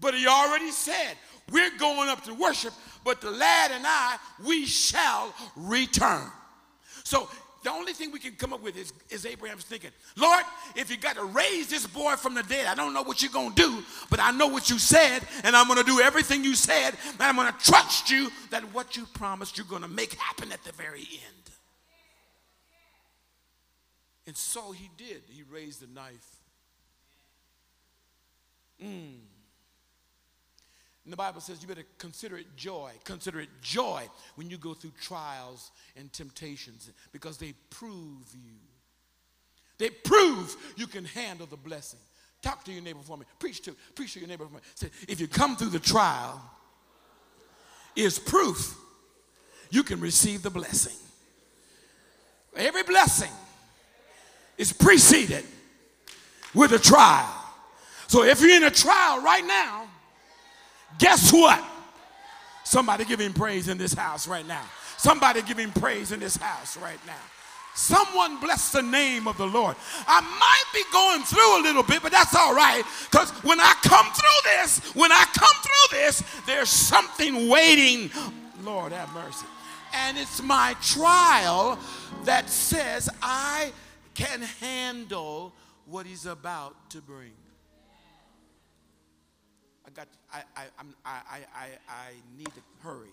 But 0.00 0.14
he 0.14 0.26
already 0.26 0.70
said, 0.70 1.16
we're 1.50 1.76
going 1.78 2.08
up 2.08 2.24
to 2.24 2.34
worship, 2.34 2.72
but 3.04 3.20
the 3.20 3.30
lad 3.30 3.70
and 3.72 3.84
I, 3.86 4.16
we 4.44 4.66
shall 4.66 5.34
return. 5.56 6.30
So 7.04 7.28
the 7.62 7.70
only 7.70 7.92
thing 7.92 8.10
we 8.10 8.18
can 8.18 8.32
come 8.32 8.52
up 8.52 8.62
with 8.62 8.76
is, 8.76 8.92
is 9.10 9.26
Abraham's 9.26 9.64
thinking, 9.64 9.90
Lord, 10.16 10.44
if 10.76 10.90
you 10.90 10.96
got 10.96 11.16
to 11.16 11.24
raise 11.24 11.68
this 11.68 11.86
boy 11.86 12.16
from 12.16 12.34
the 12.34 12.42
dead, 12.42 12.66
I 12.66 12.74
don't 12.74 12.94
know 12.94 13.02
what 13.02 13.22
you're 13.22 13.32
going 13.32 13.52
to 13.52 13.62
do, 13.62 13.82
but 14.08 14.18
I 14.18 14.30
know 14.30 14.46
what 14.46 14.70
you 14.70 14.78
said, 14.78 15.20
and 15.44 15.54
I'm 15.54 15.66
going 15.66 15.78
to 15.78 15.84
do 15.84 16.00
everything 16.00 16.42
you 16.42 16.54
said, 16.54 16.92
and 17.12 17.20
I'm 17.20 17.36
going 17.36 17.52
to 17.52 17.58
trust 17.58 18.10
you 18.10 18.30
that 18.50 18.62
what 18.72 18.96
you 18.96 19.04
promised 19.12 19.58
you're 19.58 19.66
going 19.66 19.82
to 19.82 19.88
make 19.88 20.14
happen 20.14 20.52
at 20.52 20.64
the 20.64 20.72
very 20.72 21.00
end. 21.00 21.50
And 24.26 24.36
so 24.36 24.72
he 24.72 24.88
did. 24.96 25.22
He 25.28 25.42
raised 25.42 25.82
the 25.82 25.92
knife. 25.92 26.36
Mm. 28.82 29.16
And 31.04 31.12
the 31.12 31.16
Bible 31.16 31.40
says 31.40 31.62
you 31.62 31.68
better 31.68 31.86
consider 31.98 32.36
it 32.36 32.46
joy. 32.56 32.92
Consider 33.04 33.40
it 33.40 33.48
joy 33.62 34.02
when 34.34 34.50
you 34.50 34.58
go 34.58 34.74
through 34.74 34.92
trials 35.00 35.72
and 35.96 36.12
temptations 36.12 36.90
because 37.12 37.38
they 37.38 37.54
prove 37.70 38.26
you. 38.34 38.58
They 39.78 39.88
prove 39.90 40.54
you 40.76 40.86
can 40.86 41.06
handle 41.06 41.46
the 41.46 41.56
blessing. 41.56 42.00
Talk 42.42 42.64
to 42.64 42.72
your 42.72 42.82
neighbor 42.82 43.00
for 43.02 43.16
me. 43.16 43.24
Preach 43.38 43.62
to, 43.62 43.74
preach 43.94 44.14
to 44.14 44.20
your 44.20 44.28
neighbor 44.28 44.46
for 44.46 44.54
me. 44.54 44.60
Say, 44.74 44.88
if 45.08 45.20
you 45.20 45.26
come 45.26 45.56
through 45.56 45.70
the 45.70 45.78
trial, 45.78 46.40
is 47.96 48.18
proof 48.18 48.76
you 49.70 49.82
can 49.82 50.00
receive 50.00 50.42
the 50.42 50.50
blessing. 50.50 50.96
Every 52.56 52.82
blessing 52.82 53.30
is 54.58 54.72
preceded 54.72 55.44
with 56.54 56.72
a 56.72 56.78
trial. 56.78 57.32
So 58.08 58.24
if 58.24 58.40
you're 58.40 58.56
in 58.56 58.64
a 58.64 58.70
trial 58.70 59.22
right 59.22 59.44
now, 59.44 59.88
Guess 60.98 61.32
what? 61.32 61.62
Somebody 62.64 63.04
give 63.04 63.20
him 63.20 63.32
praise 63.32 63.68
in 63.68 63.78
this 63.78 63.94
house 63.94 64.28
right 64.28 64.46
now. 64.46 64.64
Somebody 64.96 65.42
give 65.42 65.58
him 65.58 65.72
praise 65.72 66.12
in 66.12 66.20
this 66.20 66.36
house 66.36 66.76
right 66.76 67.00
now. 67.06 67.14
Someone 67.74 68.40
bless 68.40 68.72
the 68.72 68.82
name 68.82 69.26
of 69.26 69.36
the 69.38 69.46
Lord. 69.46 69.76
I 70.06 70.20
might 70.20 70.64
be 70.74 70.82
going 70.92 71.22
through 71.22 71.60
a 71.60 71.62
little 71.62 71.82
bit, 71.82 72.02
but 72.02 72.12
that's 72.12 72.34
all 72.34 72.54
right. 72.54 72.82
Because 73.10 73.30
when 73.42 73.60
I 73.60 73.74
come 73.82 74.06
through 74.12 74.52
this, 74.52 74.94
when 74.94 75.12
I 75.12 75.24
come 75.32 75.54
through 75.62 75.98
this, 75.98 76.22
there's 76.46 76.68
something 76.68 77.48
waiting. 77.48 78.10
Lord 78.62 78.92
have 78.92 79.12
mercy. 79.14 79.46
And 79.94 80.18
it's 80.18 80.42
my 80.42 80.76
trial 80.82 81.78
that 82.24 82.50
says 82.50 83.08
I 83.22 83.72
can 84.14 84.42
handle 84.60 85.52
what 85.86 86.06
he's 86.06 86.26
about 86.26 86.90
to 86.90 87.00
bring. 87.00 87.32
I 89.90 89.96
got, 89.96 90.08
I, 90.32 90.42
I, 90.56 90.64
I'm, 90.78 90.94
I, 91.04 91.20
I, 91.54 91.66
I 91.88 92.10
need 92.36 92.46
to 92.46 92.60
hurry. 92.80 93.08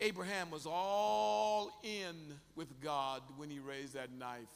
Abraham 0.00 0.50
was 0.50 0.66
all 0.66 1.70
in 1.82 2.14
with 2.54 2.80
God 2.80 3.22
when 3.36 3.50
he 3.50 3.58
raised 3.58 3.94
that 3.94 4.12
knife. 4.12 4.48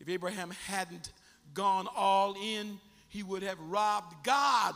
If 0.00 0.08
Abraham 0.08 0.52
hadn't 0.66 1.12
gone 1.54 1.86
all 1.94 2.34
in, 2.34 2.78
he 3.08 3.22
would 3.22 3.42
have 3.42 3.58
robbed 3.60 4.24
God 4.24 4.74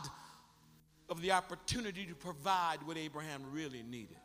of 1.09 1.21
the 1.21 1.31
opportunity 1.31 2.05
to 2.05 2.15
provide 2.15 2.77
what 2.85 2.97
Abraham 2.97 3.43
really 3.51 3.83
needed. 3.83 4.17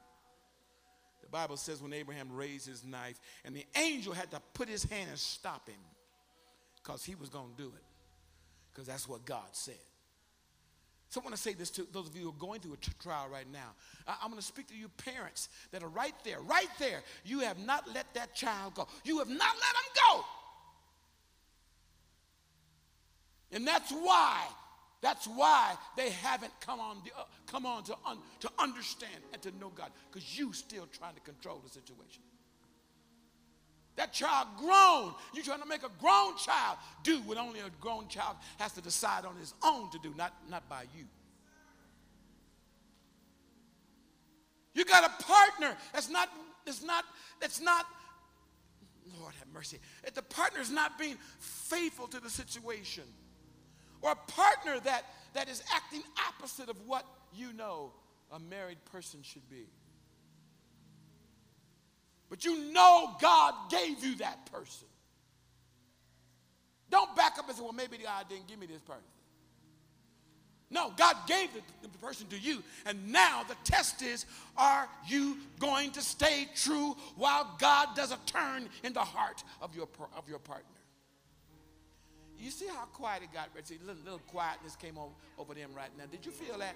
The 1.28 1.36
Bible 1.36 1.58
says 1.58 1.82
when 1.82 1.92
Abraham 1.92 2.28
raised 2.32 2.66
his 2.66 2.82
knife, 2.84 3.20
and 3.44 3.54
the 3.54 3.66
angel 3.76 4.14
had 4.14 4.30
to 4.30 4.40
put 4.54 4.66
his 4.66 4.82
hand 4.84 5.10
and 5.10 5.18
stop 5.18 5.68
him 5.68 5.76
because 6.82 7.04
he 7.04 7.14
was 7.14 7.28
going 7.28 7.50
to 7.54 7.62
do 7.62 7.68
it, 7.68 7.84
because 8.72 8.86
that's 8.86 9.06
what 9.06 9.26
God 9.26 9.48
said. 9.52 9.74
So 11.10 11.20
I 11.20 11.24
want 11.24 11.36
to 11.36 11.40
say 11.40 11.52
this 11.52 11.68
to 11.70 11.86
those 11.92 12.08
of 12.08 12.16
you 12.16 12.22
who 12.22 12.28
are 12.30 12.32
going 12.38 12.60
through 12.60 12.74
a 12.74 13.02
trial 13.02 13.28
right 13.30 13.50
now. 13.52 13.72
I, 14.06 14.16
am 14.24 14.30
going 14.30 14.40
to 14.40 14.46
speak 14.46 14.68
to 14.68 14.74
you 14.74 14.88
parents 14.88 15.50
that 15.70 15.82
are 15.82 15.88
right 15.88 16.14
there, 16.24 16.40
right 16.40 16.68
there. 16.78 17.02
You 17.24 17.40
have 17.40 17.58
not 17.58 17.84
let 17.94 18.12
that 18.14 18.34
child 18.34 18.74
go. 18.74 18.86
You 19.04 19.18
have 19.18 19.28
not 19.28 19.38
let 19.38 19.42
him 19.44 20.02
go. 20.10 20.24
And 23.52 23.66
that's 23.66 23.90
why 23.90 24.44
that's 25.01 25.26
why 25.26 25.74
they 25.96 26.11
haven't 26.11 26.53
come 26.61 26.80
on, 26.80 26.99
the, 27.05 27.11
uh, 27.16 27.24
come 27.46 27.66
on 27.66 27.84
to, 27.84 27.94
un, 28.05 28.18
to 28.40 28.51
understand 28.59 29.14
and 29.32 29.40
to 29.42 29.53
know 29.59 29.70
God, 29.74 29.90
because 30.11 30.38
you 30.38 30.53
still 30.53 30.88
trying 30.92 31.14
to 31.14 31.20
control 31.20 31.61
the 31.64 31.70
situation. 31.70 32.22
That 33.94 34.12
child 34.12 34.46
grown. 34.59 35.12
You're 35.34 35.44
trying 35.44 35.61
to 35.61 35.66
make 35.66 35.82
a 35.82 35.90
grown 36.01 36.36
child 36.36 36.78
do 37.03 37.18
what 37.22 37.36
only 37.36 37.61
a 37.61 37.70
grown 37.80 38.07
child 38.07 38.36
has 38.59 38.72
to 38.72 38.80
decide 38.80 39.24
on 39.24 39.36
his 39.36 39.55
own 39.64 39.90
to 39.90 39.99
do, 39.99 40.14
not, 40.16 40.34
not 40.49 40.68
by 40.68 40.82
you. 40.96 41.05
You 44.74 44.84
got 44.84 45.05
a 45.05 45.22
partner 45.24 45.76
that's 45.92 46.09
not, 46.09 46.28
that's 46.64 46.84
not, 46.84 47.05
that's 47.40 47.61
not, 47.61 47.86
Lord 49.20 49.34
have 49.38 49.49
mercy. 49.53 49.78
If 50.05 50.14
the 50.14 50.22
partner's 50.22 50.70
not 50.70 50.96
being 50.96 51.16
faithful 51.40 52.07
to 52.09 52.20
the 52.20 52.30
situation 52.30 53.03
or 54.01 54.12
a 54.12 54.32
partner 54.32 54.78
that, 54.80 55.05
that 55.34 55.49
is 55.49 55.62
acting 55.74 56.03
opposite 56.28 56.68
of 56.68 56.76
what 56.86 57.05
you 57.34 57.53
know 57.53 57.92
a 58.32 58.38
married 58.38 58.78
person 58.92 59.20
should 59.22 59.49
be. 59.51 59.66
But 62.28 62.44
you 62.44 62.72
know 62.72 63.16
God 63.20 63.55
gave 63.70 64.05
you 64.05 64.16
that 64.16 64.51
person. 64.53 64.86
Don't 66.90 67.14
back 67.16 67.38
up 67.38 67.49
and 67.49 67.57
say, 67.57 67.62
well, 67.62 67.72
maybe 67.72 67.99
God 67.99 68.26
didn't 68.28 68.49
give 68.49 68.59
me 68.59 68.66
this 68.66 68.80
person. 68.80 69.03
No, 70.70 70.92
God 70.96 71.16
gave 71.26 71.49
the, 71.55 71.61
the, 71.82 71.99
person 71.99 72.26
to 72.28 72.38
you. 72.38 72.62
And 72.84 73.11
now 73.11 73.42
the 73.49 73.57
test 73.64 74.03
is 74.03 74.26
are 74.57 74.86
you 75.07 75.38
going 75.59 75.92
to 75.92 76.03
stay 76.03 76.46
true 76.55 76.94
while 77.16 77.57
God 77.59 77.88
does 77.96 78.12
a 78.12 78.18
turn 78.26 78.68
in 78.84 78.92
the 78.92 79.01
heart 79.01 79.42
of 79.62 79.74
your, 79.74 79.88
of 80.16 80.28
your 80.28 80.38
partner? 80.38 80.77
You 82.39 82.51
see 82.51 82.66
how 82.66 82.84
quiet 82.86 83.22
it 83.24 83.32
got? 83.32 83.49
A 83.57 83.84
little, 83.84 84.03
little 84.05 84.20
quietness 84.20 84.76
came 84.76 84.97
over, 84.97 85.12
over 85.39 85.55
them 85.55 85.70
right 85.74 85.91
now. 85.99 86.05
Did 86.11 86.24
you 86.24 86.32
feel 86.32 86.59
that? 86.59 86.74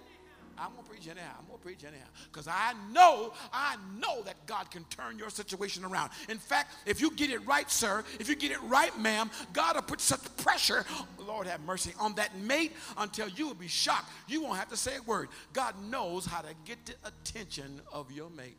I'm 0.59 0.71
gonna 0.75 0.87
preach 0.87 1.09
anyhow. 1.09 1.35
I'm 1.39 1.47
gonna 1.47 1.59
preach 1.59 1.85
anyhow. 1.85 2.07
Because 2.31 2.47
I 2.47 2.75
know, 2.93 3.33
I 3.53 3.77
know 3.99 4.23
that 4.23 4.45
God 4.47 4.71
can 4.71 4.85
turn 4.85 5.19
your 5.19 5.31
situation 5.31 5.85
around. 5.85 6.11
In 6.29 6.39
fact, 6.39 6.75
if 6.87 7.01
you 7.01 7.11
get 7.13 7.31
it 7.31 7.47
right, 7.47 7.71
sir, 7.71 8.05
if 8.21 8.29
you 8.29 8.37
get 8.37 8.53
it 8.53 8.63
right, 8.65 8.97
ma'am, 8.99 9.31
God 9.53 9.77
will 9.77 9.83
put 9.83 10.01
such 10.01 10.21
pressure, 10.37 10.85
Lord 11.19 11.47
have 11.47 11.61
mercy, 11.63 11.95
on 11.99 12.15
that 12.17 12.37
mate 12.39 12.73
until 12.99 13.29
you 13.29 13.47
will 13.47 13.55
be 13.55 13.69
shocked. 13.69 14.11
You 14.29 14.43
won't 14.43 14.59
have 14.59 14.69
to 14.69 14.77
say 14.77 14.97
a 14.97 15.03
word. 15.03 15.29
God 15.53 15.75
knows 15.91 16.27
how 16.27 16.43
to 16.43 16.55
get 16.65 16.85
the 16.85 16.95
attention 17.05 17.81
of 17.93 18.11
your 18.13 18.31
mate. 18.31 18.57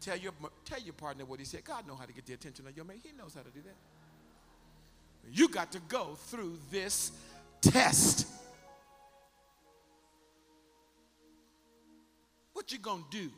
Tell 0.00 0.16
your, 0.16 0.32
tell 0.64 0.80
your 0.80 0.94
partner 0.94 1.24
what 1.24 1.40
he 1.40 1.44
said. 1.44 1.64
God 1.64 1.86
knows 1.86 1.98
how 1.98 2.06
to 2.06 2.12
get 2.12 2.24
the 2.24 2.34
attention 2.34 2.66
of 2.66 2.76
your 2.76 2.84
mate. 2.84 3.00
He 3.02 3.10
knows 3.18 3.34
how 3.34 3.42
to 3.42 3.50
do 3.50 3.60
that. 3.62 3.74
You 5.32 5.48
got 5.48 5.72
to 5.72 5.80
go 5.88 6.16
through 6.26 6.58
this 6.70 7.12
test. 7.60 8.26
What 12.52 12.72
you 12.72 12.78
gonna 12.78 13.02
do? 13.10 13.30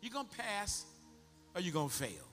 You 0.00 0.10
gonna 0.10 0.28
pass 0.36 0.84
or 1.54 1.60
you 1.60 1.72
gonna 1.72 1.88
fail? 1.88 2.30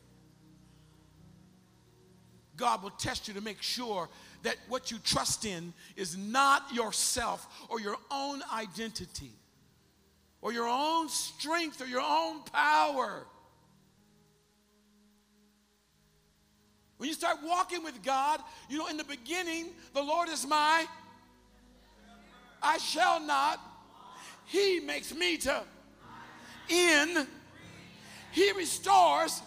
God 2.55 2.81
will 2.81 2.89
test 2.89 3.27
you 3.27 3.33
to 3.35 3.41
make 3.41 3.61
sure 3.61 4.09
that 4.43 4.55
what 4.67 4.89
you 4.91 4.97
trust 5.03 5.45
in 5.45 5.73
is 5.95 6.17
not 6.17 6.73
yourself 6.73 7.47
or 7.69 7.79
your 7.79 7.97
own 8.09 8.41
identity 8.53 9.31
or 10.41 10.51
your 10.51 10.67
own 10.67 11.07
strength 11.07 11.81
or 11.81 11.85
your 11.85 12.01
own 12.01 12.41
power. 12.51 13.25
When 16.97 17.07
you 17.07 17.13
start 17.13 17.37
walking 17.43 17.83
with 17.83 18.03
God, 18.03 18.41
you 18.69 18.79
know, 18.79 18.87
in 18.87 18.97
the 18.97 19.03
beginning, 19.03 19.69
the 19.93 20.01
Lord 20.01 20.29
is 20.29 20.47
my, 20.47 20.85
I 22.61 22.77
shall 22.79 23.19
not. 23.19 23.59
He 24.45 24.79
makes 24.79 25.13
me 25.13 25.37
to 25.37 25.63
in. 26.69 27.27
He 28.31 28.51
restores. 28.51 29.41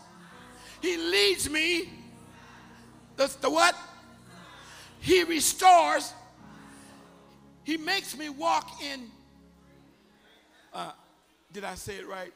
He 0.80 0.96
leads 0.96 1.48
me. 1.48 1.88
The, 3.16 3.30
the 3.40 3.50
what? 3.50 3.74
He 5.00 5.24
restores. 5.24 6.12
He 7.64 7.76
makes 7.76 8.16
me 8.16 8.28
walk 8.28 8.82
in. 8.82 9.10
Uh, 10.72 10.92
did 11.52 11.64
I 11.64 11.74
say 11.74 11.96
it 11.96 12.08
right? 12.08 12.32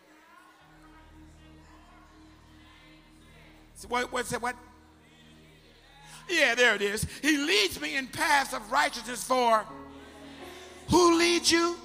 So 3.76 3.88
what, 3.88 4.12
what's 4.12 4.30
that? 4.30 4.42
What? 4.42 4.56
Yeah, 6.28 6.54
there 6.54 6.74
it 6.74 6.82
is. 6.82 7.06
He 7.22 7.36
leads 7.36 7.80
me 7.80 7.96
in 7.96 8.06
paths 8.06 8.54
of 8.54 8.70
righteousness 8.72 9.24
for 9.24 9.64
who 10.90 11.18
leads 11.18 11.50
you? 11.50 11.76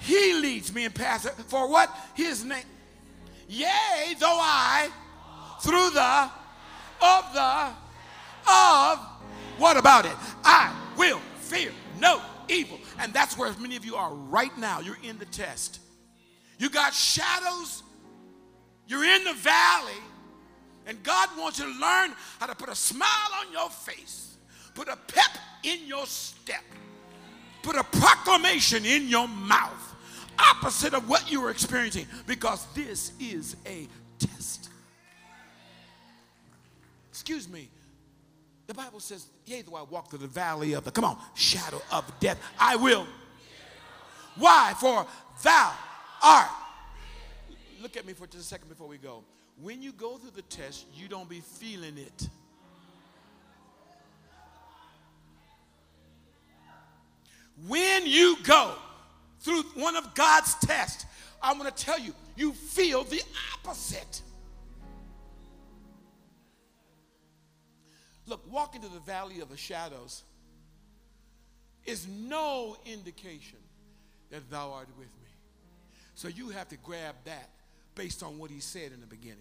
He 0.00 0.34
leads 0.34 0.74
me 0.74 0.84
in 0.84 0.92
paths 0.92 1.28
for 1.46 1.68
what? 1.68 1.90
His 2.14 2.44
name. 2.44 2.64
Yea, 3.48 4.14
though 4.18 4.38
I 4.40 4.90
through 5.60 5.90
the 5.90 6.30
of 7.00 7.32
the 7.32 7.70
of 8.50 8.98
what 9.58 9.76
about 9.76 10.04
it? 10.04 10.14
I 10.44 10.74
will 10.96 11.20
fear 11.36 11.70
no 11.98 12.20
evil. 12.48 12.78
And 12.98 13.12
that's 13.12 13.38
where 13.38 13.52
many 13.58 13.76
of 13.76 13.84
you 13.84 13.96
are 13.96 14.12
right 14.12 14.56
now. 14.58 14.80
You're 14.80 14.98
in 15.02 15.18
the 15.18 15.26
test. 15.26 15.80
You 16.58 16.68
got 16.68 16.92
shadows. 16.92 17.82
You're 18.86 19.04
in 19.04 19.24
the 19.24 19.34
valley 19.34 19.92
and 20.86 21.02
God 21.02 21.28
wants 21.38 21.58
you 21.58 21.64
to 21.64 21.80
learn 21.80 22.12
how 22.38 22.46
to 22.46 22.54
put 22.54 22.68
a 22.68 22.74
smile 22.74 23.08
on 23.40 23.52
your 23.52 23.70
face, 23.70 24.36
put 24.74 24.88
a 24.88 24.96
pep 24.96 25.30
in 25.62 25.86
your 25.86 26.06
step, 26.06 26.62
put 27.62 27.76
a 27.76 27.84
proclamation 27.84 28.84
in 28.84 29.08
your 29.08 29.28
mouth, 29.28 29.94
opposite 30.38 30.94
of 30.94 31.08
what 31.08 31.30
you 31.30 31.44
are 31.44 31.50
experiencing, 31.50 32.06
because 32.26 32.66
this 32.74 33.12
is 33.18 33.56
a 33.66 33.88
test. 34.18 34.68
Excuse 37.10 37.48
me. 37.48 37.70
The 38.66 38.74
Bible 38.74 39.00
says, 39.00 39.26
Yea, 39.44 39.62
though 39.62 39.76
I 39.76 39.82
walk 39.82 40.08
through 40.08 40.20
the 40.20 40.26
valley 40.26 40.72
of 40.72 40.84
the, 40.84 40.90
come 40.90 41.04
on, 41.04 41.18
shadow 41.34 41.82
of 41.92 42.10
death, 42.18 42.40
I 42.58 42.76
will. 42.76 43.06
Why? 44.36 44.74
For 44.80 45.06
thou 45.42 45.72
art. 46.22 46.48
Look 47.82 47.96
at 47.96 48.06
me 48.06 48.14
for 48.14 48.26
just 48.26 48.44
a 48.44 48.46
second 48.46 48.68
before 48.68 48.88
we 48.88 48.96
go 48.96 49.22
when 49.60 49.82
you 49.82 49.92
go 49.92 50.16
through 50.16 50.32
the 50.32 50.42
test, 50.42 50.86
you 50.94 51.08
don't 51.08 51.28
be 51.28 51.40
feeling 51.40 51.96
it. 51.98 52.28
When 57.68 58.06
you 58.06 58.36
go 58.42 58.74
through 59.40 59.62
one 59.74 59.96
of 59.96 60.14
God's 60.14 60.54
tests, 60.56 61.06
I'm 61.40 61.58
going 61.58 61.70
to 61.70 61.76
tell 61.76 61.98
you, 61.98 62.12
you 62.36 62.52
feel 62.52 63.04
the 63.04 63.22
opposite. 63.54 64.22
Look, 68.26 68.40
walking 68.50 68.80
to 68.80 68.88
the 68.88 69.00
valley 69.00 69.40
of 69.40 69.50
the 69.50 69.56
shadows 69.56 70.24
is 71.84 72.08
no 72.08 72.76
indication 72.86 73.58
that 74.30 74.50
thou 74.50 74.72
art 74.72 74.88
with 74.98 75.06
me. 75.06 75.28
So 76.14 76.28
you 76.28 76.48
have 76.48 76.68
to 76.70 76.76
grab 76.78 77.14
that 77.24 77.50
based 77.94 78.22
on 78.22 78.38
what 78.38 78.50
he 78.50 78.60
said 78.60 78.92
in 78.92 79.00
the 79.00 79.06
beginning. 79.06 79.38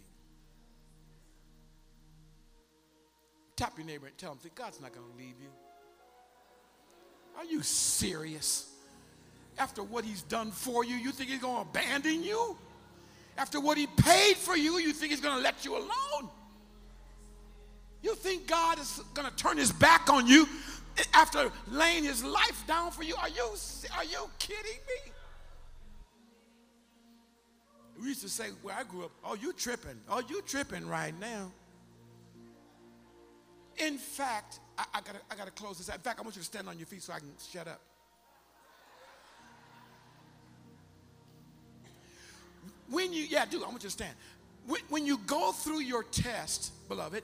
Tap 3.55 3.73
your 3.77 3.85
neighbor 3.85 4.07
and 4.07 4.17
tell 4.17 4.31
him, 4.31 4.39
God's 4.55 4.81
not 4.81 4.93
going 4.93 5.05
to 5.11 5.17
leave 5.17 5.35
you. 5.41 5.49
Are 7.37 7.45
you 7.45 7.61
serious? 7.61 8.69
After 9.57 9.83
what 9.83 10.05
he's 10.05 10.23
done 10.23 10.51
for 10.51 10.83
you, 10.83 10.95
you 10.95 11.11
think 11.11 11.29
he's 11.29 11.41
going 11.41 11.63
to 11.63 11.69
abandon 11.69 12.23
you? 12.23 12.57
After 13.37 13.59
what 13.59 13.77
he 13.77 13.87
paid 13.87 14.35
for 14.35 14.55
you, 14.55 14.77
you 14.77 14.93
think 14.93 15.11
he's 15.11 15.21
going 15.21 15.35
to 15.35 15.41
let 15.41 15.65
you 15.65 15.75
alone? 15.75 16.29
You 18.01 18.15
think 18.15 18.47
God 18.47 18.79
is 18.79 19.01
going 19.13 19.29
to 19.29 19.35
turn 19.35 19.57
his 19.57 19.71
back 19.71 20.11
on 20.11 20.27
you 20.27 20.47
after 21.13 21.51
laying 21.69 22.03
his 22.03 22.23
life 22.23 22.63
down 22.67 22.91
for 22.91 23.03
you? 23.03 23.15
Are 23.15 23.29
you, 23.29 23.55
are 23.95 24.03
you 24.03 24.29
kidding 24.39 24.79
me? 24.87 25.11
We 28.03 28.09
used 28.09 28.21
to 28.21 28.29
say 28.29 28.49
where 28.61 28.75
I 28.75 28.83
grew 28.83 29.05
up, 29.05 29.11
oh, 29.23 29.35
you 29.35 29.53
tripping. 29.53 29.97
Oh, 30.09 30.21
you 30.27 30.41
tripping 30.41 30.85
right 30.89 31.17
now. 31.21 31.49
In 33.77 33.97
fact, 33.97 34.59
I, 34.77 34.83
I, 34.95 34.99
gotta, 34.99 35.19
I 35.31 35.35
gotta 35.35 35.51
close 35.51 35.77
this. 35.77 35.87
In 35.87 36.01
fact, 36.01 36.19
I 36.19 36.21
want 36.21 36.35
you 36.35 36.41
to 36.41 36.45
stand 36.45 36.67
on 36.67 36.77
your 36.77 36.85
feet 36.85 37.01
so 37.01 37.13
I 37.13 37.19
can 37.19 37.31
shut 37.49 37.65
up. 37.65 37.79
When 42.89 43.13
you, 43.13 43.23
yeah, 43.23 43.45
do, 43.45 43.63
I 43.63 43.67
want 43.69 43.83
you 43.83 43.87
to 43.87 43.89
stand. 43.89 44.13
When, 44.67 44.81
when 44.89 45.05
you 45.05 45.17
go 45.25 45.53
through 45.53 45.79
your 45.79 46.03
test, 46.03 46.73
beloved, 46.89 47.23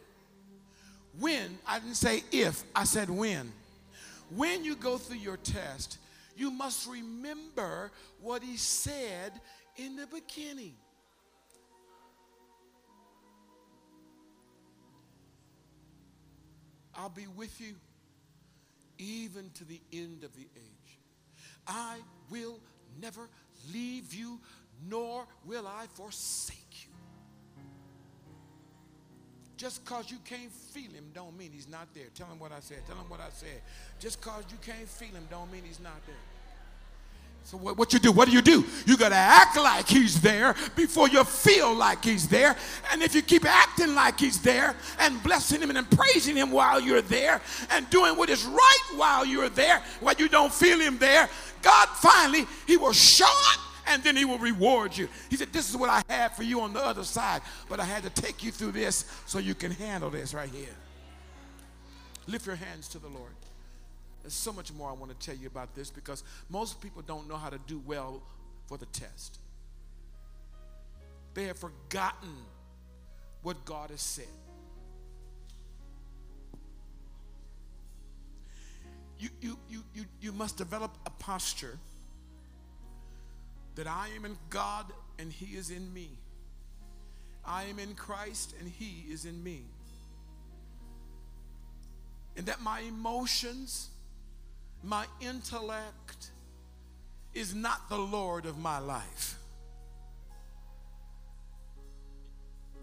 when, 1.19 1.57
I 1.67 1.79
didn't 1.79 1.95
say 1.95 2.23
if, 2.31 2.63
I 2.73 2.85
said 2.85 3.09
when. 3.09 3.51
When 4.33 4.63
you 4.63 4.75
go 4.75 4.97
through 4.97 5.17
your 5.17 5.37
test, 5.37 5.97
you 6.37 6.51
must 6.51 6.87
remember 6.87 7.91
what 8.21 8.41
he 8.41 8.55
said 8.55 9.33
in 9.79 9.95
the 9.95 10.07
beginning. 10.07 10.73
I'll 16.95 17.09
be 17.09 17.27
with 17.27 17.61
you 17.61 17.75
even 18.97 19.49
to 19.53 19.63
the 19.63 19.79
end 19.93 20.25
of 20.25 20.35
the 20.35 20.47
age. 20.55 20.99
I 21.65 21.97
will 22.29 22.59
never 23.01 23.29
leave 23.73 24.13
you, 24.13 24.39
nor 24.89 25.25
will 25.45 25.65
I 25.65 25.85
forsake 25.93 26.57
you. 26.83 26.89
Just 29.55 29.85
because 29.85 30.11
you 30.11 30.17
can't 30.25 30.51
feel 30.51 30.91
him 30.91 31.11
don't 31.13 31.37
mean 31.37 31.51
he's 31.53 31.69
not 31.69 31.93
there. 31.93 32.07
Tell 32.15 32.27
him 32.27 32.39
what 32.39 32.51
I 32.51 32.59
said. 32.59 32.79
Tell 32.85 32.97
him 32.97 33.09
what 33.09 33.21
I 33.21 33.29
said. 33.31 33.61
Just 33.99 34.19
because 34.21 34.43
you 34.51 34.57
can't 34.61 34.87
feel 34.87 35.09
him 35.09 35.27
don't 35.29 35.51
mean 35.51 35.63
he's 35.65 35.79
not 35.79 36.05
there. 36.05 36.15
So 37.43 37.57
what, 37.57 37.77
what 37.77 37.93
you 37.93 37.99
do? 37.99 38.11
What 38.11 38.27
do 38.27 38.31
you 38.31 38.43
do? 38.43 38.63
You 38.85 38.95
got 38.95 39.09
to 39.09 39.15
act 39.15 39.57
like 39.57 39.87
he's 39.87 40.21
there 40.21 40.55
before 40.75 41.09
you 41.09 41.23
feel 41.23 41.73
like 41.73 42.03
he's 42.03 42.27
there. 42.27 42.55
And 42.91 43.01
if 43.01 43.15
you 43.15 43.23
keep 43.23 43.43
acting 43.43 43.95
like 43.95 44.19
he's 44.19 44.39
there 44.39 44.75
and 44.99 45.21
blessing 45.23 45.61
him 45.61 45.75
and 45.75 45.89
praising 45.89 46.35
him 46.35 46.51
while 46.51 46.79
you're 46.79 47.01
there 47.01 47.41
and 47.71 47.89
doing 47.89 48.15
what 48.15 48.29
is 48.29 48.45
right 48.45 48.83
while 48.95 49.25
you're 49.25 49.49
there, 49.49 49.81
while 49.99 50.13
you 50.19 50.29
don't 50.29 50.53
feel 50.53 50.79
him 50.79 50.99
there, 50.99 51.27
God 51.63 51.87
finally, 51.95 52.45
he 52.67 52.77
will 52.77 52.93
show 52.93 53.25
up 53.25 53.59
and 53.87 54.03
then 54.03 54.15
he 54.15 54.25
will 54.25 54.37
reward 54.37 54.95
you. 54.95 55.09
He 55.29 55.35
said, 55.35 55.51
This 55.51 55.69
is 55.69 55.75
what 55.75 55.89
I 55.89 56.03
had 56.07 56.35
for 56.35 56.43
you 56.43 56.61
on 56.61 56.73
the 56.73 56.85
other 56.85 57.03
side, 57.03 57.41
but 57.67 57.79
I 57.79 57.83
had 57.83 58.03
to 58.03 58.09
take 58.09 58.43
you 58.43 58.51
through 58.51 58.73
this 58.73 59.05
so 59.25 59.39
you 59.39 59.55
can 59.55 59.71
handle 59.71 60.11
this 60.11 60.33
right 60.33 60.49
here. 60.49 60.75
Lift 62.27 62.45
your 62.45 62.55
hands 62.55 62.87
to 62.89 62.99
the 62.99 63.07
Lord. 63.07 63.31
There's 64.29 64.35
so 64.35 64.53
much 64.53 64.71
more 64.71 64.87
I 64.87 64.93
want 64.93 65.09
to 65.09 65.25
tell 65.25 65.35
you 65.35 65.47
about 65.47 65.73
this 65.73 65.89
because 65.89 66.23
most 66.51 66.79
people 66.81 67.01
don't 67.01 67.27
know 67.27 67.35
how 67.35 67.49
to 67.49 67.57
do 67.65 67.81
well 67.87 68.21
for 68.67 68.77
the 68.77 68.85
test. 68.85 69.39
They 71.33 71.45
have 71.45 71.57
forgotten 71.57 72.29
what 73.41 73.65
God 73.65 73.89
has 73.89 74.01
said. 74.01 74.27
You, 79.17 79.29
you, 79.41 79.57
you, 79.67 79.83
you, 79.95 80.05
you 80.21 80.31
must 80.31 80.57
develop 80.57 80.95
a 81.07 81.09
posture 81.09 81.79
that 83.73 83.87
I 83.87 84.09
am 84.15 84.25
in 84.25 84.37
God 84.51 84.85
and 85.17 85.31
He 85.31 85.57
is 85.57 85.71
in 85.71 85.91
me. 85.91 86.11
I 87.43 87.63
am 87.63 87.79
in 87.79 87.95
Christ 87.95 88.53
and 88.59 88.69
He 88.69 89.11
is 89.11 89.25
in 89.25 89.43
me. 89.43 89.63
And 92.37 92.45
that 92.45 92.61
my 92.61 92.81
emotions, 92.81 93.89
my 94.83 95.05
intellect 95.21 96.31
is 97.33 97.53
not 97.53 97.89
the 97.89 97.97
Lord 97.97 98.45
of 98.45 98.57
my 98.57 98.79
life. 98.79 99.35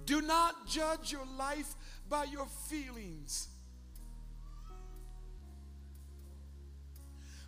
Do 0.04 0.22
not 0.22 0.68
judge 0.68 1.10
your 1.10 1.26
life 1.36 1.74
by 2.08 2.24
your 2.24 2.46
feelings. 2.68 3.48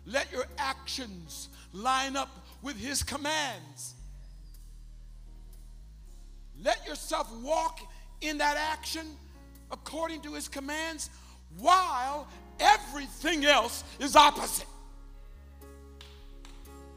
Let 0.05 0.31
your 0.31 0.45
actions 0.57 1.49
line 1.71 2.17
up 2.17 2.29
with 2.61 2.75
His 2.77 3.03
commands. 3.03 3.93
Let 6.61 6.85
yourself 6.85 7.31
walk 7.41 7.79
in 8.21 8.39
that 8.39 8.57
action 8.57 9.05
according 9.71 10.21
to 10.21 10.33
His 10.33 10.47
commands 10.49 11.09
while 11.57 12.27
everything 12.59 13.45
else 13.45 13.83
is 13.99 14.15
opposite. 14.15 14.67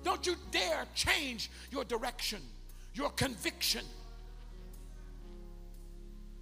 Don't 0.05 0.27
you 0.27 0.35
dare 0.51 0.85
change 0.95 1.51
your 1.71 1.85
direction, 1.85 2.41
your 2.95 3.11
conviction. 3.11 3.85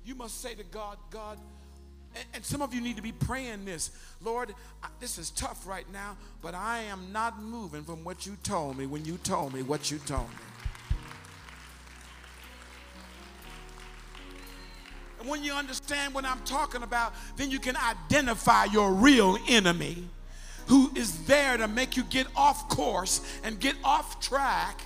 You 0.04 0.14
must 0.14 0.40
say 0.40 0.54
to 0.54 0.64
God, 0.64 0.96
God, 1.10 1.38
and, 2.34 2.44
some 2.44 2.62
of 2.62 2.74
you 2.74 2.80
need 2.80 2.96
to 2.96 3.02
be 3.02 3.12
praying 3.12 3.64
this. 3.64 3.90
Lord, 4.20 4.52
this 4.98 5.18
is 5.18 5.30
tough 5.30 5.66
right 5.66 5.90
now, 5.92 6.16
but 6.42 6.54
I 6.54 6.80
am 6.80 7.12
not 7.12 7.40
moving 7.40 7.84
from 7.84 8.02
what 8.02 8.26
you 8.26 8.36
told 8.42 8.76
me 8.76 8.86
when 8.86 9.04
you 9.04 9.16
told 9.18 9.54
me 9.54 9.62
what 9.62 9.90
you 9.90 9.98
told 9.98 10.28
me. 10.28 10.49
And 15.20 15.28
when 15.28 15.44
you 15.44 15.52
understand 15.52 16.14
what 16.14 16.24
I'm 16.24 16.40
talking 16.40 16.82
about, 16.82 17.12
then 17.36 17.50
you 17.50 17.58
can 17.60 17.76
identify 17.76 18.64
your 18.64 18.92
real 18.92 19.36
enemy 19.48 20.08
who 20.66 20.90
is 20.94 21.26
there 21.26 21.58
to 21.58 21.68
make 21.68 21.96
you 21.96 22.04
get 22.04 22.26
off 22.34 22.68
course 22.68 23.20
and 23.44 23.60
get 23.60 23.76
off 23.84 24.18
track 24.20 24.80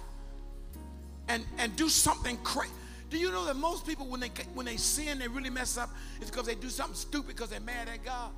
and, 1.28 1.44
and 1.58 1.74
do 1.76 1.88
something 1.88 2.36
crazy. 2.38 2.72
Do 3.10 3.18
you 3.18 3.30
know 3.30 3.44
that 3.44 3.54
most 3.54 3.86
people, 3.86 4.06
when 4.06 4.18
they, 4.18 4.30
when 4.54 4.66
they 4.66 4.76
sin, 4.76 5.20
they 5.20 5.28
really 5.28 5.50
mess 5.50 5.78
up, 5.78 5.90
it's 6.20 6.30
because 6.30 6.46
they 6.46 6.56
do 6.56 6.68
something 6.68 6.96
stupid 6.96 7.28
because 7.28 7.50
they're 7.50 7.60
mad 7.60 7.88
at 7.88 8.04
God? 8.04 8.32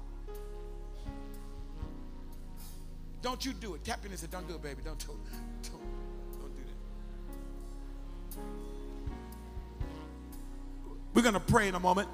Don't 3.22 3.42
you 3.44 3.54
do 3.54 3.74
it. 3.74 3.84
Tap 3.84 4.04
in 4.04 4.10
and 4.10 4.20
say, 4.20 4.26
Don't 4.30 4.46
do 4.46 4.54
it, 4.54 4.62
baby. 4.62 4.82
Don't 4.84 4.98
do 4.98 5.12
it. 5.12 5.18
Don't, 5.62 5.80
don't 6.38 6.54
do 6.54 6.62
that. 8.36 8.65
We're 11.16 11.22
going 11.22 11.32
to 11.32 11.40
pray 11.40 11.66
in 11.66 11.74
a 11.74 11.80
moment. 11.80 12.10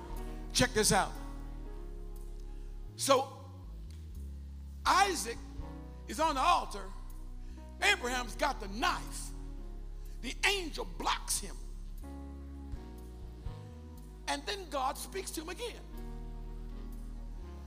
Check 0.53 0.73
this 0.75 0.93
out. 0.93 1.11
So, 2.95 3.27
Isaac 4.87 5.37
is 6.07 6.21
on 6.21 6.37
the 6.37 6.41
altar. 6.41 6.85
Abraham's 7.83 8.37
got 8.37 8.61
the 8.61 8.69
knife. 8.79 9.31
The 10.21 10.33
angel 10.47 10.87
blocks 10.99 11.41
him. 11.41 11.57
And 14.29 14.41
then 14.47 14.59
God 14.71 14.97
speaks 14.97 15.33
to 15.33 15.41
him 15.41 15.49
again. 15.49 15.83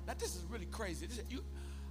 Now, 0.07 0.13
this 0.17 0.37
is 0.37 0.43
really 0.49 0.67
crazy. 0.67 1.05
This, 1.05 1.21
you, 1.29 1.43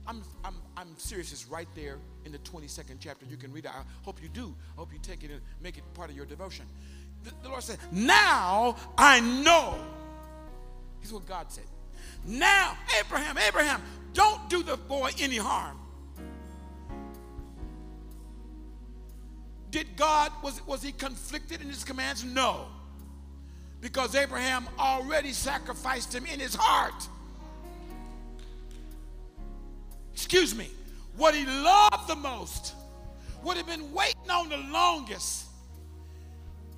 I'm, 0.06 0.22
I'm, 0.42 0.54
I'm 0.78 0.88
serious. 0.96 1.32
It's 1.32 1.46
right 1.48 1.68
there 1.74 1.98
in 2.24 2.32
the 2.32 2.38
22nd 2.38 2.96
chapter. 2.98 3.26
You 3.26 3.36
can 3.36 3.52
read 3.52 3.66
it. 3.66 3.72
I 3.74 3.82
hope 4.04 4.22
you 4.22 4.30
do. 4.30 4.54
I 4.74 4.80
hope 4.80 4.90
you 4.90 4.98
take 5.00 5.22
it 5.22 5.30
and 5.30 5.42
make 5.60 5.76
it 5.76 5.84
part 5.92 6.08
of 6.08 6.16
your 6.16 6.24
devotion. 6.24 6.64
The, 7.24 7.48
Lord 7.48 7.62
said, 7.62 7.78
Now 7.90 8.76
I 8.96 9.20
know. 9.20 9.76
Here's 11.00 11.12
what 11.12 11.26
God 11.26 11.50
said. 11.50 11.64
Now, 12.26 12.76
Abraham, 13.00 13.36
Abraham, 13.38 13.82
don't 14.12 14.48
do 14.48 14.62
the 14.62 14.76
boy 14.76 15.10
any 15.18 15.36
harm. 15.36 15.78
Did 19.70 19.96
God, 19.96 20.30
was, 20.42 20.64
was 20.66 20.82
he 20.82 20.92
conflicted 20.92 21.60
in 21.60 21.68
his 21.68 21.82
commands? 21.84 22.24
No 22.24 22.68
because 23.84 24.14
Abraham 24.14 24.66
already 24.78 25.30
sacrificed 25.34 26.14
him 26.14 26.24
in 26.24 26.40
his 26.40 26.54
heart. 26.54 27.06
Excuse 30.14 30.54
me, 30.54 30.70
what 31.18 31.34
he 31.34 31.44
loved 31.44 32.08
the 32.08 32.16
most, 32.16 32.72
what 33.42 33.58
he'd 33.58 33.66
been 33.66 33.92
waiting 33.92 34.30
on 34.30 34.48
the 34.48 34.56
longest, 34.56 35.44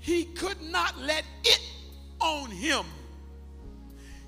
he 0.06 0.22
could 0.22 0.62
not 0.62 0.96
let 0.98 1.24
it 1.42 1.60
own 2.20 2.48
him. 2.48 2.84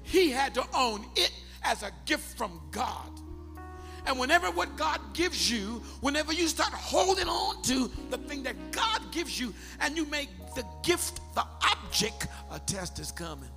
He 0.02 0.28
had 0.28 0.52
to 0.54 0.66
own 0.74 1.06
it 1.14 1.30
as 1.62 1.84
a 1.84 1.92
gift 2.04 2.36
from 2.36 2.60
God. 2.72 3.08
And 4.04 4.18
whenever 4.18 4.50
what 4.50 4.76
God 4.76 5.00
gives 5.14 5.48
you, 5.48 5.80
whenever 6.00 6.32
you 6.32 6.48
start 6.48 6.72
holding 6.72 7.28
on 7.28 7.62
to 7.62 7.88
the 8.10 8.18
thing 8.18 8.42
that 8.42 8.56
God 8.72 9.12
gives 9.12 9.38
you 9.38 9.54
and 9.78 9.96
you 9.96 10.04
make 10.06 10.30
the 10.56 10.64
gift 10.82 11.20
the 11.36 11.44
object, 11.62 12.26
a 12.50 12.58
test 12.58 12.98
is 12.98 13.12
coming. 13.12 13.50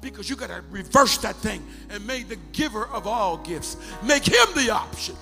Because 0.00 0.30
you 0.30 0.36
got 0.36 0.50
to 0.50 0.62
reverse 0.70 1.18
that 1.18 1.34
thing 1.34 1.66
and 1.90 2.06
make 2.06 2.28
the 2.28 2.38
giver 2.52 2.86
of 2.86 3.08
all 3.08 3.38
gifts, 3.38 3.76
make 4.04 4.24
him 4.24 4.46
the 4.54 4.70
option. 4.70 5.16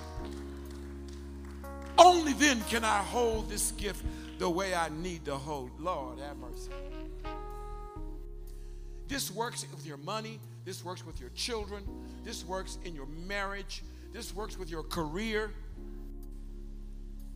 Only 1.97 2.35
then 2.35 2.61
can 2.65 2.85
I 2.85 2.99
hold 2.99 3.49
this 3.49 3.71
gift 3.73 4.05
the 4.41 4.49
way 4.49 4.75
I 4.75 4.89
need 4.89 5.27
to 5.27 5.37
hold. 5.37 5.71
Lord, 5.79 6.19
have 6.19 6.39
mercy. 6.39 6.71
This 9.07 9.31
works 9.31 9.67
with 9.71 9.87
your 9.87 9.99
money. 9.99 10.41
This 10.65 10.83
works 10.83 11.05
with 11.05 11.21
your 11.21 11.29
children. 11.31 11.85
This 12.25 12.43
works 12.47 12.79
in 12.87 12.95
your 12.95 13.05
marriage. 13.05 13.83
This 14.15 14.35
works 14.35 14.59
with 14.59 14.71
your 14.71 14.83
career. 14.83 15.53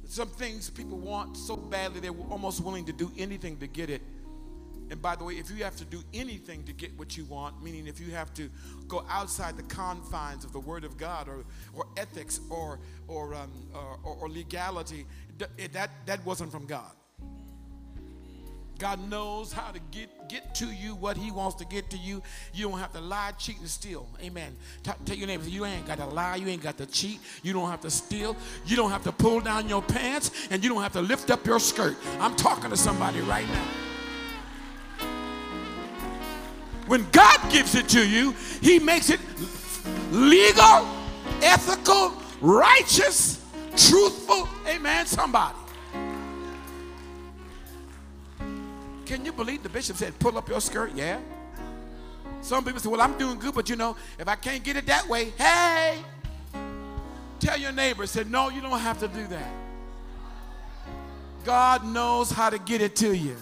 Some 0.06 0.28
things 0.28 0.70
people 0.70 0.96
want 0.96 1.36
so 1.36 1.56
badly 1.56 2.00
they're 2.00 2.10
almost 2.30 2.62
willing 2.62 2.86
to 2.86 2.92
do 2.92 3.12
anything 3.18 3.58
to 3.58 3.66
get 3.66 3.90
it. 3.90 4.00
And 4.90 5.00
by 5.00 5.16
the 5.16 5.24
way, 5.24 5.34
if 5.34 5.50
you 5.50 5.64
have 5.64 5.76
to 5.76 5.84
do 5.84 6.02
anything 6.12 6.62
to 6.64 6.72
get 6.72 6.96
what 6.98 7.16
you 7.16 7.24
want, 7.24 7.62
meaning 7.62 7.86
if 7.86 8.00
you 8.00 8.12
have 8.12 8.34
to 8.34 8.50
go 8.86 9.04
outside 9.08 9.56
the 9.56 9.62
confines 9.64 10.44
of 10.44 10.52
the 10.52 10.60
Word 10.60 10.84
of 10.84 10.96
God 10.96 11.28
or, 11.28 11.44
or 11.74 11.86
ethics 11.96 12.40
or, 12.50 12.78
or, 13.08 13.34
um, 13.34 13.50
or, 14.04 14.16
or 14.20 14.28
legality, 14.28 15.06
that, 15.72 15.90
that 16.06 16.24
wasn't 16.24 16.52
from 16.52 16.66
God. 16.66 16.90
God 18.78 19.08
knows 19.08 19.52
how 19.52 19.70
to 19.70 19.78
get, 19.90 20.28
get 20.28 20.54
to 20.56 20.66
you 20.66 20.94
what 20.96 21.16
He 21.16 21.30
wants 21.30 21.54
to 21.56 21.64
get 21.64 21.90
to 21.90 21.96
you. 21.96 22.22
You 22.52 22.68
don't 22.68 22.78
have 22.78 22.92
to 22.92 23.00
lie, 23.00 23.32
cheat, 23.38 23.58
and 23.60 23.68
steal. 23.68 24.08
Amen. 24.22 24.56
T- 24.82 24.90
tell 25.04 25.16
your 25.16 25.28
neighbor, 25.28 25.48
you 25.48 25.64
ain't 25.64 25.86
got 25.86 25.98
to 25.98 26.06
lie, 26.06 26.36
you 26.36 26.48
ain't 26.48 26.62
got 26.62 26.76
to 26.78 26.86
cheat, 26.86 27.20
you 27.42 27.52
don't 27.52 27.70
have 27.70 27.80
to 27.82 27.90
steal, 27.90 28.36
you 28.66 28.76
don't 28.76 28.90
have 28.90 29.04
to 29.04 29.12
pull 29.12 29.40
down 29.40 29.68
your 29.68 29.82
pants, 29.82 30.48
and 30.50 30.62
you 30.62 30.70
don't 30.70 30.82
have 30.82 30.92
to 30.94 31.00
lift 31.00 31.30
up 31.30 31.46
your 31.46 31.60
skirt. 31.60 31.96
I'm 32.18 32.34
talking 32.34 32.70
to 32.70 32.76
somebody 32.76 33.20
right 33.20 33.46
now. 33.46 33.83
When 36.86 37.06
God 37.10 37.40
gives 37.50 37.74
it 37.74 37.88
to 37.90 38.06
you, 38.06 38.34
He 38.60 38.78
makes 38.78 39.10
it 39.10 39.20
legal, 40.10 40.88
ethical, 41.42 42.12
righteous, 42.40 43.42
truthful. 43.76 44.48
Amen. 44.66 45.06
Somebody. 45.06 45.56
Can 49.06 49.24
you 49.24 49.32
believe 49.32 49.62
the 49.62 49.68
bishop 49.68 49.96
said, 49.96 50.18
pull 50.18 50.38
up 50.38 50.48
your 50.48 50.60
skirt? 50.60 50.92
Yeah. 50.94 51.20
Some 52.40 52.64
people 52.64 52.80
say, 52.80 52.88
well, 52.88 53.00
I'm 53.00 53.16
doing 53.16 53.38
good, 53.38 53.54
but 53.54 53.68
you 53.68 53.76
know, 53.76 53.96
if 54.18 54.28
I 54.28 54.34
can't 54.34 54.62
get 54.62 54.76
it 54.76 54.86
that 54.86 55.08
way, 55.08 55.30
hey, 55.38 55.98
tell 57.40 57.58
your 57.58 57.72
neighbor, 57.72 58.06
said, 58.06 58.30
no, 58.30 58.50
you 58.50 58.60
don't 58.60 58.78
have 58.78 58.98
to 59.00 59.08
do 59.08 59.26
that. 59.28 59.50
God 61.44 61.86
knows 61.86 62.30
how 62.30 62.50
to 62.50 62.58
get 62.58 62.80
it 62.80 62.96
to 62.96 63.14
you. 63.14 63.36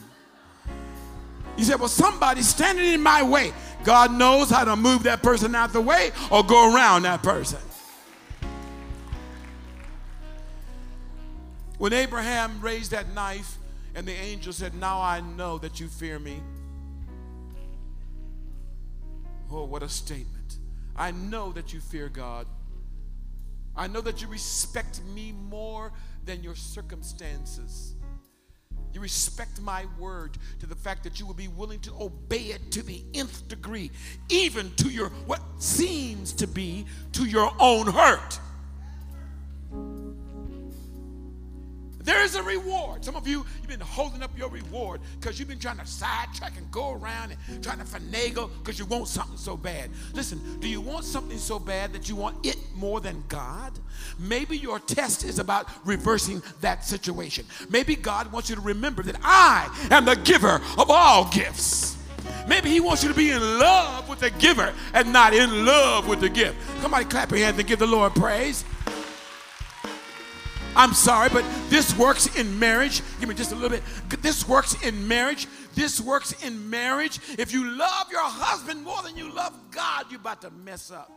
You 1.57 1.65
said, 1.65 1.79
well, 1.79 1.89
somebody's 1.89 2.49
standing 2.49 2.87
in 2.87 3.03
my 3.03 3.23
way. 3.23 3.53
God 3.85 4.13
knows 4.13 4.49
how 4.49 4.65
to 4.65 4.77
move 4.77 5.03
that 5.05 5.23
person 5.23 5.55
out 5.55 5.73
the 5.73 5.81
way 5.81 6.13
or 6.31 6.45
go 6.45 6.75
around 6.75 7.03
that 7.03 7.23
person. 7.23 7.59
When 11.79 11.93
Abraham 11.93 12.61
raised 12.61 12.93
that 12.93 13.13
knife, 13.13 13.59
and 13.95 14.07
the 14.07 14.13
angel 14.13 14.53
said, 14.53 14.75
Now 14.75 15.01
I 15.01 15.21
know 15.21 15.59
that 15.59 15.81
you 15.81 15.89
fear 15.89 16.19
me. 16.19 16.41
Oh, 19.51 19.65
what 19.65 19.83
a 19.83 19.89
statement. 19.89 20.59
I 20.97 21.11
know 21.11 21.53
that 21.53 21.75
you 21.75 21.81
fear 21.81 22.09
God. 22.09 22.47
I 23.77 23.87
know 23.87 24.01
that 24.03 24.23
you 24.23 24.29
respect 24.29 25.03
me 25.15 25.33
more 25.33 25.93
than 26.25 26.43
your 26.43 26.55
circumstances. 26.55 27.92
You 28.95 29.01
respect 29.01 29.61
my 29.61 29.87
word 29.99 30.37
to 30.61 30.67
the 30.67 30.75
fact 30.75 31.05
that 31.05 31.19
you 31.19 31.27
will 31.27 31.35
be 31.35 31.49
willing 31.49 31.81
to 31.81 31.93
obey 32.01 32.51
it 32.51 32.71
to 32.73 32.83
the 32.83 33.03
nth 33.15 33.49
degree, 33.49 33.91
even 34.29 34.71
to 34.77 34.89
your 34.89 35.09
what 35.27 35.41
seems 35.59 36.33
to 36.35 36.47
be 36.47 36.87
to 37.13 37.25
your 37.25 37.53
own 37.59 37.87
hurt. 37.87 38.39
There 42.05 42.23
is 42.23 42.35
a 42.35 42.43
reward. 42.43 43.05
Some 43.05 43.15
of 43.15 43.29
you, 43.29 43.47
you've 43.59 43.69
been 43.69 43.81
holding 43.81 44.23
up 44.23 44.37
your 44.37 44.49
reward 44.49 45.01
because 45.21 45.39
you've 45.39 45.49
been 45.49 45.59
trying 45.59 45.79
to 45.79 45.87
sidetrack 45.87 46.57
and 46.57 46.69
go 46.71 46.93
around 46.93 47.37
and 47.49 47.63
trying 47.63 47.79
to 47.79 47.85
finagle 47.85 48.51
because 48.59 48.79
you 48.79 48.87
want 48.87 49.07
something 49.09 49.37
so 49.37 49.57
bad. 49.57 49.91
Listen, 50.13 50.41
do 50.61 50.69
you 50.69 50.81
want 50.81 51.05
something 51.05 51.39
so 51.39 51.59
bad 51.59 51.93
that 51.93 52.09
you 52.09 52.17
want 52.17 52.45
it 52.45 52.57
more 52.75 53.01
than 53.01 53.23
God? 53.29 53.79
Maybe 54.19 54.59
your 54.59 54.81
test 54.81 55.25
is 55.25 55.39
about 55.39 55.69
reversing 55.87 56.43
that 56.61 56.85
situation. 56.85 57.47
Maybe 57.71 57.95
God 57.95 58.33
wants 58.33 58.51
you 58.51 58.57
to 58.57 58.63
remember 58.63 59.03
that 59.05 59.17
I 59.23 59.69
am 59.91 60.05
the 60.05 60.17
giver 60.17 60.61
of 60.79 60.91
all 60.91 61.31
gifts. 61.31 61.97
Maybe 62.49 62.71
he 62.71 62.81
wants 62.81 63.03
you 63.05 63.09
to 63.09 63.15
be 63.15 63.31
in 63.31 63.41
love 63.41 64.09
with 64.09 64.21
the 64.21 64.31
giver 64.31 64.73
and 64.95 65.13
not 65.13 65.33
in 65.35 65.65
love 65.65 66.09
with 66.09 66.21
the 66.21 66.29
gift. 66.29 66.57
Somebody 66.81 67.05
clap 67.05 67.31
your 67.31 67.39
hands 67.41 67.59
and 67.59 67.69
give 67.69 67.79
the 67.79 67.87
Lord 67.87 68.15
praise. 68.15 68.65
I'm 70.75 70.95
sorry, 70.95 71.29
but 71.29 71.45
this 71.69 71.97
works 71.97 72.35
in 72.37 72.59
marriage. 72.59 73.03
Give 73.21 73.29
me 73.29 73.35
just 73.35 73.53
a 73.53 73.55
little 73.55 73.71
bit. 73.71 73.83
This 74.23 74.49
works 74.49 74.75
in 74.83 75.07
marriage. 75.07 75.47
This 75.75 76.01
works 76.01 76.33
in 76.45 76.71
marriage. 76.71 77.19
If 77.39 77.53
you 77.53 77.71
love 77.71 78.11
your 78.11 78.23
husband 78.23 78.83
more 78.83 79.03
than 79.03 79.17
you 79.17 79.31
love 79.33 79.55
God, 79.71 80.07
you're 80.11 80.21
about 80.21 80.41
to 80.43 80.51
mess 80.51 80.91
up. 80.91 81.11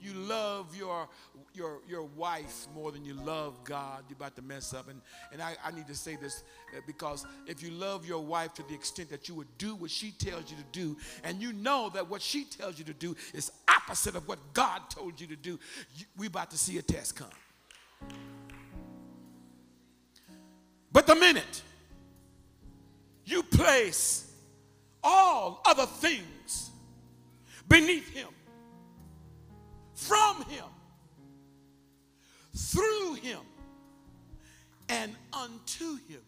You 0.00 0.14
love 0.14 0.74
your 0.76 1.08
your, 1.54 1.80
your 1.88 2.02
wife 2.02 2.66
more 2.74 2.92
than 2.92 3.04
you 3.04 3.14
love 3.14 3.62
God, 3.64 4.04
you're 4.08 4.16
about 4.16 4.36
to 4.36 4.42
mess 4.42 4.72
up. 4.72 4.88
And, 4.88 5.00
and 5.32 5.42
I, 5.42 5.54
I 5.64 5.70
need 5.70 5.86
to 5.88 5.94
say 5.94 6.16
this 6.16 6.42
uh, 6.76 6.80
because 6.86 7.26
if 7.46 7.62
you 7.62 7.70
love 7.70 8.06
your 8.06 8.20
wife 8.20 8.54
to 8.54 8.62
the 8.62 8.74
extent 8.74 9.10
that 9.10 9.28
you 9.28 9.34
would 9.34 9.58
do 9.58 9.74
what 9.74 9.90
she 9.90 10.10
tells 10.12 10.50
you 10.50 10.56
to 10.56 10.64
do, 10.72 10.96
and 11.24 11.40
you 11.40 11.52
know 11.52 11.90
that 11.94 12.08
what 12.08 12.22
she 12.22 12.44
tells 12.44 12.78
you 12.78 12.84
to 12.84 12.94
do 12.94 13.16
is 13.34 13.50
opposite 13.68 14.14
of 14.14 14.26
what 14.28 14.38
God 14.52 14.82
told 14.90 15.20
you 15.20 15.26
to 15.28 15.36
do, 15.36 15.58
you, 15.94 16.06
we're 16.16 16.28
about 16.28 16.50
to 16.50 16.58
see 16.58 16.78
a 16.78 16.82
test 16.82 17.16
come. 17.16 17.28
But 20.92 21.06
the 21.06 21.14
minute 21.14 21.62
you 23.24 23.42
place 23.42 24.30
all 25.02 25.62
other 25.64 25.86
things 25.86 26.70
beneath 27.68 28.08
him, 28.10 28.28
from 29.94 30.42
him, 30.44 30.64
through 32.54 33.14
him 33.14 33.40
and 34.88 35.14
unto 35.32 35.96
him. 36.08 36.22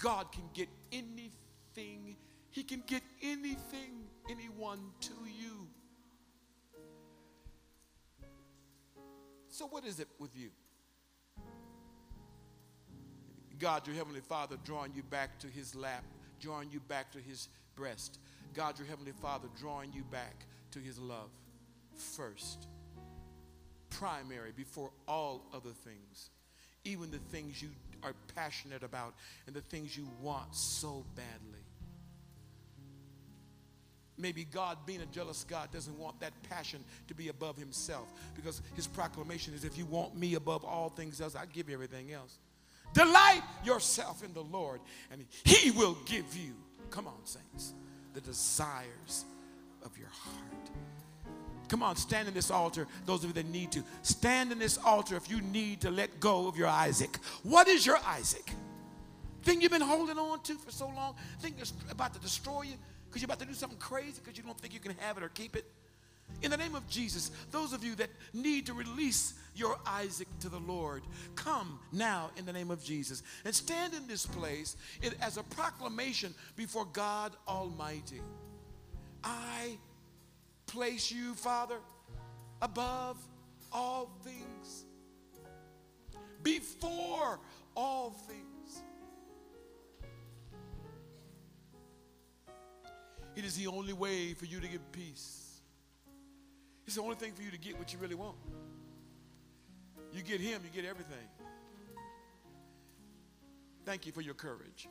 God 0.00 0.32
can 0.32 0.44
get 0.52 0.68
anything, 0.92 2.16
he 2.50 2.62
can 2.62 2.82
get 2.86 3.02
anything, 3.22 4.06
anyone 4.30 4.80
to 5.00 5.14
you. 5.26 5.68
So, 9.48 9.66
what 9.66 9.84
is 9.84 10.00
it 10.00 10.08
with 10.18 10.36
you? 10.36 10.50
God, 13.58 13.86
your 13.86 13.94
Heavenly 13.94 14.20
Father, 14.20 14.56
drawing 14.64 14.92
you 14.94 15.02
back 15.04 15.38
to 15.38 15.46
his 15.46 15.74
lap, 15.74 16.04
drawing 16.40 16.70
you 16.70 16.80
back 16.80 17.12
to 17.12 17.18
his 17.18 17.48
breast. 17.76 18.18
God, 18.52 18.78
your 18.78 18.88
Heavenly 18.88 19.12
Father, 19.12 19.48
drawing 19.58 19.92
you 19.92 20.02
back 20.04 20.44
to 20.72 20.80
his 20.80 20.98
love 20.98 21.30
first 21.94 22.66
primary 23.98 24.52
before 24.54 24.90
all 25.08 25.46
other 25.52 25.70
things, 25.70 26.30
even 26.84 27.10
the 27.10 27.18
things 27.18 27.62
you 27.62 27.68
are 28.02 28.14
passionate 28.34 28.82
about 28.82 29.14
and 29.46 29.54
the 29.54 29.60
things 29.62 29.96
you 29.96 30.08
want 30.20 30.54
so 30.54 31.04
badly. 31.14 31.60
Maybe 34.16 34.44
God, 34.44 34.78
being 34.86 35.00
a 35.00 35.06
jealous 35.06 35.44
God, 35.44 35.72
doesn't 35.72 35.98
want 35.98 36.20
that 36.20 36.32
passion 36.48 36.84
to 37.08 37.14
be 37.14 37.28
above 37.28 37.56
himself 37.56 38.06
because 38.36 38.62
his 38.76 38.86
proclamation 38.86 39.54
is 39.54 39.64
if 39.64 39.76
you 39.76 39.86
want 39.86 40.16
me 40.16 40.34
above 40.34 40.64
all 40.64 40.88
things 40.88 41.20
else, 41.20 41.34
I 41.34 41.46
give 41.46 41.68
you 41.68 41.74
everything 41.74 42.12
else. 42.12 42.38
Delight 42.92 43.42
yourself 43.64 44.22
in 44.22 44.32
the 44.32 44.42
Lord, 44.42 44.80
and 45.10 45.24
he 45.44 45.72
will 45.72 45.96
give 46.06 46.36
you, 46.36 46.54
come 46.90 47.08
on, 47.08 47.24
saints, 47.24 47.74
the 48.12 48.20
desires 48.20 49.24
of 49.84 49.98
your 49.98 50.10
heart. 50.10 50.70
Come 51.68 51.82
on, 51.82 51.96
stand 51.96 52.28
in 52.28 52.34
this 52.34 52.50
altar, 52.50 52.86
those 53.06 53.24
of 53.24 53.30
you 53.30 53.34
that 53.34 53.46
need 53.46 53.72
to. 53.72 53.82
Stand 54.02 54.52
in 54.52 54.58
this 54.58 54.78
altar 54.78 55.16
if 55.16 55.30
you 55.30 55.40
need 55.40 55.80
to 55.80 55.90
let 55.90 56.20
go 56.20 56.46
of 56.46 56.56
your 56.56 56.68
Isaac. 56.68 57.16
What 57.42 57.68
is 57.68 57.86
your 57.86 57.98
Isaac? 58.06 58.52
Thing 59.42 59.60
you've 59.60 59.72
been 59.72 59.80
holding 59.80 60.18
on 60.18 60.40
to 60.42 60.54
for 60.54 60.70
so 60.70 60.86
long? 60.86 61.14
Think 61.40 61.56
it's 61.58 61.72
about 61.90 62.14
to 62.14 62.20
destroy 62.20 62.62
you 62.62 62.74
because 63.08 63.22
you're 63.22 63.26
about 63.26 63.40
to 63.40 63.46
do 63.46 63.54
something 63.54 63.78
crazy 63.78 64.20
because 64.22 64.36
you 64.36 64.42
don't 64.42 64.58
think 64.58 64.74
you 64.74 64.80
can 64.80 64.94
have 64.98 65.16
it 65.16 65.22
or 65.22 65.28
keep 65.28 65.56
it? 65.56 65.64
In 66.42 66.50
the 66.50 66.56
name 66.56 66.74
of 66.74 66.88
Jesus, 66.88 67.30
those 67.50 67.72
of 67.72 67.84
you 67.84 67.94
that 67.96 68.10
need 68.32 68.66
to 68.66 68.74
release 68.74 69.34
your 69.54 69.78
Isaac 69.86 70.28
to 70.40 70.48
the 70.48 70.58
Lord, 70.58 71.02
come 71.36 71.78
now 71.92 72.30
in 72.36 72.44
the 72.44 72.52
name 72.52 72.70
of 72.70 72.82
Jesus 72.82 73.22
and 73.44 73.54
stand 73.54 73.94
in 73.94 74.06
this 74.06 74.26
place 74.26 74.76
as 75.20 75.36
a 75.36 75.42
proclamation 75.42 76.34
before 76.56 76.86
God 76.86 77.32
Almighty. 77.46 78.20
I 79.22 79.78
place 80.74 81.08
you, 81.08 81.34
Father, 81.34 81.76
above 82.60 83.16
all 83.72 84.10
things, 84.24 84.84
before 86.42 87.38
all 87.76 88.10
things. 88.10 88.82
It 93.36 93.44
is 93.44 93.56
the 93.56 93.68
only 93.68 93.92
way 93.92 94.34
for 94.34 94.46
you 94.46 94.58
to 94.58 94.66
get 94.66 94.80
peace. 94.90 95.60
It's 96.86 96.96
the 96.96 97.02
only 97.02 97.16
thing 97.16 97.32
for 97.32 97.42
you 97.42 97.52
to 97.52 97.58
get 97.58 97.78
what 97.78 97.92
you 97.92 98.00
really 98.00 98.16
want. 98.16 98.36
You 100.12 100.22
get 100.22 100.40
Him, 100.40 100.60
you 100.64 100.70
get 100.82 100.88
everything. 100.88 101.28
Thank 103.84 104.06
you 104.06 104.12
for 104.12 104.22
your 104.22 104.34
courage. 104.34 104.88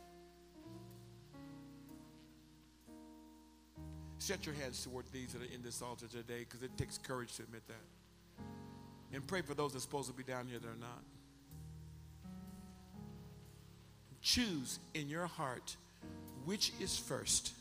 Set 4.24 4.46
your 4.46 4.56
hands 4.56 4.82
toward 4.82 5.04
these 5.12 5.34
that 5.34 5.42
are 5.42 5.54
in 5.54 5.62
this 5.62 5.82
altar 5.82 6.08
today 6.08 6.46
because 6.48 6.64
it 6.64 6.72
takes 6.78 6.98
courage 6.98 7.36
to 7.36 7.44
admit 7.44 7.62
that. 7.68 8.46
And 9.14 9.28
pray 9.28 9.42
for 9.42 9.54
those 9.54 9.74
that 9.74 9.80
are 9.80 9.82
supposed 9.82 10.08
to 10.08 10.14
be 10.14 10.24
down 10.24 10.48
here 10.48 10.60
that 10.60 10.66
are 10.66 10.80
not. 10.80 11.04
Choose 14.22 14.80
in 14.94 15.10
your 15.10 15.28
heart 15.28 15.76
which 16.46 16.72
is 16.80 16.98
first, 16.98 17.52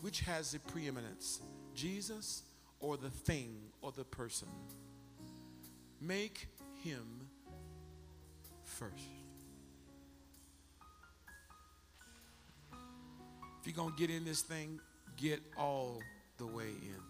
which 0.00 0.22
has 0.22 0.50
the 0.50 0.58
preeminence, 0.58 1.42
Jesus 1.76 2.42
or 2.80 2.96
the 2.96 3.10
thing 3.10 3.54
or 3.82 3.92
the 3.92 4.02
person. 4.02 4.48
Make 6.00 6.48
him 6.82 7.28
first. 8.64 8.94
If 12.72 13.66
you're 13.66 13.76
going 13.76 13.94
to 13.94 13.96
get 13.96 14.10
in 14.10 14.24
this 14.24 14.42
thing, 14.42 14.80
get 15.18 15.42
all 15.56 16.00
the 16.38 16.46
way 16.46 16.64
in. 16.64 17.02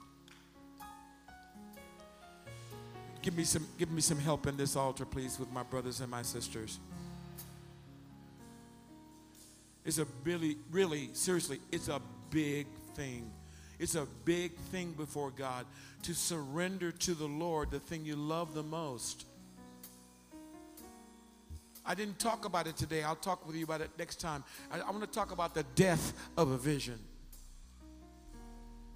Give 3.22 3.36
me 3.36 3.44
some 3.44 3.66
give 3.78 3.90
me 3.90 4.00
some 4.00 4.18
help 4.18 4.46
in 4.46 4.56
this 4.56 4.74
altar 4.74 5.04
please 5.04 5.38
with 5.38 5.52
my 5.52 5.62
brothers 5.62 6.00
and 6.00 6.10
my 6.10 6.22
sisters. 6.22 6.78
It's 9.84 9.98
a 9.98 10.06
really 10.24 10.56
really 10.70 11.10
seriously, 11.12 11.60
it's 11.70 11.88
a 11.88 12.00
big 12.30 12.66
thing. 12.94 13.30
It's 13.78 13.94
a 13.94 14.06
big 14.24 14.56
thing 14.72 14.92
before 14.92 15.30
God 15.30 15.66
to 16.02 16.14
surrender 16.14 16.90
to 16.90 17.14
the 17.14 17.26
Lord 17.26 17.70
the 17.70 17.78
thing 17.78 18.04
you 18.04 18.16
love 18.16 18.54
the 18.54 18.62
most. 18.62 19.26
I 21.84 21.94
didn't 21.94 22.18
talk 22.18 22.44
about 22.44 22.66
it 22.66 22.76
today. 22.76 23.02
I'll 23.02 23.16
talk 23.16 23.46
with 23.46 23.56
you 23.56 23.64
about 23.64 23.80
it 23.80 23.90
next 23.98 24.20
time. 24.20 24.44
I, 24.70 24.80
I 24.80 24.90
want 24.90 25.00
to 25.00 25.06
talk 25.06 25.32
about 25.32 25.54
the 25.54 25.64
death 25.74 26.12
of 26.36 26.50
a 26.50 26.58
vision. 26.58 26.98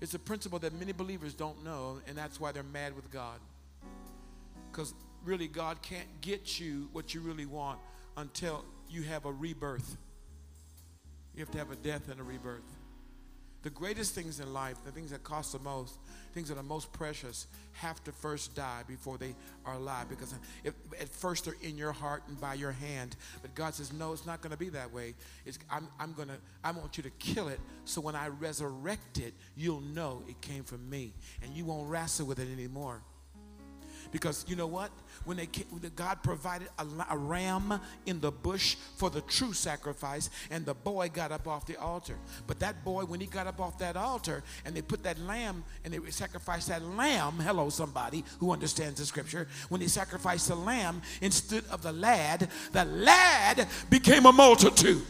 It's 0.03 0.15
a 0.15 0.19
principle 0.19 0.59
that 0.59 0.77
many 0.77 0.91
believers 0.91 1.33
don't 1.33 1.63
know, 1.63 2.01
and 2.09 2.19
that's 2.19 2.41
why 2.41 2.51
they're 2.51 2.65
mad 2.65 2.97
with 2.97 3.09
God. 3.13 3.39
Because 4.71 4.95
really, 5.25 5.47
God 5.47 5.81
can't 5.81 6.09
get 6.21 6.59
you 6.59 6.89
what 6.93 7.15
you 7.15 7.21
really 7.21 7.47
want 7.47 7.79
until 8.17 8.65
you 8.91 9.05
have 9.05 9.27
a 9.27 9.33
rebirth. 9.33 9.97
You 11.37 11.41
have 11.45 11.53
to 11.53 11.59
have 11.59 11.71
a 11.71 11.77
death 11.77 12.09
and 12.11 12.19
a 12.19 12.25
rebirth. 12.25 12.65
The 13.63 13.71
greatest 13.71 14.15
things 14.15 14.41
in 14.41 14.53
life, 14.53 14.77
the 14.85 14.91
things 14.91 15.11
that 15.13 15.23
cost 15.23 15.53
the 15.53 15.59
most, 15.61 15.99
things 16.35 16.49
that 16.49 16.59
are 16.59 16.65
most 16.65 16.93
precious, 16.93 17.47
have 17.75 18.03
to 18.05 18.13
first 18.13 18.57
die 18.57 18.83
before 18.89 19.19
they 19.19 19.35
are 19.65 19.75
alive. 19.75 20.09
Because 20.09 20.35
if, 20.65 20.75
at 21.01 21.09
first 21.09 21.45
they're 21.45 21.55
in 21.63 21.79
your 21.79 21.93
heart 21.93 22.25
and 22.27 22.41
by 22.41 22.55
your 22.55 22.73
hand. 22.73 23.15
But 23.41 23.55
God 23.55 23.75
says, 23.75 23.93
no, 23.93 24.13
it's 24.13 24.27
not 24.27 24.41
going 24.41 24.51
to 24.51 24.59
be 24.59 24.69
that 24.71 24.93
way. 24.93 25.15
It's, 25.47 25.59
I'm, 25.71 25.87
I'm 26.01 26.15
to, 26.15 26.39
I 26.65 26.73
want 26.73 26.97
you 26.97 27.05
to 27.05 27.11
kill 27.11 27.49
it 27.49 27.61
so 27.85 28.01
when 28.01 28.17
I 28.17 28.29
resurrect 28.29 29.19
it, 29.19 29.35
you'll 29.57 29.81
know 29.81 30.25
it 30.29 30.41
came 30.41 30.65
from 30.65 30.89
me. 30.91 31.15
And 31.43 31.55
you 31.55 31.65
won't 31.65 31.89
wrestle 31.89 32.27
with 32.27 32.41
it 32.41 32.51
anymore. 32.53 33.03
Because 34.13 34.45
you 34.47 34.57
know 34.57 34.67
what? 34.67 34.91
When 35.25 35.39
they 35.39 35.47
came, 35.47 35.65
God 35.97 36.23
provided 36.23 36.69
a, 36.79 36.87
a, 37.11 37.17
ram 37.17 37.81
in 38.07 38.21
the 38.21 38.31
bush 38.31 38.77
for 38.97 39.09
the 39.09 39.23
true 39.23 39.55
sacrifice, 39.55 40.29
and 40.51 40.67
the 40.67 40.75
boy 40.75 41.11
got 41.13 41.33
up 41.33 41.49
off 41.49 41.67
the 41.67 41.77
altar. 41.77 42.17
But 42.47 42.61
that 42.61 42.85
boy, 42.85 43.05
when 43.05 43.21
he 43.21 43.27
got 43.27 43.47
up 43.47 43.61
off 43.61 43.79
that 43.79 43.97
altar, 43.97 44.45
and 44.67 44.75
they 44.75 44.83
put 44.83 45.03
that 45.05 45.19
lamb 45.21 45.65
and 45.85 45.95
they 45.95 46.11
sacrificed 46.11 46.69
that 46.69 46.83
lamb, 46.83 47.39
hello, 47.41 47.71
somebody 47.71 48.23
who 48.39 48.53
understands 48.53 49.01
the 49.01 49.07
scripture, 49.07 49.49
when 49.71 49.81
they 49.81 49.87
sacrificed 49.87 50.49
the 50.49 50.57
lamb 50.57 51.01
instead 51.23 51.65
of 51.71 51.83
the 51.83 51.93
lad, 51.93 52.49
the 52.73 52.85
lad 52.85 53.67
became 53.89 54.27
a 54.27 54.33
multitude. 54.33 55.03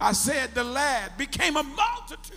I 0.00 0.12
said 0.12 0.54
the 0.54 0.64
lad 0.64 1.16
became 1.16 1.56
a 1.56 1.62
multitude. 1.62 2.36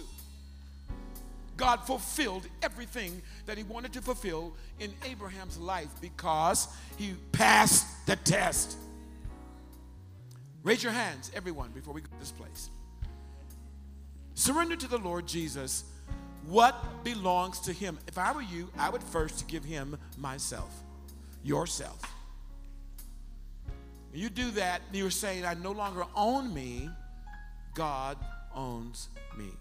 God 1.57 1.85
fulfilled 1.85 2.47
everything 2.63 3.21
that 3.45 3.57
he 3.57 3.63
wanted 3.63 3.91
to 3.93 4.01
fulfill 4.01 4.53
in 4.79 4.93
Abraham's 5.05 5.57
life 5.57 5.89
because 5.99 6.69
he 6.95 7.15
passed 7.33 7.85
the 8.05 8.15
test. 8.15 8.77
Raise 10.63 10.81
your 10.81 10.93
hands, 10.93 11.31
everyone, 11.35 11.71
before 11.71 11.93
we 11.93 11.99
go 11.99 12.07
to 12.07 12.19
this 12.19 12.31
place. 12.31 12.69
Surrender 14.35 14.77
to 14.77 14.87
the 14.87 14.97
Lord 14.97 15.27
Jesus 15.27 15.83
what 16.47 17.03
belongs 17.03 17.59
to 17.61 17.73
him. 17.73 17.99
If 18.07 18.17
I 18.17 18.31
were 18.31 18.41
you, 18.41 18.69
I 18.77 18.89
would 18.89 19.03
first 19.03 19.47
give 19.49 19.65
him 19.65 19.97
myself, 20.17 20.73
yourself. 21.43 22.01
You 24.13 24.29
do 24.29 24.49
that, 24.51 24.81
you're 24.91 25.11
saying, 25.11 25.45
I 25.45 25.53
no 25.55 25.71
longer 25.71 26.05
own 26.15 26.53
me, 26.53 26.89
God 27.79 28.17
owns 28.53 29.07
me. 29.37 29.51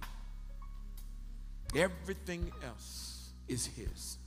Everything 1.77 2.51
else 2.65 3.31
is 3.47 3.65
His. 3.65 4.19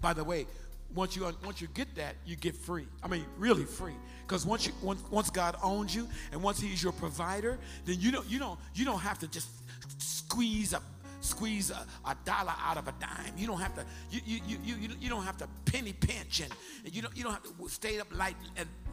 By 0.00 0.14
the 0.14 0.24
way, 0.24 0.46
once 0.94 1.14
you 1.14 1.30
once 1.44 1.60
you 1.60 1.68
get 1.74 1.94
that, 1.96 2.14
you 2.24 2.36
get 2.36 2.56
free. 2.56 2.86
I 3.02 3.08
mean, 3.08 3.26
really 3.36 3.64
free. 3.64 3.92
Because 4.26 4.46
once 4.46 4.66
you 4.66 4.72
once, 4.80 5.02
once 5.10 5.28
God 5.28 5.54
owns 5.62 5.94
you 5.94 6.08
and 6.32 6.42
once 6.42 6.58
He's 6.58 6.82
your 6.82 6.92
provider, 6.92 7.58
then 7.84 8.00
you 8.00 8.10
don't 8.10 8.26
you 8.26 8.38
don't 8.38 8.58
you 8.74 8.86
don't 8.86 9.00
have 9.00 9.18
to 9.18 9.28
just 9.28 9.50
squeeze 9.98 10.72
a 10.72 10.80
squeeze 11.22 11.70
a, 11.70 11.86
a, 12.04 12.16
dollar 12.24 12.52
out 12.60 12.76
of 12.76 12.88
a 12.88 12.94
dime. 13.00 13.32
You 13.36 13.46
don't 13.46 13.60
have 13.60 13.74
to 13.76 13.84
you, 14.10 14.20
you, 14.24 14.58
you, 14.64 14.88
you, 15.00 15.08
don't 15.08 15.24
have 15.24 15.36
to 15.38 15.48
penny 15.64 15.92
pinch 15.92 16.40
and 16.40 16.52
you 16.92 17.00
don't 17.00 17.16
you 17.16 17.22
don't 17.22 17.32
have 17.32 17.42
to 17.42 17.68
stay 17.68 18.00
up 18.00 18.08
late 18.16 18.34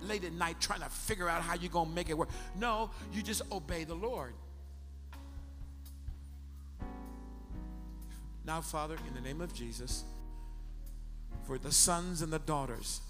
late 0.02 0.24
at 0.24 0.34
night 0.34 0.58
trying 0.60 0.82
to 0.82 0.90
figure 0.90 1.28
out 1.28 1.42
how 1.42 1.56
you're 1.56 1.72
gonna 1.72 1.90
make 1.90 2.10
it 2.10 2.18
work. 2.18 2.30
No, 2.56 2.92
you 3.12 3.22
just 3.22 3.42
obey 3.52 3.84
the 3.84 3.96
Lord. 3.96 4.34
Now, 8.46 8.62
Father, 8.62 8.98
in 9.08 9.14
the 9.14 9.22
name 9.22 9.42
of 9.42 9.54
Jesus, 9.54 10.04
for 11.46 11.58
the 11.58 11.72
sons 11.72 12.22
and 12.22 12.32
the 12.32 12.40
daughters 12.40 13.02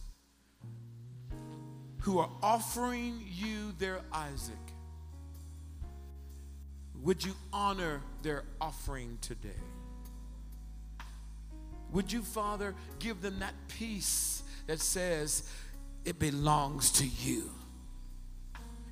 who 1.99 2.19
are 2.19 2.29
offering 2.41 3.21
you 3.29 3.73
their 3.77 4.01
Isaac, 4.11 4.55
would 7.01 7.23
you 7.23 7.33
honor 7.53 8.01
their 8.21 8.43
offering 8.59 9.17
today? 9.21 9.49
Would 11.91 12.11
you, 12.11 12.21
Father, 12.21 12.75
give 12.99 13.21
them 13.21 13.39
that 13.39 13.53
peace 13.67 14.43
that 14.67 14.79
says 14.79 15.49
it 16.05 16.19
belongs 16.19 16.91
to 16.93 17.05
you? 17.05 17.49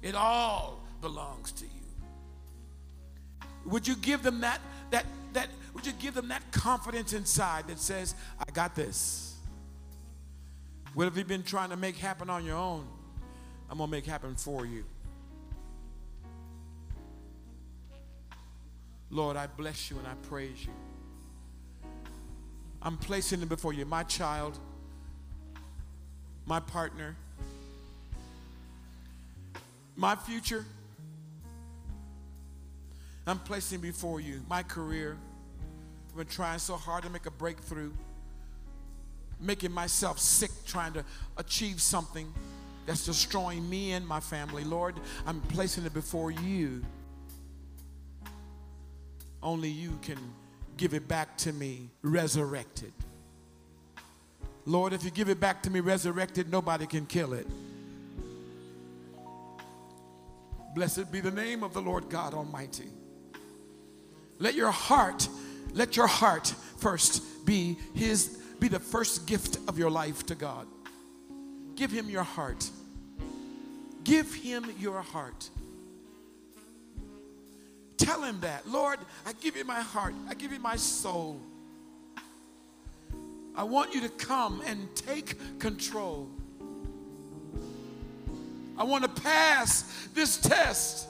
It 0.01 0.15
all 0.15 0.83
belongs 1.01 1.51
to 1.53 1.65
you. 1.65 1.71
Would 3.65 3.87
you 3.87 3.95
give 3.95 4.23
them 4.23 4.41
that 4.41 4.61
that 4.91 5.05
that 5.33 5.49
would 5.73 5.85
you 5.85 5.93
give 5.93 6.13
them 6.13 6.29
that 6.29 6.51
confidence 6.51 7.13
inside 7.13 7.67
that 7.67 7.79
says, 7.79 8.15
I 8.39 8.49
got 8.51 8.75
this? 8.75 9.35
What 10.93 11.03
have 11.05 11.17
you 11.17 11.25
been 11.25 11.43
trying 11.43 11.69
to 11.69 11.77
make 11.77 11.97
happen 11.97 12.29
on 12.29 12.43
your 12.45 12.55
own? 12.55 12.87
I'm 13.69 13.77
gonna 13.77 13.91
make 13.91 14.05
happen 14.05 14.35
for 14.35 14.65
you. 14.65 14.85
Lord, 19.09 19.37
I 19.37 19.47
bless 19.47 19.89
you 19.89 19.97
and 19.97 20.07
I 20.07 20.13
praise 20.27 20.65
you. 20.65 20.71
I'm 22.81 22.97
placing 22.97 23.41
it 23.41 23.49
before 23.49 23.73
you, 23.73 23.85
my 23.85 24.03
child, 24.03 24.57
my 26.45 26.59
partner, 26.59 27.15
my 29.95 30.15
future. 30.15 30.65
I'm 33.25 33.39
placing 33.39 33.81
before 33.81 34.21
you 34.21 34.41
my 34.49 34.63
career. 34.63 35.17
I've 36.09 36.17
been 36.17 36.27
trying 36.27 36.59
so 36.59 36.75
hard 36.75 37.03
to 37.03 37.09
make 37.09 37.25
a 37.25 37.31
breakthrough, 37.31 37.91
making 39.41 39.71
myself 39.71 40.19
sick 40.19 40.51
trying 40.65 40.93
to 40.93 41.03
achieve 41.35 41.81
something 41.81 42.31
that's 42.85 43.05
destroying 43.05 43.69
me 43.69 43.91
and 43.91 44.07
my 44.07 44.21
family. 44.21 44.63
Lord, 44.63 44.95
I'm 45.25 45.41
placing 45.41 45.85
it 45.85 45.93
before 45.93 46.31
you. 46.31 46.83
Only 49.41 49.69
you 49.69 49.97
can 50.01 50.17
give 50.77 50.93
it 50.93 51.07
back 51.07 51.37
to 51.39 51.53
me 51.53 51.89
resurrected. 52.01 52.93
Lord, 54.65 54.93
if 54.93 55.03
you 55.03 55.11
give 55.11 55.29
it 55.29 55.39
back 55.39 55.63
to 55.63 55.69
me 55.69 55.79
resurrected, 55.79 56.51
nobody 56.51 56.85
can 56.85 57.05
kill 57.05 57.33
it. 57.33 57.47
Blessed 60.75 61.11
be 61.11 61.21
the 61.21 61.31
name 61.31 61.63
of 61.63 61.73
the 61.73 61.81
Lord 61.81 62.09
God 62.09 62.33
Almighty. 62.33 62.89
Let 64.39 64.55
your 64.55 64.71
heart, 64.71 65.27
let 65.73 65.95
your 65.95 66.07
heart 66.07 66.53
first 66.77 67.45
be 67.45 67.77
his 67.95 68.37
be 68.59 68.67
the 68.67 68.79
first 68.79 69.27
gift 69.27 69.57
of 69.67 69.77
your 69.77 69.89
life 69.89 70.25
to 70.25 70.35
God. 70.35 70.67
Give 71.75 71.91
him 71.91 72.09
your 72.09 72.23
heart. 72.23 72.69
Give 74.03 74.31
him 74.33 74.65
your 74.79 75.01
heart. 75.01 75.49
Tell 78.07 78.23
him 78.23 78.39
that. 78.39 78.65
Lord, 78.65 78.99
I 79.25 79.33
give 79.33 79.57
you 79.57 79.65
my 79.65 79.81
heart. 79.81 80.15
I 80.29 80.33
give 80.33 80.53
you 80.53 80.59
my 80.59 80.77
soul. 80.77 81.41
I 83.53 83.63
want 83.63 83.93
you 83.93 83.99
to 83.99 84.07
come 84.07 84.61
and 84.65 84.87
take 84.95 85.59
control. 85.59 86.29
I 88.77 88.85
want 88.85 89.03
to 89.03 89.21
pass 89.21 90.07
this 90.13 90.37
test. 90.37 91.09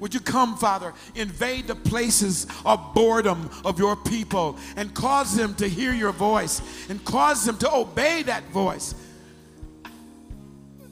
Would 0.00 0.14
you 0.14 0.20
come, 0.20 0.56
Father, 0.56 0.94
invade 1.14 1.66
the 1.66 1.74
places 1.74 2.46
of 2.64 2.94
boredom 2.94 3.50
of 3.66 3.78
your 3.78 3.96
people 3.96 4.56
and 4.76 4.94
cause 4.94 5.36
them 5.36 5.54
to 5.56 5.68
hear 5.68 5.92
your 5.92 6.12
voice 6.12 6.62
and 6.88 7.04
cause 7.04 7.44
them 7.44 7.58
to 7.58 7.70
obey 7.70 8.22
that 8.22 8.44
voice? 8.44 8.94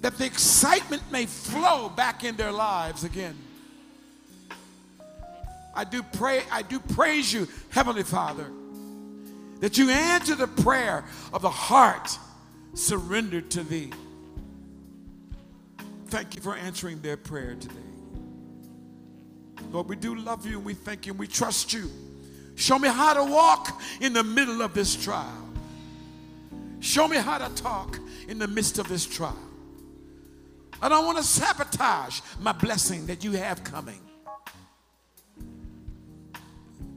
That 0.02 0.18
the 0.18 0.26
excitement 0.26 1.02
may 1.10 1.26
flow 1.26 1.88
back 1.88 2.24
in 2.24 2.36
their 2.36 2.52
lives 2.52 3.04
again. 3.04 3.36
I 5.74 5.84
do 5.84 6.02
pray, 6.02 6.42
I 6.50 6.62
do 6.62 6.78
praise 6.78 7.32
you, 7.32 7.48
Heavenly 7.70 8.02
Father, 8.02 8.46
that 9.60 9.78
you 9.78 9.88
answer 9.88 10.34
the 10.34 10.48
prayer 10.48 11.04
of 11.32 11.40
the 11.40 11.50
heart 11.50 12.18
surrendered 12.74 13.50
to 13.52 13.62
thee. 13.62 13.92
Thank 16.08 16.34
you 16.34 16.42
for 16.42 16.54
answering 16.54 17.00
their 17.00 17.16
prayer 17.16 17.54
today. 17.54 17.74
Lord, 19.70 19.88
we 19.88 19.96
do 19.96 20.14
love 20.14 20.44
you 20.44 20.58
and 20.58 20.64
we 20.66 20.74
thank 20.74 21.06
you 21.06 21.12
and 21.12 21.20
we 21.20 21.26
trust 21.26 21.72
you. 21.72 21.88
Show 22.56 22.78
me 22.78 22.88
how 22.88 23.14
to 23.14 23.24
walk 23.24 23.80
in 24.00 24.12
the 24.12 24.24
middle 24.24 24.60
of 24.60 24.74
this 24.74 24.94
trial. 25.02 25.48
Show 26.80 27.08
me 27.08 27.16
how 27.16 27.38
to 27.38 27.48
talk 27.54 27.98
in 28.28 28.38
the 28.38 28.48
midst 28.48 28.78
of 28.78 28.88
this 28.88 29.06
trial. 29.06 29.38
I 30.82 30.88
don't 30.88 31.06
want 31.06 31.16
to 31.18 31.24
sabotage 31.24 32.20
my 32.40 32.50
blessing 32.50 33.06
that 33.06 33.22
you 33.22 33.32
have 33.32 33.62
coming. 33.62 34.00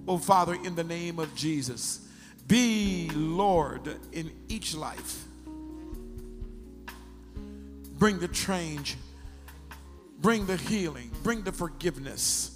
Oh, 0.08 0.18
Father, 0.18 0.56
in 0.56 0.74
the 0.74 0.84
name 0.84 1.20
of 1.20 1.36
Jesus, 1.36 2.08
be 2.48 3.12
Lord 3.14 3.96
in 4.12 4.32
each 4.48 4.76
life. 4.76 5.24
Bring 8.00 8.18
the 8.18 8.28
change, 8.28 8.98
bring 10.20 10.48
the 10.48 10.58
healing, 10.58 11.12
bring 11.22 11.44
the 11.44 11.52
forgiveness, 11.52 12.56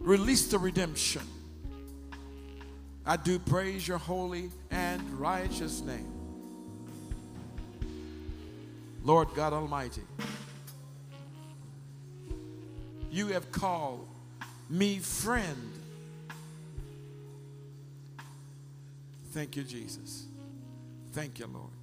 release 0.00 0.48
the 0.48 0.58
redemption. 0.58 1.22
I 3.06 3.16
do 3.16 3.38
praise 3.38 3.86
your 3.86 3.98
holy 3.98 4.50
and 4.72 5.00
righteous 5.20 5.82
name. 5.82 6.12
Lord 9.04 9.28
God 9.34 9.52
Almighty. 9.52 10.02
You 13.10 13.28
have 13.28 13.50
called 13.50 14.06
me 14.68 14.98
friend. 14.98 15.72
Thank 19.32 19.56
you, 19.56 19.62
Jesus. 19.62 20.26
Thank 21.12 21.38
you, 21.38 21.46
Lord. 21.46 21.77